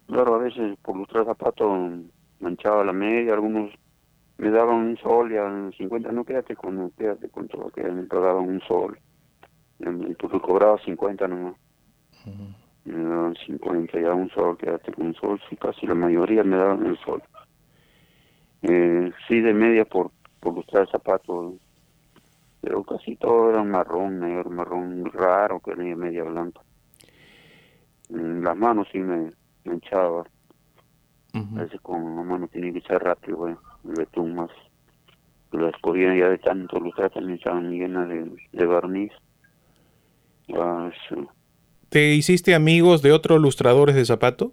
Claro, 0.07 0.35
a 0.35 0.37
veces 0.39 0.77
por 0.81 0.95
lustrar 0.95 1.25
zapatos 1.25 1.67
manchaba 2.39 2.83
la 2.83 2.93
media, 2.93 3.33
algunos 3.33 3.71
me 4.37 4.49
daban 4.49 4.75
un 4.75 4.97
sol 4.97 5.31
y 5.31 5.37
a 5.37 5.71
50, 5.77 6.11
no 6.11 6.25
quédate 6.25 6.55
con, 6.55 6.91
quédate 6.91 7.29
con 7.29 7.47
todo, 7.47 7.69
que 7.69 7.83
me 7.83 8.03
pagaban 8.03 8.47
un 8.47 8.61
sol. 8.61 8.99
Y 9.79 10.13
porque 10.15 10.39
cobraba 10.39 10.77
50 10.83 11.27
nomás. 11.27 11.55
Me 12.85 13.03
daban 13.03 13.35
50 13.45 13.99
ya 13.99 14.13
un 14.13 14.29
sol, 14.29 14.57
quédate 14.57 14.93
con 14.93 15.07
un 15.07 15.15
sol, 15.15 15.41
sí, 15.49 15.55
casi 15.57 15.87
la 15.87 15.95
mayoría 15.95 16.43
me 16.43 16.55
daban 16.55 16.85
el 16.85 16.97
sol. 16.99 17.21
Eh, 18.61 19.11
sí, 19.27 19.41
de 19.41 19.53
media 19.53 19.85
por, 19.85 20.11
por 20.39 20.53
lustrar 20.53 20.89
zapatos, 20.89 21.55
pero 22.61 22.83
casi 22.83 23.15
todo 23.15 23.49
era 23.51 23.63
marrón, 23.63 24.19
negro, 24.19 24.49
marrón 24.49 25.05
raro, 25.11 25.59
que 25.59 25.71
era 25.71 25.83
media 25.95 26.23
blanca. 26.23 26.61
En 28.09 28.43
las 28.43 28.55
manos 28.55 28.87
sí 28.91 28.99
me 28.99 29.31
manchaba. 29.63 30.21
A 30.21 31.39
Ujú. 31.39 31.59
veces 31.59 31.81
con 31.81 32.15
la 32.15 32.23
mano 32.23 32.47
tenía 32.47 32.71
que 32.71 32.79
echar 32.79 33.03
rápido, 33.03 33.37
güey, 33.37 33.55
el 33.85 33.95
betún 33.95 34.35
más. 34.35 34.51
Las 35.51 35.73
cogían 35.81 36.17
ya 36.17 36.29
de 36.29 36.37
tanto 36.37 36.79
lustrar 36.79 37.11
también 37.11 37.37
estaban 37.37 37.71
llenas 37.71 38.09
de, 38.09 38.31
de 38.51 38.65
barniz. 38.65 39.11
Ah, 40.53 40.91
eso. 40.93 41.34
¿Te 41.95 42.13
hiciste 42.13 42.53
amigos 42.53 43.01
de 43.01 43.13
otros 43.13 43.39
lustradores 43.39 43.95
de 43.95 44.03
zapato? 44.03 44.51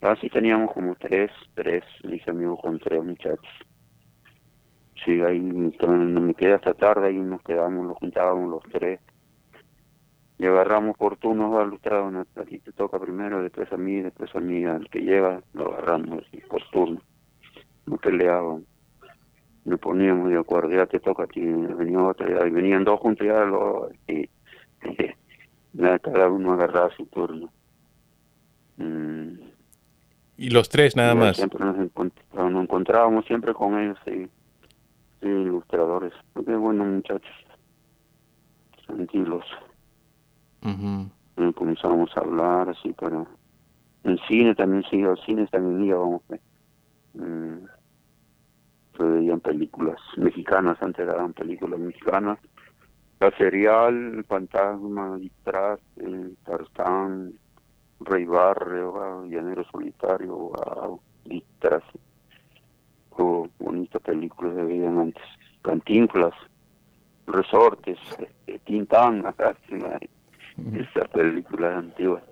Así 0.00 0.30
teníamos 0.30 0.72
como 0.72 0.94
tres, 0.94 1.28
tres, 1.54 1.82
me 2.04 2.14
hice 2.14 2.30
amigo 2.30 2.56
con 2.56 2.78
tres 2.78 3.02
muchachos. 3.02 3.50
Sí, 5.04 5.20
ahí 5.22 5.40
me 5.40 6.34
quedé 6.34 6.54
hasta 6.54 6.74
tarde 6.74 7.10
y 7.10 7.18
nos 7.18 7.42
quedamos, 7.42 7.84
nos 7.84 7.96
juntábamos 7.96 8.48
los 8.48 8.62
tres. 8.70 9.00
Y 10.38 10.46
agarramos 10.46 10.96
por 10.96 11.16
turnos 11.16 11.60
a 11.60 11.64
lustrar, 11.64 12.02
una, 12.02 12.20
a 12.20 12.44
ti 12.44 12.60
te 12.60 12.70
toca 12.70 13.00
primero, 13.00 13.42
después 13.42 13.72
a 13.72 13.76
mí, 13.76 14.00
después 14.00 14.32
a 14.36 14.38
mí, 14.38 14.64
al 14.64 14.88
que 14.88 15.00
llega, 15.00 15.42
lo 15.54 15.72
agarramos 15.72 16.22
así, 16.24 16.36
por 16.48 16.62
turno. 16.70 17.02
No 17.86 17.96
peleábamos. 17.96 18.62
Nos 19.64 19.80
poníamos 19.80 20.30
de 20.30 20.38
acuerdo, 20.38 20.70
ya 20.70 20.86
te 20.86 21.00
toca 21.00 21.24
a 21.24 21.26
ti, 21.26 21.40
venía 21.40 22.00
otro, 22.00 22.28
ya, 22.28 22.46
y 22.46 22.50
venían 22.50 22.84
dos 22.84 23.00
juntos 23.00 23.26
ya, 23.26 23.44
lo, 23.46 23.90
y, 24.06 24.30
cada 26.02 26.28
uno 26.28 26.52
agarraba 26.52 26.90
su 26.96 27.06
turno. 27.06 27.50
Mm. 28.76 29.34
Y 30.36 30.50
los 30.50 30.68
tres 30.68 30.94
nada 30.96 31.14
más. 31.14 31.36
Siempre 31.36 31.64
nos, 31.64 31.76
encont- 31.76 32.12
nos 32.32 32.62
encontrábamos 32.62 33.24
siempre 33.26 33.52
con 33.52 33.78
ellos, 33.78 33.98
sí, 34.04 34.28
sí, 35.20 35.26
ilustradores. 35.28 36.12
Qué 36.46 36.54
buenos 36.54 36.86
muchachos, 36.86 37.34
tranquilos. 38.86 39.44
Y 40.62 41.52
comenzamos 41.54 42.16
a 42.16 42.20
hablar 42.20 42.68
así, 42.68 42.94
pero 42.98 43.26
en 44.04 44.18
cine 44.28 44.54
también 44.54 44.84
sí, 44.90 45.02
al 45.02 45.18
cine 45.24 45.46
también 45.48 45.84
íbamos. 45.84 46.22
pues. 46.26 46.40
Mm, 47.14 47.64
se 48.96 49.02
veían 49.04 49.40
películas 49.40 49.98
mexicanas, 50.16 50.80
antes 50.82 51.06
daban 51.06 51.32
películas 51.32 51.78
mexicanas. 51.78 52.38
La 53.20 53.30
serial, 53.36 54.14
El 54.18 54.24
Fantasma, 54.24 55.16
Disfraz, 55.18 55.80
el 55.96 56.36
Tarzán, 56.44 57.32
Rey 58.00 58.24
Barrio, 58.24 58.92
wow, 58.92 59.26
Llanero 59.28 59.64
Solitario, 59.72 60.34
wow, 60.36 61.00
Disfraz. 61.24 61.82
Oh, 63.10 63.48
bonitas 63.58 64.00
películas 64.02 64.54
se 64.54 64.62
veían 64.62 64.98
antes. 64.98 65.22
Cantinflas, 65.62 66.32
Resortes, 67.26 67.98
este, 68.10 68.58
Tintán, 68.60 69.24
esa 70.74 71.04
película 71.12 71.78
antigua. 71.78 72.22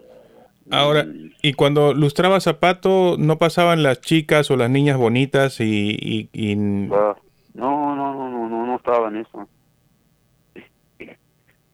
Ahora, 0.71 1.05
y 1.43 1.53
cuando 1.53 1.95
lustraba 1.95 2.41
zapato, 2.41 3.17
¿no 3.19 3.39
pasaban 3.39 3.83
las 3.85 4.01
chicas 4.01 4.51
o 4.51 4.57
las 4.57 4.69
niñas 4.71 4.97
bonitas 4.97 5.61
y... 5.61 5.97
y- 6.01 6.29
y- 6.33 6.87
va- 6.89 7.17
No, 7.55 7.95
no, 7.95 8.15
no, 8.15 8.31
no, 8.31 8.49
no, 8.49 8.67
no 8.67 8.77
estaba 8.77 9.09
en 9.09 9.19
eso. 9.19 9.49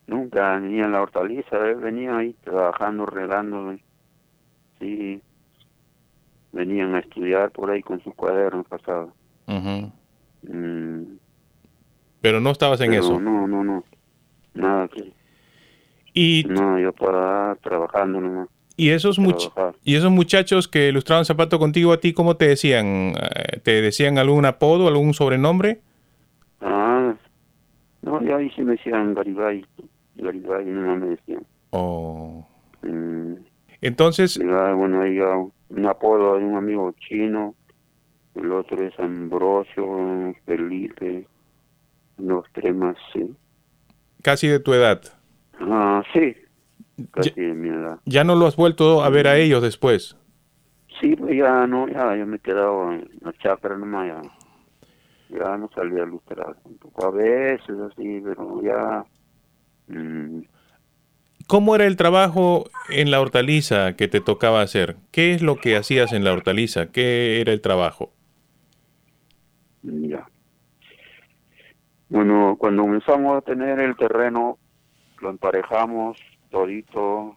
Nunca 0.07 0.59
venía 0.59 0.85
en 0.85 0.91
la 0.91 1.01
hortaliza, 1.01 1.57
él 1.69 1.75
venía 1.77 2.17
ahí 2.17 2.35
trabajando, 2.43 3.05
regando. 3.05 3.75
Sí, 4.79 5.21
venían 6.51 6.93
a 6.95 6.99
estudiar 6.99 7.51
por 7.51 7.71
ahí 7.71 7.81
con 7.81 8.01
sus 8.03 8.13
cuadernos 8.15 8.67
pasados. 8.67 9.13
Mm, 9.47 11.03
Pero 12.21 12.39
no 12.41 12.51
estabas 12.51 12.81
en 12.81 12.91
pero 12.91 13.01
eso. 13.01 13.19
No, 13.19 13.47
no, 13.47 13.63
no. 13.63 13.83
Nada 14.53 14.87
que. 14.89 15.11
Y, 16.13 16.43
No, 16.47 16.77
yo 16.79 16.91
para 16.93 17.55
trabajando 17.63 18.19
nomás. 18.21 18.49
y, 18.75 18.89
esos 18.89 19.17
much- 19.19 19.51
y 19.83 19.95
esos 19.95 20.11
muchachos 20.11 20.67
que 20.67 20.91
lustraban 20.91 21.25
zapato 21.25 21.57
contigo 21.59 21.91
a 21.93 21.99
ti, 21.99 22.13
¿cómo 22.13 22.35
te 22.37 22.47
decían? 22.47 23.13
Eh, 23.15 23.59
¿Te 23.63 23.81
decían 23.81 24.17
algún 24.17 24.45
apodo, 24.45 24.87
algún 24.87 25.13
sobrenombre? 25.13 25.79
Ah, 26.61 27.15
no, 28.01 28.21
ya 28.23 28.35
ahí 28.37 28.49
sí 28.51 28.61
me 28.61 28.73
decían 28.73 29.13
Garibay. 29.15 29.65
Garibay, 30.15 30.65
no 30.65 30.95
me 30.97 31.07
decían. 31.07 31.45
O... 31.71 32.47
Mm, 32.83 33.33
Entonces, 33.81 34.35
ya, 34.35 34.73
bueno, 34.73 35.05
ya 35.07 35.35
un 35.69 35.85
apodo 35.85 36.37
de 36.37 36.45
un 36.45 36.55
amigo 36.55 36.93
chino. 36.99 37.55
El 38.35 38.51
otro 38.51 38.81
es 38.83 38.97
Ambrosio, 38.99 40.33
Felipe. 40.45 41.27
Los 42.17 42.45
tres 42.53 42.75
más, 42.75 42.95
sí. 43.11 43.27
casi 44.21 44.47
de 44.47 44.59
tu 44.59 44.73
edad. 44.73 45.01
Ah, 45.59 46.03
sí. 46.13 46.35
Casi 47.11 47.31
Ya, 47.35 47.41
de 47.43 47.53
mi 47.53 47.69
edad. 47.69 47.99
ya 48.05 48.23
no 48.23 48.35
lo 48.35 48.45
has 48.45 48.55
vuelto 48.55 49.03
a 49.03 49.09
ver 49.09 49.27
a 49.27 49.37
ellos 49.37 49.61
después. 49.63 50.15
Sí, 51.01 51.15
pues 51.15 51.35
ya 51.35 51.65
no, 51.67 51.87
ya, 51.87 52.15
ya 52.15 52.25
me 52.25 52.37
he 52.37 52.39
quedado 52.39 52.91
en 52.93 53.09
la 53.21 53.33
chacra 53.33 53.75
nomás, 53.77 54.07
ya. 54.07 54.21
Ya 55.39 55.57
no 55.57 55.67
salí 55.73 55.99
a 55.99 56.05
lustrar 56.05 56.55
tampoco. 56.63 57.05
A 57.07 57.11
veces 57.11 57.75
así, 57.91 58.21
pero 58.23 58.61
ya... 58.61 59.03
mm, 59.87 60.41
¿Cómo 61.47 61.75
era 61.75 61.85
el 61.85 61.97
trabajo 61.97 62.69
en 62.89 63.11
la 63.11 63.19
hortaliza 63.19 63.95
que 63.95 64.07
te 64.07 64.21
tocaba 64.21 64.61
hacer? 64.61 64.95
¿Qué 65.11 65.33
es 65.33 65.41
lo 65.41 65.57
que 65.57 65.75
hacías 65.75 66.13
en 66.13 66.23
la 66.23 66.31
hortaliza? 66.31 66.87
¿Qué 66.91 67.41
era 67.41 67.51
el 67.51 67.61
trabajo? 67.61 68.11
Ya. 69.83 70.25
Bueno, 72.09 72.55
cuando 72.57 72.83
comenzamos 72.83 73.37
a 73.37 73.41
tener 73.41 73.79
el 73.79 73.95
terreno, 73.97 74.57
lo 75.21 75.29
emparejamos 75.29 76.17
todito. 76.49 77.35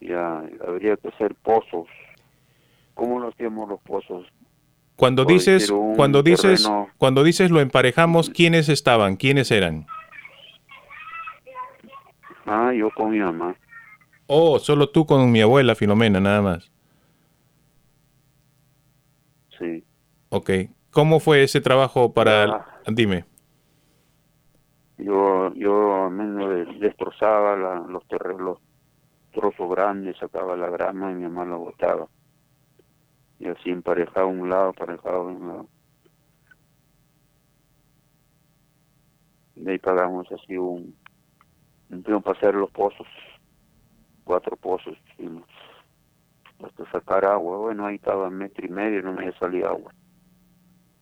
Ya, 0.00 0.42
habría 0.66 0.96
que 0.96 1.08
hacer 1.08 1.34
pozos. 1.36 1.86
¿Cómo 2.94 3.18
lo 3.20 3.28
hacíamos 3.28 3.68
los 3.68 3.80
pozos? 3.80 4.26
Cuando 4.96 5.24
dices, 5.24 5.72
cuando 5.96 6.22
dices, 6.22 6.64
terreno- 6.64 6.88
cuando 6.98 7.24
dices 7.24 7.50
lo 7.50 7.60
emparejamos, 7.60 8.30
¿quiénes 8.30 8.68
estaban? 8.68 9.16
¿Quiénes 9.16 9.50
eran? 9.50 9.86
Ah, 12.46 12.72
yo 12.72 12.90
con 12.90 13.10
mi 13.10 13.18
mamá. 13.20 13.56
Oh, 14.26 14.58
solo 14.58 14.88
tú 14.90 15.06
con 15.06 15.30
mi 15.30 15.40
abuela 15.40 15.74
Filomena, 15.74 16.20
nada 16.20 16.42
más. 16.42 16.70
Sí. 19.58 19.84
Ok. 20.30 20.50
¿Cómo 20.90 21.20
fue 21.20 21.42
ese 21.42 21.60
trabajo 21.60 22.12
para... 22.12 22.44
Ah. 22.44 22.66
Dime. 22.86 23.24
Yo, 24.98 25.52
yo 25.54 26.08
menos 26.10 26.48
de- 26.50 26.78
destrozaba 26.78 27.56
la, 27.56 27.80
los 27.88 28.06
terrenos, 28.06 28.40
los 28.40 28.58
trozos 29.32 29.70
grandes, 29.70 30.16
sacaba 30.18 30.56
la 30.56 30.68
grama 30.70 31.10
y 31.10 31.14
mi 31.14 31.22
mamá 31.24 31.44
lo 31.44 31.58
botaba. 31.58 32.06
Y 33.38 33.48
así 33.48 33.70
emparejaba 33.70 34.26
un 34.26 34.48
lado, 34.48 34.68
emparejaba 34.68 35.22
un 35.22 35.48
lado. 35.48 35.68
De 39.56 39.72
ahí 39.72 39.78
pagamos 39.78 40.26
así 40.32 40.56
un, 40.56 40.94
peón 42.02 42.22
para 42.22 42.36
hacer 42.36 42.54
los 42.54 42.70
pozos, 42.70 43.06
cuatro 44.24 44.56
pozos, 44.56 44.96
hicimos, 45.12 45.44
hasta 46.64 46.90
sacar 46.90 47.24
agua. 47.24 47.58
Bueno, 47.58 47.86
ahí 47.86 47.96
estaba 47.96 48.30
metro 48.30 48.66
y 48.66 48.68
medio, 48.68 49.02
no 49.02 49.12
me 49.12 49.32
salía 49.32 49.68
agua. 49.68 49.92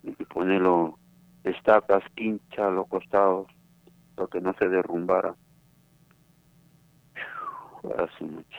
Que 0.02 0.26
ponerlo, 0.26 0.98
estacas, 1.44 2.02
quincha 2.14 2.66
a 2.66 2.70
los 2.70 2.88
costados 2.88 3.46
para 4.14 4.28
que 4.28 4.40
no 4.40 4.52
se 4.54 4.68
derrumbara. 4.68 5.34
Hace 7.98 8.24
mucho. 8.24 8.58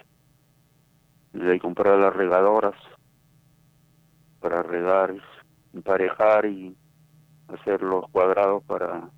Ahí 1.49 1.59
comprar 1.59 1.97
las 1.97 2.15
regadoras 2.15 2.75
para 4.39 4.61
regar, 4.61 5.15
emparejar 5.73 6.45
y 6.45 6.75
hacer 7.47 7.81
los 7.81 8.09
cuadrados 8.11 8.63
para 8.65 9.09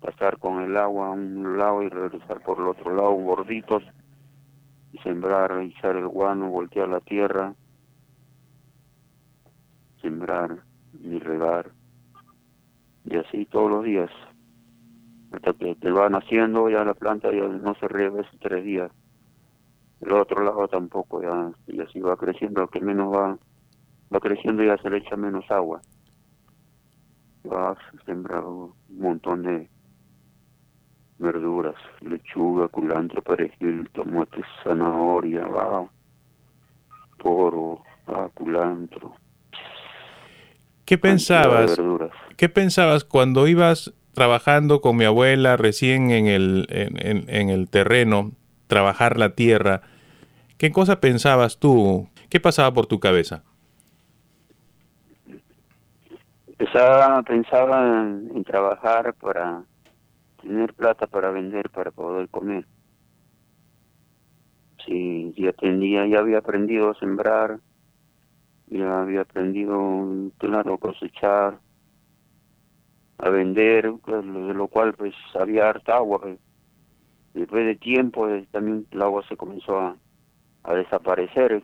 pasar 0.00 0.38
con 0.38 0.62
el 0.62 0.76
agua 0.76 1.08
a 1.08 1.10
un 1.10 1.58
lado 1.58 1.82
y 1.82 1.88
regresar 1.88 2.42
por 2.42 2.58
el 2.58 2.68
otro 2.68 2.94
lado, 2.94 3.12
gorditos, 3.12 3.82
y 4.92 4.98
sembrar, 4.98 5.52
echar 5.60 5.96
el 5.96 6.08
guano, 6.08 6.48
voltear 6.48 6.88
la 6.88 7.00
tierra, 7.00 7.54
sembrar 10.00 10.64
y 11.02 11.18
regar, 11.18 11.70
y 13.04 13.16
así 13.16 13.44
todos 13.46 13.70
los 13.70 13.84
días 13.84 14.10
hasta 15.32 15.52
que 15.52 15.74
te 15.76 15.90
van 15.90 16.14
haciendo 16.14 16.68
ya 16.68 16.84
la 16.84 16.94
planta 16.94 17.30
ya 17.32 17.46
no 17.46 17.74
se 17.74 17.88
riega 17.88 18.20
esos 18.20 18.38
tres 18.40 18.64
días. 18.64 18.90
El 20.00 20.12
otro 20.12 20.42
lado 20.42 20.66
tampoco 20.66 21.22
ya 21.22 21.52
y 21.66 21.80
así 21.80 22.00
va 22.00 22.16
creciendo 22.16 22.66
que 22.68 22.80
menos 22.80 23.14
va 23.14 23.38
va 24.12 24.20
creciendo 24.20 24.64
ya 24.64 24.76
se 24.78 24.90
le 24.90 24.98
echa 24.98 25.16
menos 25.16 25.48
agua. 25.50 25.80
Va 27.50 27.70
a 27.70 28.04
sembrar 28.04 28.44
un 28.44 28.74
montón 28.88 29.42
de 29.42 29.68
verduras 31.20 31.76
lechuga 32.00 32.68
culantro 32.68 33.22
perejil 33.22 33.88
tomate 33.92 34.42
zanahoria 34.64 35.46
va 35.46 35.86
poro 37.18 37.82
va 38.08 38.28
culantro 38.30 39.14
¿Qué 40.86 40.98
pensabas? 40.98 41.78
¿Qué 42.36 42.48
pensabas 42.48 43.04
cuando 43.04 43.46
ibas 43.46 43.92
trabajando 44.12 44.80
con 44.80 44.96
mi 44.96 45.04
abuela 45.04 45.56
recién 45.56 46.10
en 46.10 46.26
el, 46.26 46.66
en, 46.68 47.06
en- 47.06 47.24
en 47.28 47.48
el 47.48 47.68
terreno, 47.70 48.32
trabajar 48.66 49.16
la 49.16 49.36
tierra? 49.36 49.82
¿Qué 50.58 50.72
cosa 50.72 51.00
pensabas 51.00 51.58
tú? 51.60 52.08
¿Qué 52.28 52.40
pasaba 52.40 52.72
por 52.74 52.86
tu 52.86 52.98
cabeza? 52.98 53.44
Pensaba, 56.58 57.22
pensaba 57.22 57.82
en, 58.02 58.30
en 58.34 58.44
trabajar 58.44 59.14
para 59.14 59.62
tener 60.40 60.74
plata 60.74 61.06
para 61.06 61.30
vender, 61.30 61.70
para 61.70 61.90
poder 61.90 62.28
comer. 62.28 62.66
Sí, 64.84 65.34
ya 65.36 65.50
aprendía, 65.50 66.06
ya 66.06 66.20
había 66.20 66.38
aprendido 66.38 66.90
a 66.90 66.94
sembrar, 66.94 67.60
ya 68.66 69.02
había 69.02 69.22
aprendido, 69.22 70.30
claro, 70.38 70.78
cosechar, 70.78 71.58
a 73.18 73.28
vender, 73.28 73.92
pues, 74.02 74.24
de 74.24 74.54
lo 74.54 74.68
cual 74.68 74.94
pues 74.94 75.14
había 75.38 75.68
harta 75.68 75.96
agua. 75.96 76.20
pues. 76.20 76.38
Después 77.34 77.66
de 77.66 77.76
tiempo 77.76 78.28
eh, 78.28 78.46
también 78.50 78.86
el 78.90 79.02
agua 79.02 79.22
se 79.28 79.36
comenzó 79.36 79.78
a, 79.78 79.96
a 80.64 80.74
desaparecer, 80.74 81.62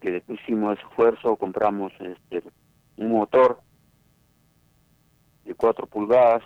que 0.00 0.10
después 0.10 0.40
hicimos 0.40 0.78
esfuerzo, 0.78 1.36
compramos 1.36 1.92
este 2.00 2.42
un 2.96 3.10
motor 3.10 3.60
de 5.44 5.54
4 5.54 5.86
pulgadas, 5.86 6.42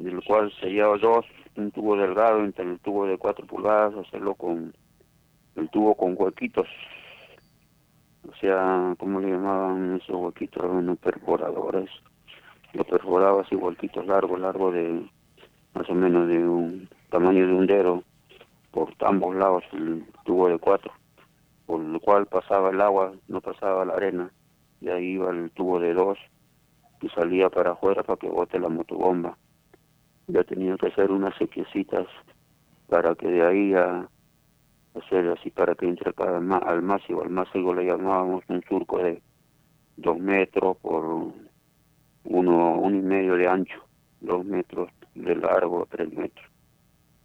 del 0.00 0.22
cual 0.24 0.52
se 0.60 0.70
lleva 0.70 0.96
dos, 0.98 1.24
un 1.56 1.70
tubo 1.70 1.96
delgado 1.96 2.40
entre 2.40 2.64
el 2.64 2.78
tubo 2.80 3.06
de 3.06 3.18
4 3.18 3.46
pulgadas, 3.46 3.94
hacerlo 3.94 4.34
con 4.34 4.72
el 5.56 5.68
tubo 5.70 5.94
con 5.94 6.14
huequitos. 6.18 6.66
O 8.28 8.34
sea, 8.40 8.94
¿cómo 8.98 9.20
le 9.20 9.30
llamaban 9.30 10.00
esos 10.02 10.16
huequitos? 10.16 10.64
Unos 10.64 10.98
perforadores. 10.98 11.90
Lo 12.72 12.84
perforaba 12.84 13.42
así, 13.42 13.54
huequitos 13.54 14.06
largos, 14.06 14.40
largos 14.40 14.74
de 14.74 15.06
más 15.74 15.88
o 15.88 15.94
menos 15.94 16.28
de 16.28 16.38
un 16.38 16.88
tamaño 17.10 17.46
de 17.46 17.52
un 17.52 17.66
dedo 17.66 18.02
por 18.70 18.92
ambos 19.00 19.34
lados 19.36 19.64
el 19.72 20.04
tubo 20.24 20.48
de 20.48 20.58
cuatro 20.58 20.92
por 21.70 21.78
lo 21.78 22.00
cual 22.00 22.26
pasaba 22.26 22.70
el 22.70 22.80
agua, 22.80 23.12
no 23.28 23.40
pasaba 23.40 23.84
la 23.84 23.92
arena, 23.92 24.32
y 24.80 24.88
ahí 24.88 25.12
iba 25.12 25.30
el 25.30 25.52
tubo 25.52 25.78
de 25.78 25.94
dos 25.94 26.18
y 27.00 27.08
salía 27.10 27.48
para 27.48 27.70
afuera 27.70 28.02
para 28.02 28.16
que 28.16 28.28
bote 28.28 28.58
la 28.58 28.68
motobomba. 28.68 29.38
Ya 30.28 30.44
tenía 30.44 30.76
que 30.76 30.88
hacer 30.88 31.10
unas 31.10 31.36
sequecitas 31.36 32.06
para 32.88 33.14
que 33.14 33.28
de 33.28 33.46
ahí 33.46 33.74
a 33.74 34.08
hacer 34.94 35.28
así 35.28 35.50
para 35.50 35.74
que 35.74 35.86
entre 35.86 36.12
cada 36.12 36.38
al 36.38 36.82
máximo, 36.82 37.22
al 37.22 37.30
máximo 37.30 37.74
le 37.74 37.86
llamábamos 37.86 38.44
un 38.48 38.62
surco 38.62 38.98
de 38.98 39.22
dos 39.96 40.18
metros 40.18 40.76
por 40.78 41.04
uno, 42.24 42.74
uno 42.74 42.96
y 42.96 43.02
medio 43.02 43.34
de 43.36 43.46
ancho, 43.46 43.80
dos 44.20 44.44
metros 44.44 44.90
de 45.14 45.34
largo, 45.36 45.86
tres 45.90 46.12
metros. 46.12 46.46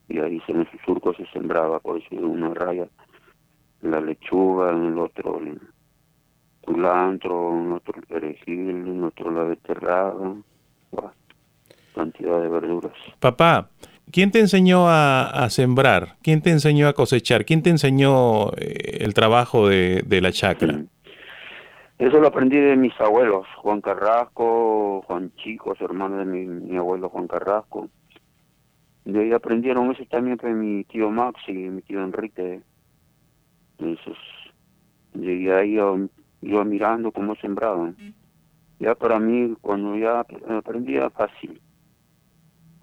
y 0.07 0.19
ahí 0.19 0.41
en 0.47 0.61
esos 0.61 0.79
surcos 0.85 1.17
se 1.17 1.25
sembraba, 1.27 1.79
por 1.79 2.01
decir 2.01 2.23
una 2.23 2.53
raya, 2.53 2.87
la 3.81 3.99
lechuga, 3.99 4.71
en 4.71 4.85
el 4.85 4.99
otro 4.99 5.39
el 5.39 5.59
culantro, 6.61 7.51
en 7.51 7.71
otro 7.71 7.93
el 7.95 8.05
perejil, 8.05 8.69
en 8.69 9.03
otro 9.03 9.31
la 9.31 9.43
beterraga, 9.43 10.35
cantidad 11.95 12.41
de 12.41 12.49
verduras. 12.49 12.93
Papá, 13.19 13.69
¿quién 14.11 14.31
te 14.31 14.39
enseñó 14.39 14.85
a, 14.87 15.47
sembrar? 15.49 16.17
¿Quién 16.21 16.41
te 16.41 16.51
enseñó 16.51 16.87
a 16.87 16.93
cosechar? 16.93 17.45
¿Quién 17.45 17.63
te 17.63 17.69
enseñó 17.71 18.51
eh, 18.57 18.99
el 19.01 19.13
trabajo 19.13 19.67
de, 19.67 20.03
de 20.05 20.21
la 20.21 20.31
chacra? 20.31 20.83
Eso 21.97 22.19
lo 22.19 22.27
aprendí 22.27 22.57
de 22.57 22.75
mis 22.75 22.99
abuelos, 22.99 23.47
Juan 23.55 23.79
Carrasco, 23.79 25.01
Juan 25.07 25.31
Chico, 25.37 25.73
hermano 25.79 26.17
de 26.17 26.25
mi, 26.25 26.75
abuelo 26.75 27.07
Juan 27.07 27.27
Carrasco. 27.27 27.87
De 29.05 29.21
ahí 29.21 29.31
aprendieron 29.31 29.91
eso 29.91 30.03
también 30.09 30.37
fue 30.37 30.53
mi 30.53 30.83
tío 30.83 31.09
Max 31.09 31.39
y 31.47 31.53
mi 31.53 31.81
tío 31.83 32.03
Enrique. 32.03 32.61
Esos, 33.77 34.17
llegué 35.13 35.53
ahí 35.53 35.77
iba 36.41 36.65
mirando 36.65 37.13
cómo 37.13 37.35
sembraban. 37.35 37.95
Ya 38.79 38.93
para 38.95 39.17
mí, 39.17 39.55
cuando 39.61 39.95
ya 39.95 40.25
aprendía 40.57 41.09
fácil, 41.11 41.61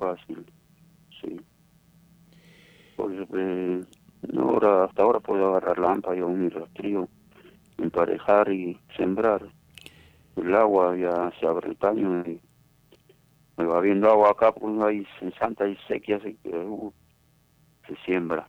fácil, 0.03 0.45
sí. 1.21 1.41
Pues, 2.97 3.29
eh, 3.35 3.85
ahora, 4.37 4.85
hasta 4.85 5.03
ahora 5.03 5.21
puedo 5.21 5.49
agarrar 5.51 5.79
lámpara 5.79 6.17
y 6.17 6.21
un 6.21 6.51
rastrillo 6.51 7.09
emparejar 7.79 8.53
y 8.53 8.79
sembrar. 8.97 9.43
El 10.37 10.55
agua 10.55 10.97
ya 10.97 11.33
se 11.39 11.47
abre 11.47 11.71
el 11.71 11.79
caño 11.79 12.23
y 12.27 12.41
me 13.57 13.65
va 13.65 13.81
viendo 13.81 14.11
agua 14.11 14.31
acá, 14.31 14.53
pues 14.53 14.81
hay 14.83 15.07
en 15.21 15.33
Santa 15.35 15.69
y 15.69 15.77
sequía, 15.87 16.17
así 16.17 16.37
que 16.43 16.51
uh, 16.51 16.93
se 17.87 17.95
siembra. 18.05 18.49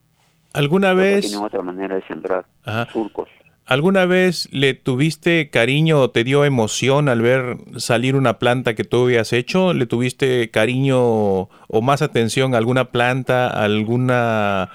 ¿Alguna 0.54 0.94
vez? 0.94 1.30
Tiene 1.30 1.46
otra 1.46 1.62
manera 1.62 1.96
de 1.96 2.04
sembrar, 2.08 2.46
surcos. 2.92 3.30
¿Alguna 3.66 4.06
vez 4.06 4.50
le 4.52 4.74
tuviste 4.74 5.50
cariño 5.50 6.00
o 6.02 6.12
te 6.12 6.24
dio 6.24 6.44
emoción 6.44 7.08
al 7.08 7.22
ver 7.22 7.58
salir 7.78 8.16
una 8.16 8.38
planta 8.38 8.74
que 8.74 8.84
tú 8.84 9.04
habías 9.06 9.32
hecho? 9.32 9.74
¿Le 9.74 9.86
tuviste 9.86 10.52
cariño 10.52 11.00
o 11.00 11.82
más 11.82 12.02
atención 12.02 12.56
a 12.56 12.58
alguna 12.58 12.86
planta, 12.92 13.48
alguna 13.48 14.70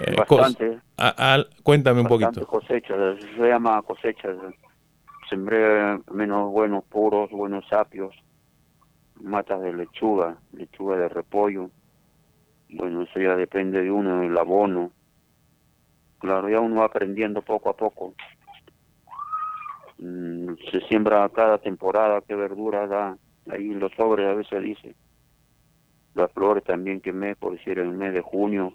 eh, 0.00 0.16
Bastante. 0.16 0.78
cuéntame 1.62 2.00
un 2.00 2.06
poquito. 2.06 2.46
cosecha, 2.46 2.94
se 3.36 3.48
llama 3.48 3.80
cosecha. 3.82 4.28
Sembré 5.28 5.98
menos 6.12 6.52
buenos 6.52 6.84
puros, 6.84 7.30
buenos 7.30 7.66
sapios, 7.68 8.14
matas 9.20 9.60
de 9.62 9.72
lechuga, 9.72 10.36
lechuga 10.52 10.96
de 10.96 11.08
repollo. 11.08 11.70
Bueno, 12.68 13.02
eso 13.02 13.18
ya 13.18 13.34
depende 13.36 13.82
de 13.82 13.90
uno, 13.90 14.22
el 14.22 14.36
abono. 14.36 14.92
Claro, 16.18 16.48
ya 16.48 16.60
uno 16.60 16.80
va 16.80 16.86
aprendiendo 16.86 17.42
poco 17.42 17.70
a 17.70 17.76
poco. 17.76 18.14
Mm, 19.98 20.54
se 20.70 20.80
siembra 20.88 21.28
cada 21.30 21.58
temporada 21.58 22.22
qué 22.26 22.34
verdura 22.34 22.86
da. 22.86 23.16
Ahí 23.50 23.68
los 23.74 23.92
sobres 23.92 24.26
a 24.26 24.34
veces 24.34 24.62
dice. 24.62 24.94
Las 26.14 26.32
flores 26.32 26.64
también 26.64 27.00
que 27.00 27.12
me, 27.12 27.36
por 27.36 27.52
decir, 27.52 27.78
en 27.78 27.88
el 27.90 27.96
mes 27.96 28.14
de 28.14 28.22
junio 28.22 28.72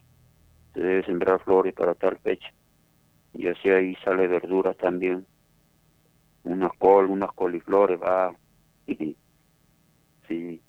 se 0.73 0.81
debe 0.81 1.03
sembrar 1.03 1.43
flores 1.43 1.73
para 1.73 1.95
tal 1.95 2.17
fecha. 2.19 2.47
Y 3.33 3.47
así 3.47 3.69
ahí 3.69 3.95
sale 4.03 4.27
verduras 4.27 4.77
también. 4.77 5.25
Unas 6.43 6.71
col, 6.77 7.05
unas 7.07 7.31
coliflores, 7.33 7.99
va. 7.99 8.35
sí, 10.27 10.63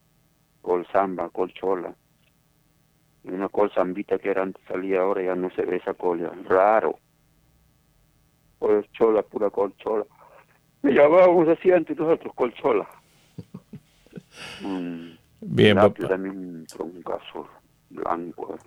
col 0.61 0.87
samba, 0.87 1.29
col 1.29 1.53
chola. 1.53 1.95
Una 3.25 3.47
col 3.49 3.71
zambita 3.73 4.19
que 4.19 4.29
era 4.29 4.43
antes 4.43 4.63
salía, 4.67 5.01
ahora 5.01 5.23
ya 5.23 5.35
no 5.35 5.49
se 5.51 5.63
ve 5.63 5.77
esa 5.77 5.93
col, 5.93 6.29
raro. 6.47 6.99
Col 8.59 8.85
chola, 8.91 9.23
pura 9.23 9.49
col 9.49 9.73
chola. 9.77 10.05
Me 10.81 10.91
llamábamos 10.91 11.47
así 11.47 11.71
antes 11.71 11.97
nosotros, 11.97 12.33
col 12.35 12.53
chola. 12.53 12.87
Bien, 15.45 15.75
papá. 15.75 16.07
también 16.07 16.65
un 16.79 17.01
caso 17.03 17.47
blanco 17.89 18.57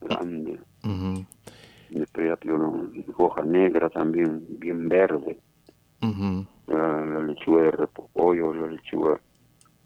grande. 0.00 0.58
Uh 0.84 1.24
Después 1.90 2.38
hoja 3.18 3.42
negra 3.42 3.90
también, 3.90 4.46
bien 4.58 4.88
verde. 4.88 5.38
la, 6.66 7.20
lechuga 7.20 7.64
de 7.64 7.70
repollo, 7.72 8.54
la 8.54 8.66
lechuga, 8.68 9.20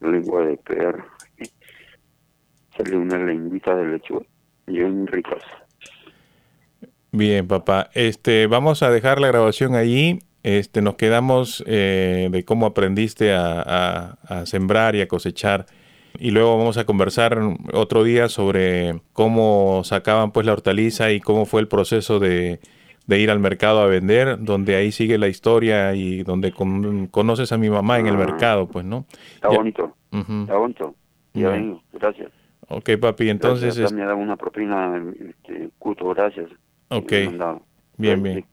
la 0.00 0.08
lengua 0.08 0.46
de 0.46 0.56
perro. 0.56 1.04
Sale 2.76 2.96
una 2.96 3.18
lengüita 3.18 3.74
de 3.74 3.86
lechuga, 3.86 4.26
bien 4.66 5.06
ricas. 5.06 5.42
Bien, 7.12 7.46
papá. 7.46 7.90
Este, 7.94 8.46
vamos 8.46 8.82
a 8.82 8.90
dejar 8.90 9.20
la 9.20 9.28
grabación 9.28 9.74
allí. 9.74 10.18
Este, 10.42 10.82
nos 10.82 10.96
quedamos 10.96 11.64
eh, 11.66 12.28
de 12.30 12.44
cómo 12.44 12.66
aprendiste 12.66 13.32
a, 13.32 14.18
a 14.22 14.46
sembrar 14.46 14.94
y 14.94 15.00
a 15.00 15.08
cosechar 15.08 15.66
y 16.18 16.30
luego 16.30 16.56
vamos 16.56 16.76
a 16.78 16.84
conversar 16.84 17.38
otro 17.72 18.04
día 18.04 18.28
sobre 18.28 19.00
cómo 19.12 19.82
sacaban 19.84 20.30
pues 20.32 20.46
la 20.46 20.52
hortaliza 20.52 21.12
y 21.12 21.20
cómo 21.20 21.46
fue 21.46 21.60
el 21.60 21.68
proceso 21.68 22.18
de, 22.18 22.60
ir 23.08 23.30
al 23.30 23.38
mercado 23.38 23.80
a 23.80 23.86
vender, 23.86 24.42
donde 24.42 24.76
ahí 24.76 24.92
sigue 24.92 25.18
la 25.18 25.28
historia 25.28 25.94
y 25.94 26.22
donde 26.22 26.52
conoces 27.10 27.52
a 27.52 27.58
mi 27.58 27.70
mamá 27.70 27.98
en 27.98 28.06
el 28.06 28.14
ah. 28.14 28.18
mercado, 28.18 28.66
pues, 28.68 28.84
¿no? 28.84 29.06
Está 29.34 29.48
bonito, 29.48 29.94
está 30.12 30.56
bonito. 30.56 30.94
Ya 31.34 31.50
vengo, 31.50 31.82
gracias. 31.92 32.32
Ok, 32.68 32.90
papi, 33.00 33.30
entonces... 33.30 33.76
Gracias, 33.76 33.92
me 33.92 34.04
da 34.04 34.14
una 34.14 34.36
propina, 34.36 35.00
este, 35.20 35.70
culto, 35.78 36.08
gracias. 36.08 36.50
Ok, 36.88 37.12
bien, 37.98 38.22
bien. 38.22 38.46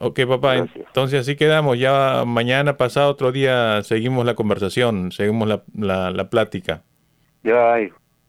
Ok, 0.00 0.20
papá, 0.28 0.56
entonces 0.56 1.20
así 1.20 1.34
quedamos. 1.34 1.78
Ya 1.78 2.24
mañana, 2.24 2.76
pasado, 2.76 3.10
otro 3.10 3.32
día, 3.32 3.82
seguimos 3.82 4.24
la 4.24 4.34
conversación, 4.34 5.10
seguimos 5.10 5.48
la, 5.48 5.64
la, 5.74 6.10
la 6.10 6.30
plática. 6.30 6.84
Ya, 7.42 7.78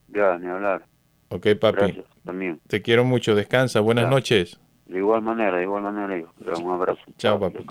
ya, 0.08 0.38
ni 0.40 0.48
hablar. 0.48 0.86
Ok, 1.30 1.48
papi. 1.60 2.02
también. 2.26 2.60
Te 2.68 2.82
quiero 2.82 3.06
mucho, 3.06 3.36
descansa, 3.36 3.82
buenas 3.82 4.10
noches. 4.10 4.60
De 4.88 4.98
igual 4.98 5.22
manera, 5.22 5.58
de 5.58 5.64
igual 5.64 5.84
manera, 5.84 6.28
un 6.58 6.72
abrazo. 6.72 7.02
Chao, 7.18 7.40
papi. 7.40 7.66